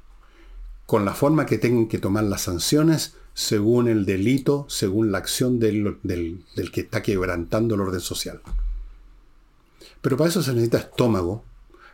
con 0.85 1.03
la 1.03 1.13
forma 1.13 1.45
que 1.45 1.57
tengan 1.57 1.89
que 1.89 1.97
tomar 1.97 2.23
las 2.23 2.43
sanciones 2.43 3.15
según 3.33 3.89
el 3.89 4.05
delito, 4.05 4.65
según 4.69 5.11
la 5.11 5.17
acción 5.17 5.59
del, 5.59 5.97
del 6.03 6.71
que 6.71 6.81
está 6.81 7.03
quebrantando 7.03 7.75
el 7.75 7.81
orden 7.81 7.99
social. 7.99 8.41
Pero 10.01 10.15
para 10.15 10.29
eso 10.29 10.41
se 10.41 10.53
necesita 10.53 10.77
estómago, 10.77 11.43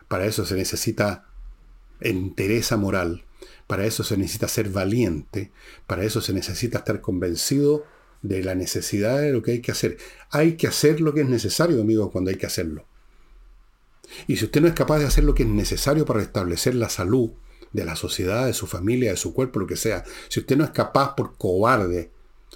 Para 0.06 0.26
eso 0.26 0.44
se 0.44 0.54
necesita 0.54 1.26
entereza 2.00 2.76
moral, 2.76 3.24
para 3.70 3.86
eso 3.86 4.02
se 4.02 4.16
necesita 4.16 4.48
ser 4.48 4.68
valiente, 4.68 5.52
para 5.86 6.02
eso 6.02 6.20
se 6.20 6.32
necesita 6.32 6.78
estar 6.78 7.00
convencido 7.00 7.84
de 8.20 8.42
la 8.42 8.56
necesidad 8.56 9.20
de 9.20 9.30
lo 9.30 9.44
que 9.44 9.52
hay 9.52 9.60
que 9.60 9.70
hacer. 9.70 9.96
Hay 10.30 10.56
que 10.56 10.66
hacer 10.66 11.00
lo 11.00 11.14
que 11.14 11.20
es 11.20 11.28
necesario, 11.28 11.80
amigos, 11.80 12.10
cuando 12.10 12.30
hay 12.30 12.36
que 12.36 12.46
hacerlo. 12.46 12.84
Y 14.26 14.38
si 14.38 14.46
usted 14.46 14.60
no 14.60 14.66
es 14.66 14.74
capaz 14.74 14.98
de 14.98 15.04
hacer 15.04 15.22
lo 15.22 15.36
que 15.36 15.44
es 15.44 15.48
necesario 15.48 16.04
para 16.04 16.18
restablecer 16.18 16.74
la 16.74 16.88
salud 16.88 17.30
de 17.70 17.84
la 17.84 17.94
sociedad, 17.94 18.46
de 18.46 18.54
su 18.54 18.66
familia, 18.66 19.12
de 19.12 19.16
su 19.16 19.32
cuerpo, 19.32 19.60
lo 19.60 19.68
que 19.68 19.76
sea, 19.76 20.02
si 20.28 20.40
usted 20.40 20.56
no 20.56 20.64
es 20.64 20.70
capaz 20.70 21.14
por 21.14 21.36
cobarde 21.36 22.10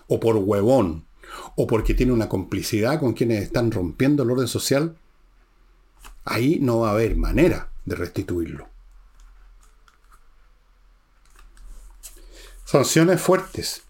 o 0.09 0.19
por 0.19 0.35
huevón 0.35 1.07
o 1.55 1.69
porque 1.69 1.95
tiene 1.95 2.11
una 2.11 2.29
complicidad 2.29 2.99
con 2.99 3.13
quienes 3.13 3.41
están 3.41 3.71
rompiendo 3.71 4.25
el 4.25 4.33
orden 4.33 4.49
social, 4.49 4.97
ahí 6.25 6.59
no 6.61 6.81
va 6.81 6.89
a 6.89 6.95
haber 6.95 7.15
manera 7.15 7.71
de 7.85 7.95
restituirlo. 7.95 8.74
Sanciones 12.75 13.21
fuertes. 13.21 13.83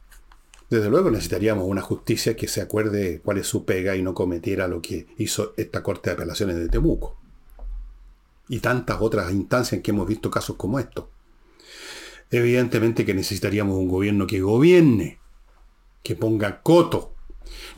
Desde 0.68 0.90
luego 0.90 1.10
necesitaríamos 1.10 1.64
una 1.66 1.80
justicia 1.80 2.36
que 2.36 2.48
se 2.48 2.60
acuerde 2.60 3.22
cuál 3.24 3.38
es 3.38 3.46
su 3.46 3.64
pega 3.64 3.96
y 3.96 4.02
no 4.02 4.12
cometiera 4.12 4.68
lo 4.68 4.82
que 4.82 5.06
hizo 5.16 5.54
esta 5.56 5.82
Corte 5.82 6.10
de 6.10 6.16
Apelaciones 6.16 6.56
de 6.56 6.68
Temuco. 6.68 7.16
Y 8.46 8.58
tantas 8.58 9.00
otras 9.00 9.32
instancias 9.32 9.72
en 9.72 9.82
que 9.82 9.90
hemos 9.92 10.06
visto 10.06 10.30
casos 10.30 10.56
como 10.56 10.78
estos. 10.78 11.06
Evidentemente 12.30 13.06
que 13.06 13.14
necesitaríamos 13.14 13.78
un 13.78 13.88
gobierno 13.88 14.26
que 14.26 14.42
gobierne, 14.42 15.18
que 16.02 16.14
ponga 16.14 16.60
coto. 16.60 17.14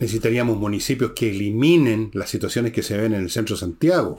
Necesitaríamos 0.01 0.59
municipios 0.59 1.13
que 1.13 1.31
eliminen 1.31 2.11
las 2.15 2.31
situaciones 2.31 2.73
que 2.73 2.83
se 2.83 2.97
ven 2.97 3.15
en 3.15 3.23
el 3.23 3.31
centro 3.31 3.55
de 3.55 3.61
Santiago. 3.61 4.19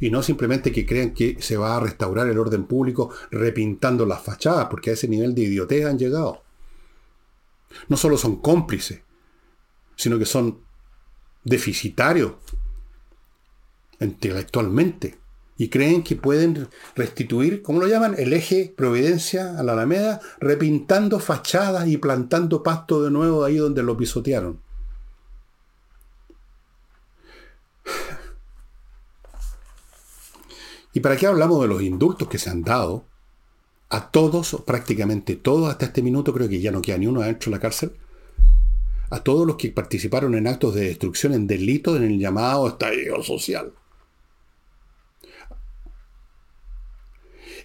Y 0.00 0.10
no 0.10 0.22
simplemente 0.22 0.72
que 0.72 0.86
crean 0.86 1.12
que 1.12 1.36
se 1.40 1.56
va 1.56 1.76
a 1.76 1.80
restaurar 1.80 2.28
el 2.28 2.38
orden 2.38 2.64
público 2.64 3.10
repintando 3.30 4.06
las 4.06 4.22
fachadas, 4.22 4.68
porque 4.70 4.90
a 4.90 4.92
ese 4.94 5.08
nivel 5.08 5.34
de 5.34 5.42
idiotez 5.42 5.86
han 5.86 5.98
llegado. 5.98 6.42
No 7.88 7.96
solo 7.96 8.16
son 8.16 8.36
cómplices, 8.36 9.00
sino 9.96 10.18
que 10.18 10.26
son 10.26 10.60
deficitarios 11.44 12.32
intelectualmente 14.00 15.18
y 15.56 15.68
creen 15.68 16.04
que 16.04 16.14
pueden 16.14 16.68
restituir, 16.94 17.62
¿cómo 17.62 17.80
lo 17.80 17.88
llaman? 17.88 18.14
El 18.16 18.32
eje 18.32 18.72
Providencia 18.76 19.58
a 19.58 19.64
la 19.64 19.72
Alameda, 19.72 20.20
repintando 20.38 21.18
fachadas 21.18 21.88
y 21.88 21.96
plantando 21.96 22.62
pasto 22.62 23.02
de 23.02 23.10
nuevo 23.10 23.44
ahí 23.44 23.56
donde 23.56 23.82
lo 23.82 23.96
pisotearon. 23.96 24.60
¿Y 30.98 31.00
para 31.00 31.16
qué 31.16 31.28
hablamos 31.28 31.62
de 31.62 31.68
los 31.68 31.80
indultos 31.80 32.26
que 32.26 32.38
se 32.38 32.50
han 32.50 32.64
dado? 32.64 33.04
A 33.88 34.10
todos, 34.10 34.64
prácticamente 34.66 35.36
todos, 35.36 35.70
hasta 35.70 35.84
este 35.86 36.02
minuto 36.02 36.34
creo 36.34 36.48
que 36.48 36.58
ya 36.58 36.72
no 36.72 36.82
queda 36.82 36.98
ni 36.98 37.06
uno 37.06 37.20
adentro 37.20 37.52
de 37.52 37.56
la 37.56 37.60
cárcel. 37.60 37.92
A 39.08 39.22
todos 39.22 39.46
los 39.46 39.54
que 39.54 39.70
participaron 39.70 40.34
en 40.34 40.48
actos 40.48 40.74
de 40.74 40.86
destrucción, 40.86 41.34
en 41.34 41.46
delitos, 41.46 41.98
en 41.98 42.02
el 42.02 42.18
llamado 42.18 42.66
estallido 42.66 43.22
social. 43.22 43.72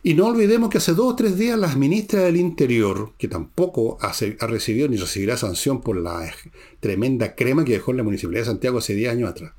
Y 0.04 0.14
no 0.14 0.28
olvidemos 0.28 0.70
que 0.70 0.78
hace 0.78 0.94
dos 0.94 1.14
o 1.14 1.16
tres 1.16 1.36
días 1.36 1.58
la 1.58 1.76
ministra 1.76 2.20
del 2.22 2.38
Interior, 2.38 3.14
que 3.18 3.28
tampoco 3.28 3.98
ha, 4.00 4.14
recibido 4.46 4.88
ni 4.90 4.98
recibirá 4.98 5.38
sanción 5.38 5.82
por 5.82 5.98
la 5.98 6.32
tremenda 6.80 7.34
crema 7.34 7.66
que 7.66 7.74
dejó 7.74 7.90
en 7.90 7.98
la 7.98 8.04
Municipalidad 8.04 8.42
de 8.42 8.52
Santiago 8.52 8.78
hace 8.78 8.94
10 8.94 9.12
años 9.12 9.32
atrás. 9.32 9.54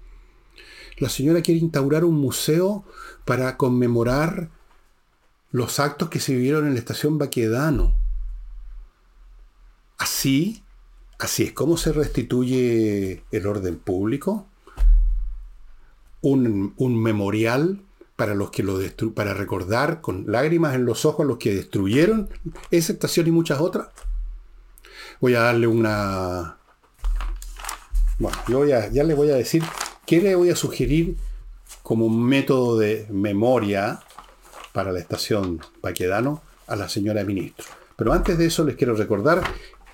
La 0.98 1.08
señora 1.08 1.42
quiere 1.42 1.60
instaurar 1.60 2.04
un 2.04 2.14
museo 2.14 2.84
para 3.24 3.56
conmemorar 3.56 4.50
los 5.50 5.80
actos 5.80 6.08
que 6.08 6.20
se 6.20 6.34
vivieron 6.34 6.66
en 6.66 6.74
la 6.74 6.80
estación 6.80 7.18
Baquedano. 7.18 7.94
Así, 9.98 10.64
así 11.18 11.44
es 11.44 11.52
como 11.52 11.76
se 11.76 11.92
restituye 11.92 13.24
el 13.30 13.46
orden 13.46 13.76
público. 13.78 14.46
Un, 16.22 16.74
memorial 16.78 17.82
para 18.16 18.34
los 18.34 18.50
que 18.50 18.62
lo 18.62 18.78
para 19.14 19.34
recordar 19.34 20.00
con 20.00 20.24
lágrimas 20.26 20.74
en 20.74 20.86
los 20.86 21.04
ojos 21.04 21.24
a 21.24 21.28
los 21.28 21.36
que 21.36 21.54
destruyeron 21.54 22.30
esa 22.70 22.92
estación 22.92 23.26
y 23.26 23.30
muchas 23.30 23.60
otras. 23.60 23.88
Voy 25.20 25.34
a 25.34 25.40
darle 25.40 25.66
una. 25.66 26.56
Bueno, 28.18 28.38
yo 28.48 28.64
ya, 28.64 28.88
ya 28.90 29.04
le 29.04 29.14
voy 29.14 29.30
a 29.30 29.34
decir 29.34 29.62
qué 30.06 30.20
le 30.20 30.34
voy 30.34 30.50
a 30.50 30.56
sugerir 30.56 31.16
como 31.82 32.08
método 32.08 32.78
de 32.78 33.06
memoria 33.10 34.00
para 34.72 34.92
la 34.92 35.00
estación 35.00 35.60
Paquedano 35.80 36.42
a 36.66 36.76
la 36.76 36.88
señora 36.88 37.24
ministro. 37.24 37.66
Pero 37.96 38.12
antes 38.12 38.38
de 38.38 38.46
eso 38.46 38.64
les 38.64 38.76
quiero 38.76 38.94
recordar 38.96 39.42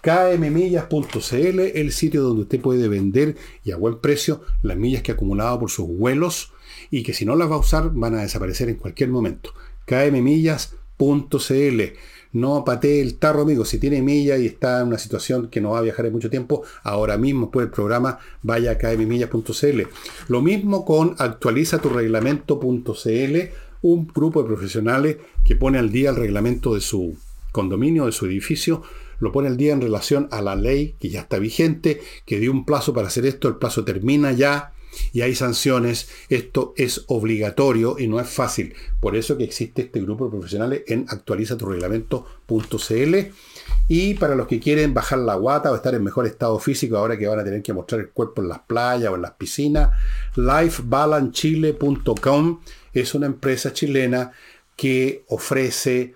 kmmillas.cl, 0.02 1.60
el 1.60 1.92
sitio 1.92 2.22
donde 2.22 2.42
usted 2.42 2.60
puede 2.60 2.88
vender 2.88 3.36
y 3.64 3.72
a 3.72 3.76
buen 3.76 3.98
precio 3.98 4.42
las 4.62 4.76
millas 4.76 5.02
que 5.02 5.12
ha 5.12 5.14
acumulado 5.14 5.60
por 5.60 5.70
sus 5.70 5.86
vuelos 5.86 6.52
y 6.90 7.02
que 7.02 7.12
si 7.12 7.24
no 7.24 7.36
las 7.36 7.50
va 7.50 7.56
a 7.56 7.60
usar 7.60 7.90
van 7.92 8.14
a 8.14 8.22
desaparecer 8.22 8.68
en 8.68 8.76
cualquier 8.76 9.10
momento. 9.10 9.52
kmmillas.cl. 9.86 11.82
No 12.32 12.64
patee 12.64 13.00
el 13.00 13.18
tarro, 13.18 13.42
amigo. 13.42 13.64
Si 13.64 13.78
tiene 13.78 14.02
millas 14.02 14.40
y 14.40 14.46
está 14.46 14.80
en 14.80 14.88
una 14.88 14.98
situación 14.98 15.46
que 15.48 15.60
no 15.60 15.70
va 15.70 15.78
a 15.78 15.82
viajar 15.82 16.06
en 16.06 16.12
mucho 16.12 16.30
tiempo, 16.30 16.62
ahora 16.82 17.16
mismo 17.18 17.46
después 17.46 17.66
del 17.66 17.72
programa 17.72 18.18
vaya 18.42 18.72
a 18.72 18.78
kmmillas.cl. 18.78 19.82
Lo 20.28 20.40
mismo 20.40 20.84
con 20.84 21.14
actualizaturreglamento.cl, 21.18 23.38
un 23.82 24.06
grupo 24.06 24.42
de 24.42 24.48
profesionales 24.48 25.16
que 25.44 25.56
pone 25.56 25.78
al 25.78 25.90
día 25.90 26.10
el 26.10 26.16
reglamento 26.16 26.74
de 26.74 26.80
su 26.80 27.16
condominio, 27.50 28.06
de 28.06 28.12
su 28.12 28.26
edificio, 28.26 28.82
lo 29.18 29.32
pone 29.32 29.48
al 29.48 29.56
día 29.56 29.72
en 29.72 29.80
relación 29.80 30.28
a 30.30 30.40
la 30.40 30.54
ley 30.54 30.94
que 31.00 31.10
ya 31.10 31.22
está 31.22 31.38
vigente, 31.38 32.00
que 32.24 32.38
dio 32.38 32.52
un 32.52 32.64
plazo 32.64 32.94
para 32.94 33.08
hacer 33.08 33.26
esto, 33.26 33.48
el 33.48 33.56
plazo 33.56 33.84
termina 33.84 34.30
ya 34.32 34.72
y 35.12 35.22
hay 35.22 35.34
sanciones, 35.34 36.08
esto 36.28 36.74
es 36.76 37.04
obligatorio 37.08 37.96
y 37.98 38.06
no 38.08 38.20
es 38.20 38.28
fácil. 38.28 38.74
Por 39.00 39.16
eso 39.16 39.36
que 39.36 39.42
existe 39.44 39.82
este 39.82 40.00
grupo 40.00 40.26
de 40.26 40.30
profesionales 40.32 40.82
en 40.86 41.06
actualizaturreglamento.cl. 41.08 43.16
Y 43.88 44.14
para 44.14 44.36
los 44.36 44.46
que 44.46 44.60
quieren 44.60 44.94
bajar 44.94 45.18
la 45.18 45.34
guata 45.34 45.72
o 45.72 45.74
estar 45.74 45.94
en 45.94 46.04
mejor 46.04 46.26
estado 46.26 46.58
físico, 46.60 46.96
ahora 46.96 47.18
que 47.18 47.26
van 47.26 47.40
a 47.40 47.44
tener 47.44 47.62
que 47.62 47.72
mostrar 47.72 48.00
el 48.00 48.10
cuerpo 48.10 48.42
en 48.42 48.48
las 48.48 48.60
playas 48.60 49.10
o 49.10 49.16
en 49.16 49.22
las 49.22 49.32
piscinas, 49.32 49.90
lifebalancechile.com 50.36 52.60
es 52.92 53.14
una 53.14 53.26
empresa 53.26 53.72
chilena 53.72 54.32
que 54.76 55.24
ofrece 55.28 56.14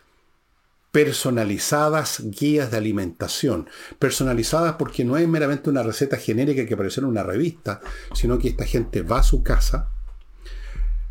personalizadas 0.94 2.22
guías 2.24 2.70
de 2.70 2.76
alimentación. 2.76 3.68
Personalizadas 3.98 4.76
porque 4.76 5.04
no 5.04 5.16
es 5.16 5.26
meramente 5.26 5.68
una 5.68 5.82
receta 5.82 6.16
genérica 6.18 6.64
que 6.64 6.74
apareció 6.74 7.02
en 7.02 7.08
una 7.08 7.24
revista, 7.24 7.80
sino 8.12 8.38
que 8.38 8.46
esta 8.46 8.64
gente 8.64 9.02
va 9.02 9.18
a 9.18 9.24
su 9.24 9.42
casa, 9.42 9.90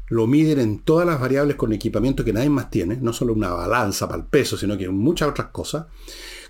lo 0.07 0.25
miden 0.25 0.59
en 0.59 0.79
todas 0.79 1.05
las 1.05 1.19
variables 1.19 1.57
con 1.57 1.73
equipamiento 1.73 2.23
que 2.23 2.31
nadie 2.31 2.49
más 2.49 2.69
tiene, 2.69 2.95
no 2.95 3.11
solo 3.11 3.34
una 3.34 3.49
balanza 3.49 4.07
para 4.07 4.21
el 4.21 4.27
peso, 4.29 4.55
sino 4.55 4.77
que 4.77 4.88
muchas 4.88 5.27
otras 5.27 5.47
cosas. 5.47 5.88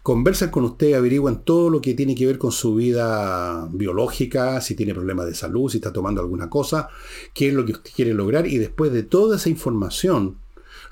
Conversan 0.03 0.51
con 0.51 0.65
usted 0.65 0.93
averiguan 0.93 1.43
todo 1.43 1.71
lo 1.71 1.81
que 1.81 1.95
tiene 1.95 2.13
que 2.13 2.27
ver 2.27 2.37
con 2.37 2.51
su 2.51 2.75
vida 2.75 3.67
biológica, 3.71 4.61
si 4.61 4.75
tiene 4.75 4.93
problemas 4.93 5.25
de 5.25 5.33
salud, 5.33 5.71
si 5.71 5.77
está 5.77 5.91
tomando 5.91 6.21
alguna 6.21 6.51
cosa, 6.51 6.87
qué 7.33 7.47
es 7.47 7.53
lo 7.55 7.65
que 7.65 7.71
usted 7.71 7.91
quiere 7.95 8.13
lograr 8.13 8.45
y 8.45 8.59
después 8.59 8.93
de 8.93 9.01
toda 9.01 9.37
esa 9.37 9.49
información 9.49 10.42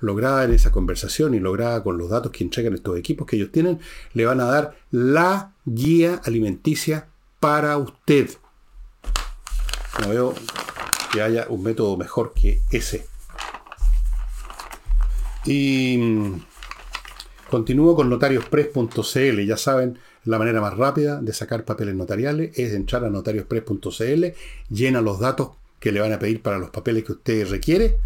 lograda 0.02 0.44
en 0.44 0.54
esa 0.54 0.72
conversación 0.72 1.34
y 1.34 1.40
lograda 1.40 1.82
con 1.84 1.98
los 1.98 2.10
datos 2.10 2.32
que 2.32 2.44
entregan 2.44 2.74
estos 2.74 2.98
equipos 2.98 3.26
que 3.26 3.38
ellos 3.38 3.52
tienen, 3.52 3.80
le 4.14 4.26
van 4.26 4.42
a 4.42 4.46
dar 4.46 4.76
la 4.92 5.54
guía 5.66 6.22
alimenticia 6.26 7.08
para 7.40 7.78
usted. 7.78 8.30
No 10.02 10.10
veo 10.10 10.34
que 11.14 11.22
haya 11.22 11.46
un 11.50 11.64
método 11.64 11.98
mejor 11.98 12.34
que 12.34 12.62
ese. 12.72 13.06
Y 15.46 15.98
mm, 15.98 16.42
continúo 17.50 17.96
con 17.96 18.10
notariospress.cl. 18.10 19.46
Ya 19.46 19.58
saben, 19.58 20.00
la 20.24 20.38
manera 20.38 20.62
más 20.62 20.78
rápida 20.78 21.22
de 21.22 21.34
sacar 21.34 21.66
papeles 21.66 21.96
notariales 21.96 22.58
es 22.58 22.74
entrar 22.74 23.04
a 23.04 23.10
notariospress.cl, 23.10 24.26
llena 24.70 25.02
los 25.02 25.20
datos 25.20 25.52
que 25.80 25.92
le 25.92 26.00
van 26.00 26.14
a 26.14 26.20
pedir 26.20 26.42
para 26.42 26.60
los 26.60 26.70
papeles 26.70 27.04
que 27.04 27.14
usted 27.14 27.50
requiere 27.50 27.98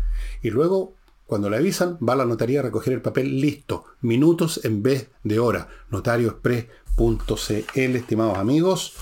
y 0.41 0.49
luego 0.49 0.93
cuando 1.25 1.49
le 1.49 1.57
avisan, 1.57 1.97
va 1.97 2.13
a 2.13 2.17
la 2.17 2.25
notaría 2.25 2.59
a 2.59 2.63
recoger 2.63 2.93
el 2.93 3.01
papel 3.01 3.41
listo. 3.41 3.85
Minutos 4.01 4.61
en 4.63 4.83
vez 4.83 5.09
de 5.23 5.39
hora. 5.39 5.67
Notarioexpress.cl, 5.89 7.95
estimados 7.95 8.37
amigos. 8.37 8.93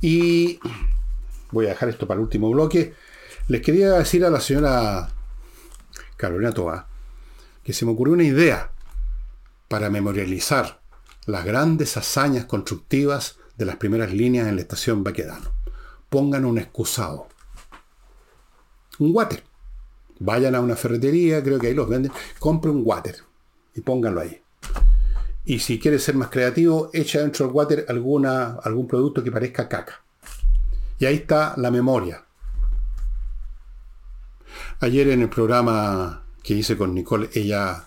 Y 0.00 0.60
voy 1.50 1.66
a 1.66 1.70
dejar 1.70 1.88
esto 1.88 2.06
para 2.06 2.18
el 2.18 2.24
último 2.24 2.50
bloque. 2.50 2.94
Les 3.48 3.62
quería 3.62 3.92
decir 3.92 4.24
a 4.24 4.30
la 4.30 4.40
señora 4.40 5.08
Carolina 6.16 6.52
Toa 6.52 6.86
que 7.64 7.72
se 7.72 7.84
me 7.84 7.92
ocurrió 7.92 8.14
una 8.14 8.24
idea 8.24 8.70
para 9.68 9.90
memorializar 9.90 10.80
las 11.26 11.44
grandes 11.44 11.96
hazañas 11.96 12.46
constructivas 12.46 13.38
de 13.56 13.66
las 13.66 13.76
primeras 13.76 14.12
líneas 14.12 14.48
en 14.48 14.56
la 14.56 14.62
estación 14.62 15.04
Baquedano. 15.04 15.52
Pongan 16.08 16.44
un 16.44 16.58
excusado. 16.58 17.28
Un 18.98 19.14
water 19.14 19.47
Vayan 20.20 20.54
a 20.54 20.60
una 20.60 20.76
ferretería, 20.76 21.42
creo 21.42 21.58
que 21.58 21.68
ahí 21.68 21.74
los 21.74 21.88
venden, 21.88 22.12
compre 22.38 22.70
un 22.70 22.82
water 22.84 23.16
y 23.74 23.80
pónganlo 23.80 24.20
ahí. 24.20 24.40
Y 25.44 25.60
si 25.60 25.78
quieres 25.78 26.02
ser 26.02 26.14
más 26.14 26.28
creativo, 26.28 26.90
echa 26.92 27.20
dentro 27.20 27.46
del 27.46 27.54
water 27.54 27.86
alguna, 27.88 28.58
algún 28.62 28.86
producto 28.86 29.24
que 29.24 29.32
parezca 29.32 29.68
caca. 29.68 30.02
Y 30.98 31.06
ahí 31.06 31.14
está 31.16 31.54
la 31.56 31.70
memoria. 31.70 32.24
Ayer 34.80 35.08
en 35.08 35.22
el 35.22 35.28
programa 35.28 36.24
que 36.42 36.54
hice 36.54 36.76
con 36.76 36.94
Nicole, 36.94 37.30
ella 37.34 37.84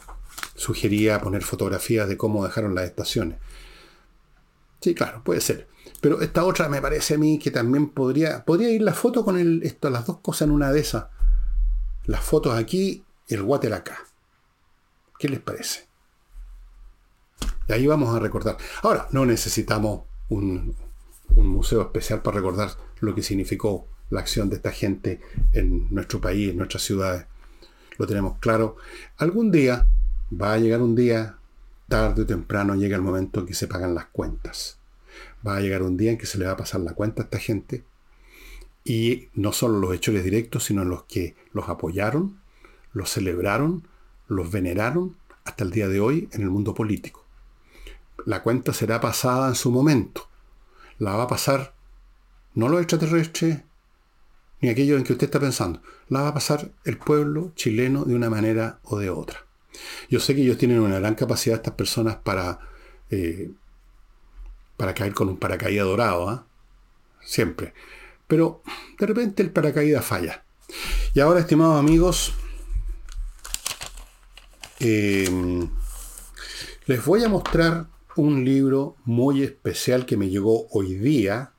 sugería 0.55 1.19
poner 1.21 1.43
fotografías 1.43 2.07
de 2.07 2.17
cómo 2.17 2.43
dejaron 2.45 2.75
las 2.75 2.85
estaciones. 2.85 3.37
Sí, 4.79 4.95
claro, 4.95 5.21
puede 5.23 5.41
ser. 5.41 5.67
Pero 6.01 6.21
esta 6.21 6.43
otra 6.43 6.67
me 6.67 6.81
parece 6.81 7.13
a 7.13 7.17
mí 7.17 7.37
que 7.37 7.51
también 7.51 7.89
podría, 7.89 8.43
podría 8.43 8.71
ir 8.71 8.81
la 8.81 8.93
foto 8.93 9.23
con 9.23 9.37
el, 9.37 9.61
esto, 9.63 9.89
las 9.89 10.05
dos 10.07 10.19
cosas 10.19 10.47
en 10.47 10.51
una 10.51 10.71
de 10.71 10.79
esas. 10.79 11.05
Las 12.05 12.23
fotos 12.23 12.55
aquí 12.55 13.03
el 13.27 13.41
water 13.41 13.73
acá. 13.73 13.99
¿Qué 15.19 15.29
les 15.29 15.39
parece? 15.39 15.87
Y 17.67 17.73
ahí 17.73 17.87
vamos 17.87 18.13
a 18.15 18.19
recordar. 18.19 18.57
Ahora, 18.81 19.07
no 19.11 19.25
necesitamos 19.25 20.01
un, 20.29 20.75
un 21.35 21.47
museo 21.47 21.81
especial 21.81 22.21
para 22.21 22.37
recordar 22.37 22.71
lo 22.99 23.15
que 23.15 23.23
significó 23.23 23.87
la 24.09 24.19
acción 24.19 24.49
de 24.49 24.57
esta 24.57 24.71
gente 24.71 25.21
en 25.53 25.87
nuestro 25.93 26.19
país, 26.19 26.51
en 26.51 26.57
nuestras 26.57 26.83
ciudades. 26.83 27.25
Lo 27.97 28.07
tenemos 28.07 28.37
claro. 28.39 28.77
Algún 29.17 29.51
día, 29.51 29.87
va 30.31 30.53
a 30.53 30.57
llegar 30.57 30.81
un 30.81 30.95
día, 30.95 31.37
tarde 31.87 32.23
o 32.23 32.25
temprano 32.25 32.75
llega 32.75 32.95
el 32.95 33.01
momento 33.01 33.41
en 33.41 33.45
que 33.45 33.53
se 33.53 33.67
pagan 33.67 33.95
las 33.95 34.05
cuentas. 34.07 34.77
Va 35.45 35.57
a 35.57 35.61
llegar 35.61 35.83
un 35.83 35.97
día 35.97 36.11
en 36.11 36.17
que 36.17 36.25
se 36.25 36.37
le 36.37 36.45
va 36.45 36.51
a 36.51 36.57
pasar 36.57 36.81
la 36.81 36.93
cuenta 36.93 37.21
a 37.21 37.25
esta 37.25 37.39
gente. 37.39 37.83
Y 38.83 39.29
no 39.33 39.51
solo 39.53 39.79
los 39.79 39.93
hechores 39.93 40.23
directos, 40.23 40.65
sino 40.65 40.83
los 40.83 41.03
que 41.03 41.35
los 41.53 41.69
apoyaron, 41.69 42.39
los 42.93 43.09
celebraron, 43.09 43.87
los 44.27 44.51
veneraron 44.51 45.15
hasta 45.45 45.63
el 45.63 45.71
día 45.71 45.87
de 45.87 45.99
hoy 45.99 46.29
en 46.31 46.41
el 46.41 46.49
mundo 46.49 46.73
político. 46.73 47.25
La 48.25 48.43
cuenta 48.43 48.73
será 48.73 48.99
pasada 48.99 49.47
en 49.47 49.55
su 49.55 49.71
momento. 49.71 50.27
La 50.99 51.15
va 51.15 51.23
a 51.23 51.27
pasar 51.27 51.73
no 52.53 52.69
los 52.69 52.81
extraterrestres, 52.81 53.63
ni 54.61 54.69
aquello 54.69 54.97
en 54.97 55.03
que 55.03 55.13
usted 55.13 55.25
está 55.25 55.39
pensando. 55.39 55.81
La 56.09 56.21
va 56.21 56.27
a 56.29 56.33
pasar 56.33 56.71
el 56.83 56.97
pueblo 56.97 57.51
chileno 57.55 58.03
de 58.03 58.15
una 58.15 58.29
manera 58.29 58.79
o 58.83 58.99
de 58.99 59.09
otra. 59.09 59.45
Yo 60.09 60.19
sé 60.19 60.35
que 60.35 60.41
ellos 60.41 60.57
tienen 60.57 60.79
una 60.79 60.99
gran 60.99 61.15
capacidad, 61.15 61.57
estas 61.57 61.73
personas, 61.73 62.17
para, 62.17 62.59
eh, 63.09 63.51
para 64.77 64.93
caer 64.93 65.13
con 65.13 65.29
un 65.29 65.37
paracaídas 65.37 65.85
dorado, 65.85 66.29
¿ah? 66.29 66.45
siempre. 67.21 67.73
Pero 68.31 68.61
de 68.97 69.07
repente 69.07 69.43
el 69.43 69.51
paracaídas 69.51 70.05
falla. 70.05 70.45
Y 71.13 71.19
ahora, 71.19 71.41
estimados 71.41 71.77
amigos, 71.77 72.31
em, 74.79 75.69
les 76.85 77.03
voy 77.03 77.25
a 77.25 77.27
mostrar 77.27 77.87
un 78.15 78.45
libro 78.45 78.95
muy 79.03 79.43
especial 79.43 80.05
que 80.05 80.15
me 80.15 80.29
llegó 80.29 80.65
hoy 80.69 80.93
día, 80.93 81.51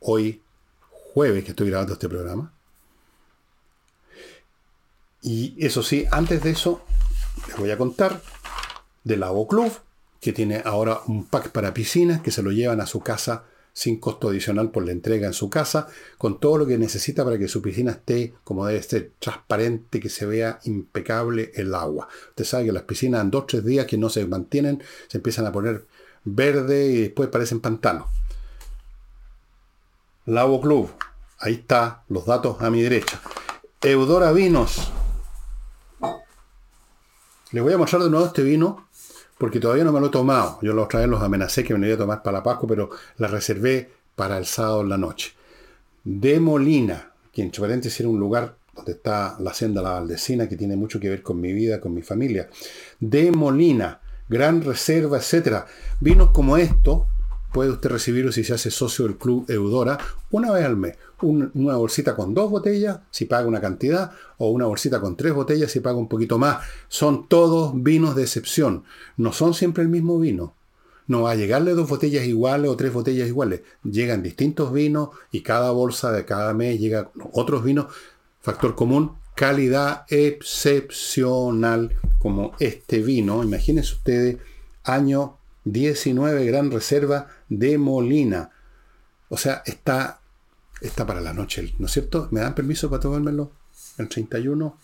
hoy 0.00 0.42
jueves 0.90 1.42
que 1.42 1.52
estoy 1.52 1.70
grabando 1.70 1.94
este 1.94 2.10
programa. 2.10 2.52
Y 5.22 5.54
eso 5.58 5.82
sí, 5.82 6.04
antes 6.10 6.42
de 6.42 6.50
eso, 6.50 6.84
les 7.48 7.56
voy 7.56 7.70
a 7.70 7.78
contar 7.78 8.20
del 9.04 9.20
Lago 9.20 9.48
Club, 9.48 9.72
que 10.20 10.34
tiene 10.34 10.60
ahora 10.66 11.00
un 11.06 11.24
pack 11.24 11.48
para 11.48 11.72
piscinas 11.72 12.20
que 12.20 12.30
se 12.30 12.42
lo 12.42 12.50
llevan 12.50 12.82
a 12.82 12.86
su 12.86 13.00
casa 13.00 13.46
sin 13.80 13.98
costo 13.98 14.28
adicional 14.28 14.70
por 14.70 14.84
la 14.84 14.92
entrega 14.92 15.26
en 15.26 15.32
su 15.32 15.48
casa, 15.48 15.88
con 16.18 16.38
todo 16.38 16.58
lo 16.58 16.66
que 16.66 16.76
necesita 16.76 17.24
para 17.24 17.38
que 17.38 17.48
su 17.48 17.62
piscina 17.62 17.92
esté 17.92 18.34
como 18.44 18.66
debe 18.66 18.82
ser, 18.82 19.12
transparente, 19.18 20.00
que 20.00 20.10
se 20.10 20.26
vea 20.26 20.60
impecable 20.64 21.50
el 21.54 21.74
agua. 21.74 22.06
Usted 22.28 22.44
sabe 22.44 22.66
que 22.66 22.72
las 22.72 22.82
piscinas 22.82 23.22
en 23.22 23.30
dos 23.30 23.46
tres 23.46 23.64
días 23.64 23.86
que 23.86 23.96
no 23.96 24.10
se 24.10 24.26
mantienen, 24.26 24.82
se 25.08 25.16
empiezan 25.16 25.46
a 25.46 25.52
poner 25.52 25.86
verde 26.24 26.88
y 26.88 27.00
después 27.00 27.30
parecen 27.30 27.60
pantanos. 27.60 28.10
Lago 30.26 30.60
Club. 30.60 30.90
Ahí 31.38 31.54
está, 31.54 32.04
los 32.10 32.26
datos 32.26 32.60
a 32.60 32.68
mi 32.68 32.82
derecha. 32.82 33.18
Eudora 33.80 34.30
Vinos. 34.32 34.92
Les 37.52 37.62
voy 37.62 37.72
a 37.72 37.78
mostrar 37.78 38.02
de 38.02 38.10
nuevo 38.10 38.26
este 38.26 38.42
vino 38.42 38.89
porque 39.40 39.58
todavía 39.58 39.84
no 39.84 39.92
me 39.92 40.00
lo 40.00 40.08
he 40.08 40.10
tomado. 40.10 40.58
Yo 40.60 40.74
la 40.74 40.82
otra 40.82 41.00
vez 41.00 41.08
los 41.08 41.22
amenacé 41.22 41.64
que 41.64 41.72
me 41.72 41.80
lo 41.80 41.86
iba 41.86 41.94
a 41.94 41.98
tomar 41.98 42.22
para 42.22 42.36
la 42.36 42.42
Pascua, 42.42 42.68
pero 42.68 42.90
la 43.16 43.26
reservé 43.26 43.90
para 44.14 44.36
el 44.36 44.44
sábado 44.44 44.82
en 44.82 44.90
la 44.90 44.98
noche. 44.98 45.32
De 46.04 46.38
Molina, 46.38 47.12
que 47.32 47.40
en 47.40 47.50
paréntesis 47.50 48.00
era 48.00 48.10
un 48.10 48.20
lugar 48.20 48.56
donde 48.76 48.92
está 48.92 49.36
la 49.40 49.52
hacienda 49.52 49.80
La 49.80 49.92
Valdecina, 49.92 50.46
que 50.46 50.58
tiene 50.58 50.76
mucho 50.76 51.00
que 51.00 51.08
ver 51.08 51.22
con 51.22 51.40
mi 51.40 51.54
vida, 51.54 51.80
con 51.80 51.94
mi 51.94 52.02
familia. 52.02 52.50
De 52.98 53.32
Molina, 53.32 54.00
Gran 54.28 54.60
Reserva, 54.60 55.16
etc. 55.16 55.64
Vinos 56.00 56.32
como 56.32 56.58
esto, 56.58 57.06
puede 57.52 57.70
usted 57.70 57.90
recibirlo 57.90 58.32
si 58.32 58.44
se 58.44 58.54
hace 58.54 58.70
socio 58.70 59.06
del 59.06 59.16
Club 59.16 59.50
Eudora 59.50 59.98
una 60.30 60.52
vez 60.52 60.64
al 60.64 60.76
mes. 60.76 60.96
una 61.20 61.76
bolsita 61.76 62.16
con 62.16 62.32
dos 62.32 62.50
botellas 62.50 63.00
si 63.10 63.26
paga 63.26 63.46
una 63.46 63.60
cantidad 63.60 64.12
o 64.38 64.50
una 64.50 64.66
bolsita 64.66 65.00
con 65.00 65.16
tres 65.16 65.34
botellas 65.34 65.70
si 65.70 65.80
paga 65.80 65.98
un 65.98 66.08
poquito 66.08 66.38
más. 66.38 66.64
Son 66.88 67.28
todos 67.28 67.72
vinos 67.74 68.14
de 68.14 68.22
excepción. 68.22 68.84
No 69.16 69.32
son 69.32 69.54
siempre 69.54 69.82
el 69.82 69.88
mismo 69.88 70.18
vino. 70.18 70.54
No 71.06 71.22
va 71.22 71.32
a 71.32 71.34
llegarle 71.34 71.72
dos 71.74 71.88
botellas 71.88 72.24
iguales 72.24 72.70
o 72.70 72.76
tres 72.76 72.92
botellas 72.92 73.26
iguales. 73.26 73.62
Llegan 73.82 74.22
distintos 74.22 74.72
vinos 74.72 75.08
y 75.32 75.42
cada 75.42 75.72
bolsa 75.72 76.12
de 76.12 76.24
cada 76.24 76.54
mes 76.54 76.78
llega 76.78 77.10
otros 77.32 77.64
vinos. 77.64 77.86
Factor 78.40 78.76
común, 78.76 79.16
calidad 79.34 80.04
excepcional 80.08 81.96
como 82.20 82.52
este 82.60 83.00
vino. 83.00 83.42
Imagínense 83.42 83.94
ustedes, 83.94 84.36
año 84.84 85.39
19 85.72 86.44
Gran 86.46 86.70
Reserva 86.70 87.28
de 87.48 87.78
Molina. 87.78 88.50
O 89.28 89.36
sea, 89.36 89.62
está, 89.64 90.20
está 90.80 91.06
para 91.06 91.20
la 91.20 91.32
noche, 91.32 91.74
¿no 91.78 91.86
es 91.86 91.92
cierto? 91.92 92.28
¿Me 92.30 92.40
dan 92.40 92.54
permiso 92.54 92.90
para 92.90 93.00
tomármelo? 93.00 93.52
El 93.98 94.08
31. 94.08 94.76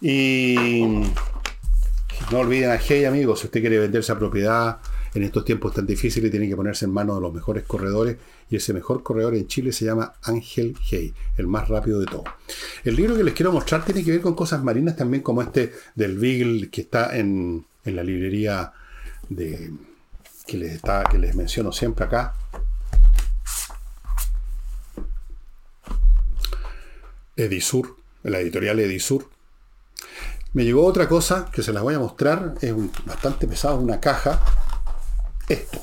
Y 0.00 0.84
no 2.30 2.38
olviden 2.38 2.70
a 2.70 2.78
Hey, 2.78 3.04
amigos, 3.04 3.40
si 3.40 3.46
usted 3.46 3.60
quiere 3.60 3.78
vender 3.78 4.00
esa 4.00 4.18
propiedad 4.18 4.78
en 5.14 5.22
estos 5.22 5.44
tiempos 5.44 5.72
tan 5.72 5.86
difíciles, 5.86 6.30
tiene 6.30 6.48
que 6.48 6.56
ponerse 6.56 6.84
en 6.84 6.92
manos 6.92 7.16
de 7.16 7.22
los 7.22 7.32
mejores 7.32 7.64
corredores. 7.64 8.16
Y 8.50 8.56
ese 8.56 8.72
mejor 8.72 9.02
corredor 9.02 9.34
en 9.34 9.46
Chile 9.46 9.72
se 9.72 9.84
llama 9.84 10.14
Ángel 10.22 10.76
Hey, 10.88 11.14
el 11.36 11.46
más 11.46 11.68
rápido 11.68 12.00
de 12.00 12.06
todos. 12.06 12.24
El 12.84 12.96
libro 12.96 13.16
que 13.16 13.24
les 13.24 13.34
quiero 13.34 13.52
mostrar 13.52 13.84
tiene 13.84 14.04
que 14.04 14.10
ver 14.12 14.20
con 14.20 14.34
cosas 14.34 14.62
marinas 14.62 14.96
también, 14.96 15.22
como 15.22 15.42
este 15.42 15.72
del 15.94 16.18
Beagle 16.18 16.68
que 16.70 16.82
está 16.82 17.16
en, 17.16 17.64
en 17.86 17.96
la 17.96 18.04
librería 18.04 18.72
de, 19.28 19.72
que, 20.46 20.56
les 20.56 20.72
está, 20.72 21.04
que 21.04 21.18
les 21.18 21.34
menciono 21.34 21.72
siempre 21.72 22.04
acá. 22.04 22.34
Edisur, 27.36 27.96
la 28.22 28.40
editorial 28.40 28.80
Edisur. 28.80 29.30
Me 30.52 30.64
llegó 30.64 30.84
otra 30.86 31.08
cosa 31.08 31.50
que 31.52 31.62
se 31.62 31.72
las 31.72 31.82
voy 31.82 31.94
a 31.94 31.98
mostrar, 31.98 32.54
es 32.60 32.74
bastante 33.04 33.46
pesado, 33.46 33.78
una 33.78 34.00
caja. 34.00 34.40
Esto. 35.48 35.82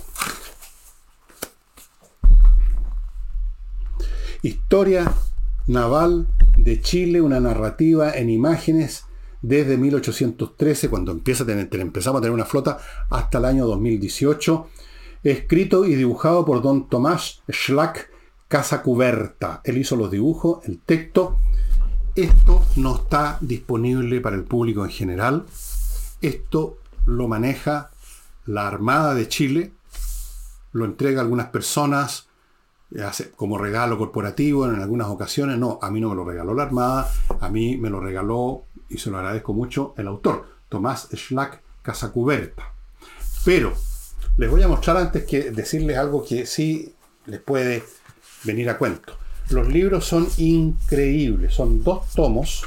Historia 4.42 5.14
naval 5.68 6.28
de 6.58 6.82
Chile, 6.82 7.22
una 7.22 7.40
narrativa 7.40 8.12
en 8.12 8.30
imágenes 8.30 9.06
desde 9.44 9.78
1813, 9.78 10.90
cuando 10.90 11.12
empieza 11.12 11.44
a 11.44 11.46
tener, 11.46 11.68
empezamos 11.74 12.20
a 12.20 12.22
tener 12.22 12.34
una 12.34 12.46
flota, 12.46 12.80
hasta 13.10 13.38
el 13.38 13.46
año 13.46 13.68
2018, 13.68 14.70
escrito 15.24 15.86
y 15.86 15.96
dibujado 15.96 16.46
por 16.46 16.62
don 16.62 16.88
Tomás 16.88 17.44
Schlack 17.52 18.10
Casa 18.48 18.82
Cuberta. 18.82 19.62
Él 19.66 19.78
hizo 19.78 19.98
los 19.98 20.10
dibujos, 20.10 20.66
el 20.66 20.80
texto. 20.80 21.38
Esto 22.16 22.64
no 22.78 22.96
está 22.96 23.38
disponible 23.42 24.22
para 24.22 24.38
el 24.38 24.46
público 24.46 24.86
en 24.86 24.92
general. 24.92 25.46
Esto 26.22 26.78
lo 27.06 27.28
maneja 27.28 27.92
la 28.46 28.66
Armada 28.68 29.14
de 29.14 29.28
Chile, 29.28 29.74
lo 30.72 30.86
entrega 30.86 31.20
a 31.20 31.24
algunas 31.24 31.48
personas 31.48 32.30
como 33.36 33.58
regalo 33.58 33.98
corporativo 33.98 34.66
en 34.70 34.80
algunas 34.80 35.08
ocasiones. 35.08 35.58
No, 35.58 35.80
a 35.82 35.92
mí 35.92 36.00
no 36.00 36.10
me 36.10 36.16
lo 36.16 36.24
regaló 36.24 36.54
la 36.54 36.64
Armada, 36.64 37.12
a 37.42 37.50
mí 37.50 37.76
me 37.76 37.90
lo 37.90 38.00
regaló 38.00 38.64
y 38.94 38.98
se 39.00 39.10
lo 39.10 39.18
agradezco 39.18 39.54
mucho, 39.54 39.94
el 39.98 40.08
autor, 40.08 40.48
Tomás 40.70 41.10
Schlack 41.14 41.62
Casacuberta. 41.82 42.72
Pero 43.44 43.74
les 44.38 44.50
voy 44.50 44.62
a 44.62 44.68
mostrar 44.68 44.98
antes 44.98 45.26
que 45.26 45.52
decirles 45.52 45.98
algo 45.98 46.24
que 46.24 46.46
sí 46.46 46.94
les 47.26 47.40
puede 47.42 47.84
venir 48.44 48.70
a 48.70 48.78
cuento. 48.78 49.18
Los 49.50 49.68
libros 49.68 50.06
son 50.06 50.28
increíbles, 50.38 51.54
son 51.54 51.84
dos 51.84 52.10
tomos 52.14 52.64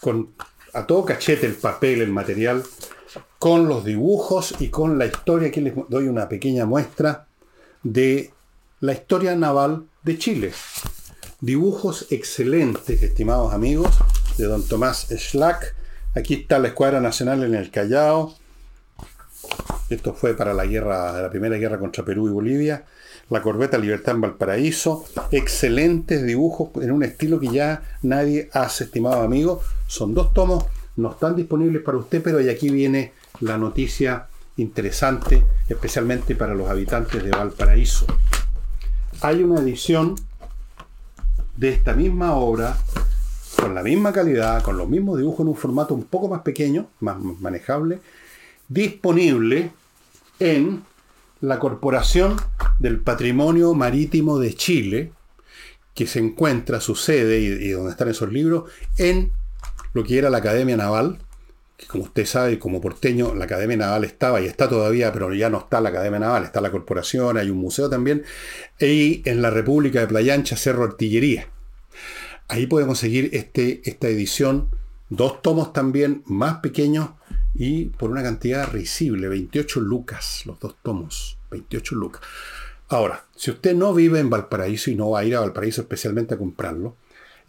con 0.00 0.30
a 0.74 0.86
todo 0.86 1.04
cachete 1.04 1.46
el 1.46 1.54
papel, 1.54 2.00
el 2.00 2.10
material, 2.10 2.64
con 3.38 3.68
los 3.68 3.84
dibujos 3.84 4.54
y 4.58 4.68
con 4.68 4.98
la 4.98 5.06
historia. 5.06 5.48
Aquí 5.48 5.60
les 5.60 5.74
doy 5.88 6.08
una 6.08 6.28
pequeña 6.28 6.64
muestra 6.64 7.26
de 7.82 8.32
la 8.80 8.94
historia 8.94 9.36
naval 9.36 9.84
de 10.02 10.18
Chile 10.18 10.52
Dibujos 11.42 12.06
excelentes, 12.10 13.02
estimados 13.02 13.52
amigos, 13.52 13.98
de 14.38 14.44
don 14.44 14.62
Tomás 14.62 15.08
Schlack. 15.10 15.74
Aquí 16.14 16.34
está 16.34 16.60
la 16.60 16.68
Escuadra 16.68 17.00
Nacional 17.00 17.42
en 17.42 17.56
el 17.56 17.72
Callao. 17.72 18.36
Esto 19.90 20.14
fue 20.14 20.36
para 20.36 20.54
la 20.54 20.66
guerra, 20.66 21.20
la 21.20 21.30
primera 21.30 21.56
guerra 21.56 21.80
contra 21.80 22.04
Perú 22.04 22.28
y 22.28 22.30
Bolivia. 22.30 22.84
La 23.28 23.42
corbeta 23.42 23.76
Libertad 23.76 24.14
en 24.14 24.20
Valparaíso. 24.20 25.04
Excelentes 25.32 26.22
dibujos 26.22 26.70
en 26.80 26.92
un 26.92 27.02
estilo 27.02 27.40
que 27.40 27.48
ya 27.48 27.82
nadie 28.02 28.48
hace, 28.52 28.84
estimado 28.84 29.22
amigo. 29.22 29.62
Son 29.88 30.14
dos 30.14 30.32
tomos, 30.32 30.66
no 30.94 31.10
están 31.10 31.34
disponibles 31.34 31.82
para 31.82 31.98
usted, 31.98 32.22
pero 32.22 32.40
y 32.40 32.50
aquí 32.50 32.70
viene 32.70 33.14
la 33.40 33.58
noticia 33.58 34.28
interesante, 34.58 35.44
especialmente 35.68 36.36
para 36.36 36.54
los 36.54 36.70
habitantes 36.70 37.20
de 37.20 37.30
Valparaíso. 37.30 38.06
Hay 39.22 39.42
una 39.42 39.60
edición 39.60 40.14
de 41.56 41.68
esta 41.68 41.94
misma 41.94 42.34
obra, 42.34 42.76
con 43.56 43.74
la 43.74 43.82
misma 43.82 44.12
calidad, 44.12 44.62
con 44.62 44.76
los 44.76 44.88
mismos 44.88 45.18
dibujos 45.18 45.40
en 45.40 45.48
un 45.48 45.56
formato 45.56 45.94
un 45.94 46.04
poco 46.04 46.28
más 46.28 46.42
pequeño, 46.42 46.88
más 47.00 47.16
manejable, 47.40 48.00
disponible 48.68 49.70
en 50.38 50.82
la 51.40 51.58
Corporación 51.58 52.36
del 52.78 53.00
Patrimonio 53.00 53.74
Marítimo 53.74 54.38
de 54.38 54.54
Chile, 54.54 55.12
que 55.94 56.06
se 56.06 56.20
encuentra, 56.20 56.80
su 56.80 56.94
sede 56.94 57.40
y, 57.40 57.70
donde 57.70 57.90
están 57.90 58.08
esos 58.08 58.32
libros, 58.32 58.70
en 58.96 59.30
lo 59.92 60.04
que 60.04 60.18
era 60.18 60.30
la 60.30 60.38
Academia 60.38 60.76
Naval, 60.76 61.18
como 61.88 62.04
usted 62.04 62.26
sabe, 62.26 62.58
como 62.58 62.80
porteño, 62.80 63.34
la 63.34 63.44
Academia 63.44 63.76
Naval 63.76 64.04
estaba 64.04 64.40
y 64.40 64.46
está 64.46 64.68
todavía, 64.68 65.12
pero 65.12 65.32
ya 65.34 65.50
no 65.50 65.58
está 65.58 65.80
la 65.80 65.90
Academia 65.90 66.18
Naval, 66.18 66.44
está 66.44 66.60
la 66.60 66.70
corporación, 66.70 67.36
hay 67.36 67.50
un 67.50 67.58
museo 67.58 67.88
también, 67.88 68.24
y 68.80 69.22
en 69.28 69.42
la 69.42 69.50
República 69.50 70.00
de 70.00 70.06
Playa 70.06 70.34
Ancha, 70.34 70.56
Cerro 70.56 70.84
Artillería. 70.84 71.48
Ahí 72.48 72.66
puede 72.66 72.86
conseguir 72.86 73.30
este, 73.32 73.80
esta 73.84 74.08
edición, 74.08 74.68
dos 75.08 75.42
tomos 75.42 75.72
también 75.72 76.22
más 76.26 76.58
pequeños 76.58 77.10
y 77.54 77.86
por 77.86 78.10
una 78.10 78.22
cantidad 78.22 78.70
risible, 78.70 79.28
28 79.28 79.80
lucas, 79.80 80.42
los 80.46 80.58
dos 80.58 80.76
tomos, 80.82 81.38
28 81.50 81.94
lucas. 81.94 82.22
Ahora, 82.88 83.24
si 83.36 83.50
usted 83.50 83.74
no 83.74 83.94
vive 83.94 84.20
en 84.20 84.28
Valparaíso 84.28 84.90
y 84.90 84.94
no 84.94 85.10
va 85.10 85.20
a 85.20 85.24
ir 85.24 85.34
a 85.34 85.40
Valparaíso 85.40 85.80
especialmente 85.80 86.34
a 86.34 86.38
comprarlo, 86.38 86.96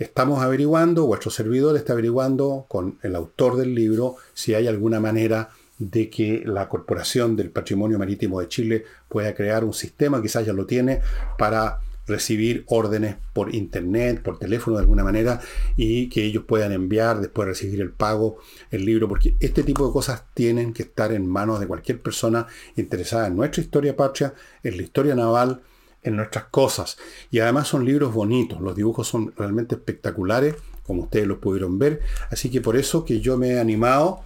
estamos 0.04 0.44
averiguando, 0.44 1.06
vuestro 1.06 1.32
servidor 1.32 1.76
está 1.76 1.94
averiguando 1.94 2.66
con 2.68 3.00
el 3.02 3.16
autor 3.16 3.58
del 3.58 3.74
libro 3.74 4.18
si 4.34 4.54
hay 4.54 4.68
alguna 4.68 5.00
manera 5.00 5.50
de 5.80 6.10
que 6.10 6.44
la 6.46 6.70
Corporación 6.70 7.36
del 7.36 7.50
Patrimonio 7.50 7.98
Marítimo 7.98 8.40
de 8.40 8.48
Chile 8.48 8.84
pueda 9.10 9.34
crear 9.34 9.64
un 9.64 9.74
sistema, 9.74 10.22
quizás 10.22 10.46
ya 10.46 10.54
lo 10.54 10.66
tiene, 10.66 11.02
para 11.38 11.80
recibir 12.06 12.66
órdenes 12.68 13.16
por 13.34 13.56
internet, 13.56 14.22
por 14.22 14.38
teléfono 14.38 14.76
de 14.78 14.84
alguna 14.84 15.04
manera, 15.04 15.40
y 15.78 16.10
que 16.10 16.24
ellos 16.26 16.44
puedan 16.46 16.74
enviar, 16.74 17.22
después 17.22 17.48
recibir 17.48 17.82
el 17.82 17.92
pago, 17.92 18.38
el 18.72 18.86
libro, 18.86 19.08
porque 19.08 19.36
este 19.40 19.64
tipo 19.64 19.88
de 19.88 19.94
cosas 19.94 20.24
tienen 20.34 20.74
que 20.74 20.84
estar 20.84 21.14
en 21.14 21.26
manos 21.26 21.60
de 21.60 21.68
cualquier 21.68 22.02
persona 22.02 22.46
interesada 22.76 23.28
en 23.28 23.36
nuestra 23.36 23.64
historia 23.64 23.96
patria, 23.96 24.34
en 24.64 24.78
la 24.78 24.84
historia 24.84 25.16
naval, 25.16 25.62
en 26.04 26.16
nuestras 26.16 26.46
cosas. 26.46 26.98
Y 27.32 27.40
además 27.40 27.68
son 27.68 27.86
libros 27.86 28.14
bonitos, 28.14 28.62
los 28.62 28.76
dibujos 28.76 29.08
son 29.08 29.34
realmente 29.36 29.76
espectaculares, 29.76 30.56
como 30.86 31.04
ustedes 31.04 31.28
los 31.28 31.38
pudieron 31.40 31.80
ver. 31.80 32.02
Así 32.30 32.50
que 32.50 32.62
por 32.62 32.76
eso 32.76 33.06
que 33.06 33.20
yo 33.20 33.38
me 33.38 33.52
he 33.52 33.60
animado, 33.60 34.24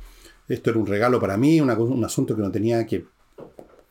esto 0.47 0.69
era 0.69 0.80
un 0.80 0.88
regalo 0.88 1.19
para 1.19 1.38
mí, 1.38 1.61
un 1.61 2.03
asunto 2.03 2.36
que 2.36 2.41
no 2.41 2.51
tenía 2.51 2.86
que 2.86 3.05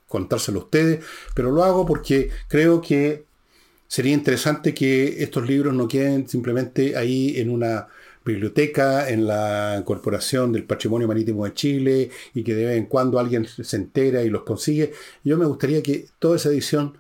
contárselo 0.09 0.61
a 0.61 0.65
ustedes, 0.65 1.05
pero 1.35 1.51
lo 1.51 1.65
hago 1.65 1.85
porque 1.85 2.31
creo 2.49 2.81
que 2.81 3.25
sería 3.89 4.15
interesante 4.15 4.75
que 4.75 5.23
estos 5.23 5.47
libros 5.47 5.75
no 5.75 5.89
queden 5.89 6.29
simplemente 6.29 6.97
ahí 6.97 7.39
en 7.39 7.51
una 7.51 7.89
biblioteca, 8.25 9.09
en 9.09 9.27
la 9.27 9.83
Corporación 9.85 10.53
del 10.53 10.65
Patrimonio 10.65 11.07
Marítimo 11.07 11.45
de 11.45 11.55
Chile, 11.55 12.11
y 12.35 12.43
que 12.43 12.55
de 12.55 12.67
vez 12.67 12.77
en 12.77 12.87
cuando 12.87 13.21
alguien 13.21 13.47
se 13.47 13.77
entera 13.77 14.23
y 14.23 14.31
los 14.31 14.43
consigue. 14.43 14.93
Yo 15.23 15.39
me 15.39 15.47
gustaría 15.47 15.83
que 15.83 16.07
toda 16.19 16.37
esa 16.37 16.49
edición 16.49 16.99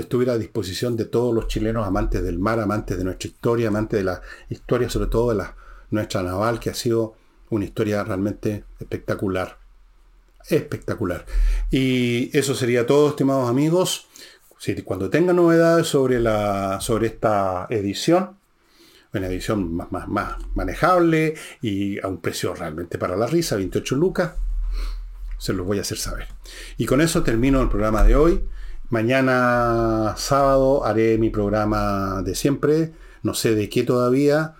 estuviera 0.00 0.34
a 0.34 0.38
disposición 0.38 0.96
de 0.96 1.06
todos 1.06 1.34
los 1.34 1.48
chilenos 1.48 1.86
amantes 1.86 2.22
del 2.22 2.38
mar, 2.38 2.60
amantes 2.60 2.98
de 2.98 3.04
nuestra 3.04 3.28
historia, 3.28 3.68
amantes 3.68 4.00
de 4.00 4.04
la 4.04 4.22
historia, 4.48 4.90
sobre 4.90 5.08
todo 5.08 5.30
de 5.30 5.36
la 5.36 5.56
nuestra 5.90 6.22
naval, 6.22 6.60
que 6.60 6.70
ha 6.70 6.74
sido 6.74 7.14
una 7.50 7.64
historia 7.64 8.04
realmente 8.04 8.64
espectacular. 8.78 9.58
Espectacular. 10.48 11.24
Y 11.70 12.36
eso 12.36 12.54
sería 12.54 12.86
todo, 12.86 13.10
estimados 13.10 13.48
amigos. 13.48 14.08
Si, 14.58 14.80
cuando 14.82 15.10
tenga 15.10 15.32
novedades 15.32 15.86
sobre, 15.86 16.20
la, 16.20 16.80
sobre 16.80 17.08
esta 17.08 17.66
edición, 17.70 18.36
una 19.12 19.26
edición 19.28 19.74
más, 19.74 19.90
más, 19.90 20.08
más 20.08 20.36
manejable 20.54 21.34
y 21.62 21.98
a 22.00 22.08
un 22.08 22.20
precio 22.20 22.54
realmente 22.54 22.98
para 22.98 23.16
la 23.16 23.26
risa, 23.26 23.56
28 23.56 23.96
lucas, 23.96 24.32
se 25.38 25.52
los 25.52 25.66
voy 25.66 25.78
a 25.78 25.82
hacer 25.82 25.98
saber. 25.98 26.28
Y 26.76 26.86
con 26.86 27.00
eso 27.00 27.22
termino 27.22 27.60
el 27.60 27.68
programa 27.68 28.04
de 28.04 28.16
hoy. 28.16 28.42
Mañana 28.88 30.14
sábado 30.16 30.84
haré 30.84 31.18
mi 31.18 31.30
programa 31.30 32.22
de 32.22 32.34
siempre, 32.34 32.92
no 33.22 33.34
sé 33.34 33.54
de 33.54 33.68
qué 33.68 33.82
todavía, 33.82 34.54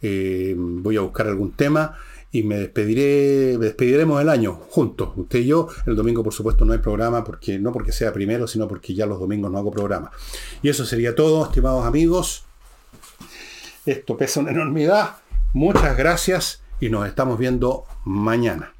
eh, 0.00 0.54
voy 0.56 0.96
a 0.96 1.00
buscar 1.00 1.26
algún 1.26 1.52
tema 1.52 1.96
y 2.30 2.42
me 2.42 2.56
despediré, 2.56 3.58
despediremos 3.58 4.20
el 4.20 4.28
año 4.28 4.54
juntos, 4.68 5.10
usted 5.16 5.38
y 5.38 5.46
yo. 5.46 5.68
El 5.86 5.94
domingo, 5.94 6.22
por 6.24 6.34
supuesto, 6.34 6.64
no 6.64 6.72
hay 6.72 6.80
programa, 6.80 7.22
porque, 7.22 7.58
no 7.58 7.72
porque 7.72 7.92
sea 7.92 8.12
primero, 8.12 8.48
sino 8.48 8.66
porque 8.66 8.92
ya 8.92 9.06
los 9.06 9.20
domingos 9.20 9.52
no 9.52 9.58
hago 9.58 9.70
programa. 9.70 10.10
Y 10.60 10.68
eso 10.68 10.84
sería 10.84 11.14
todo, 11.14 11.44
estimados 11.44 11.86
amigos. 11.86 12.44
Esto 13.86 14.16
pesa 14.16 14.40
una 14.40 14.50
enormidad. 14.50 15.16
Muchas 15.52 15.96
gracias 15.96 16.62
y 16.80 16.90
nos 16.90 17.06
estamos 17.06 17.38
viendo 17.38 17.84
mañana. 18.04 18.74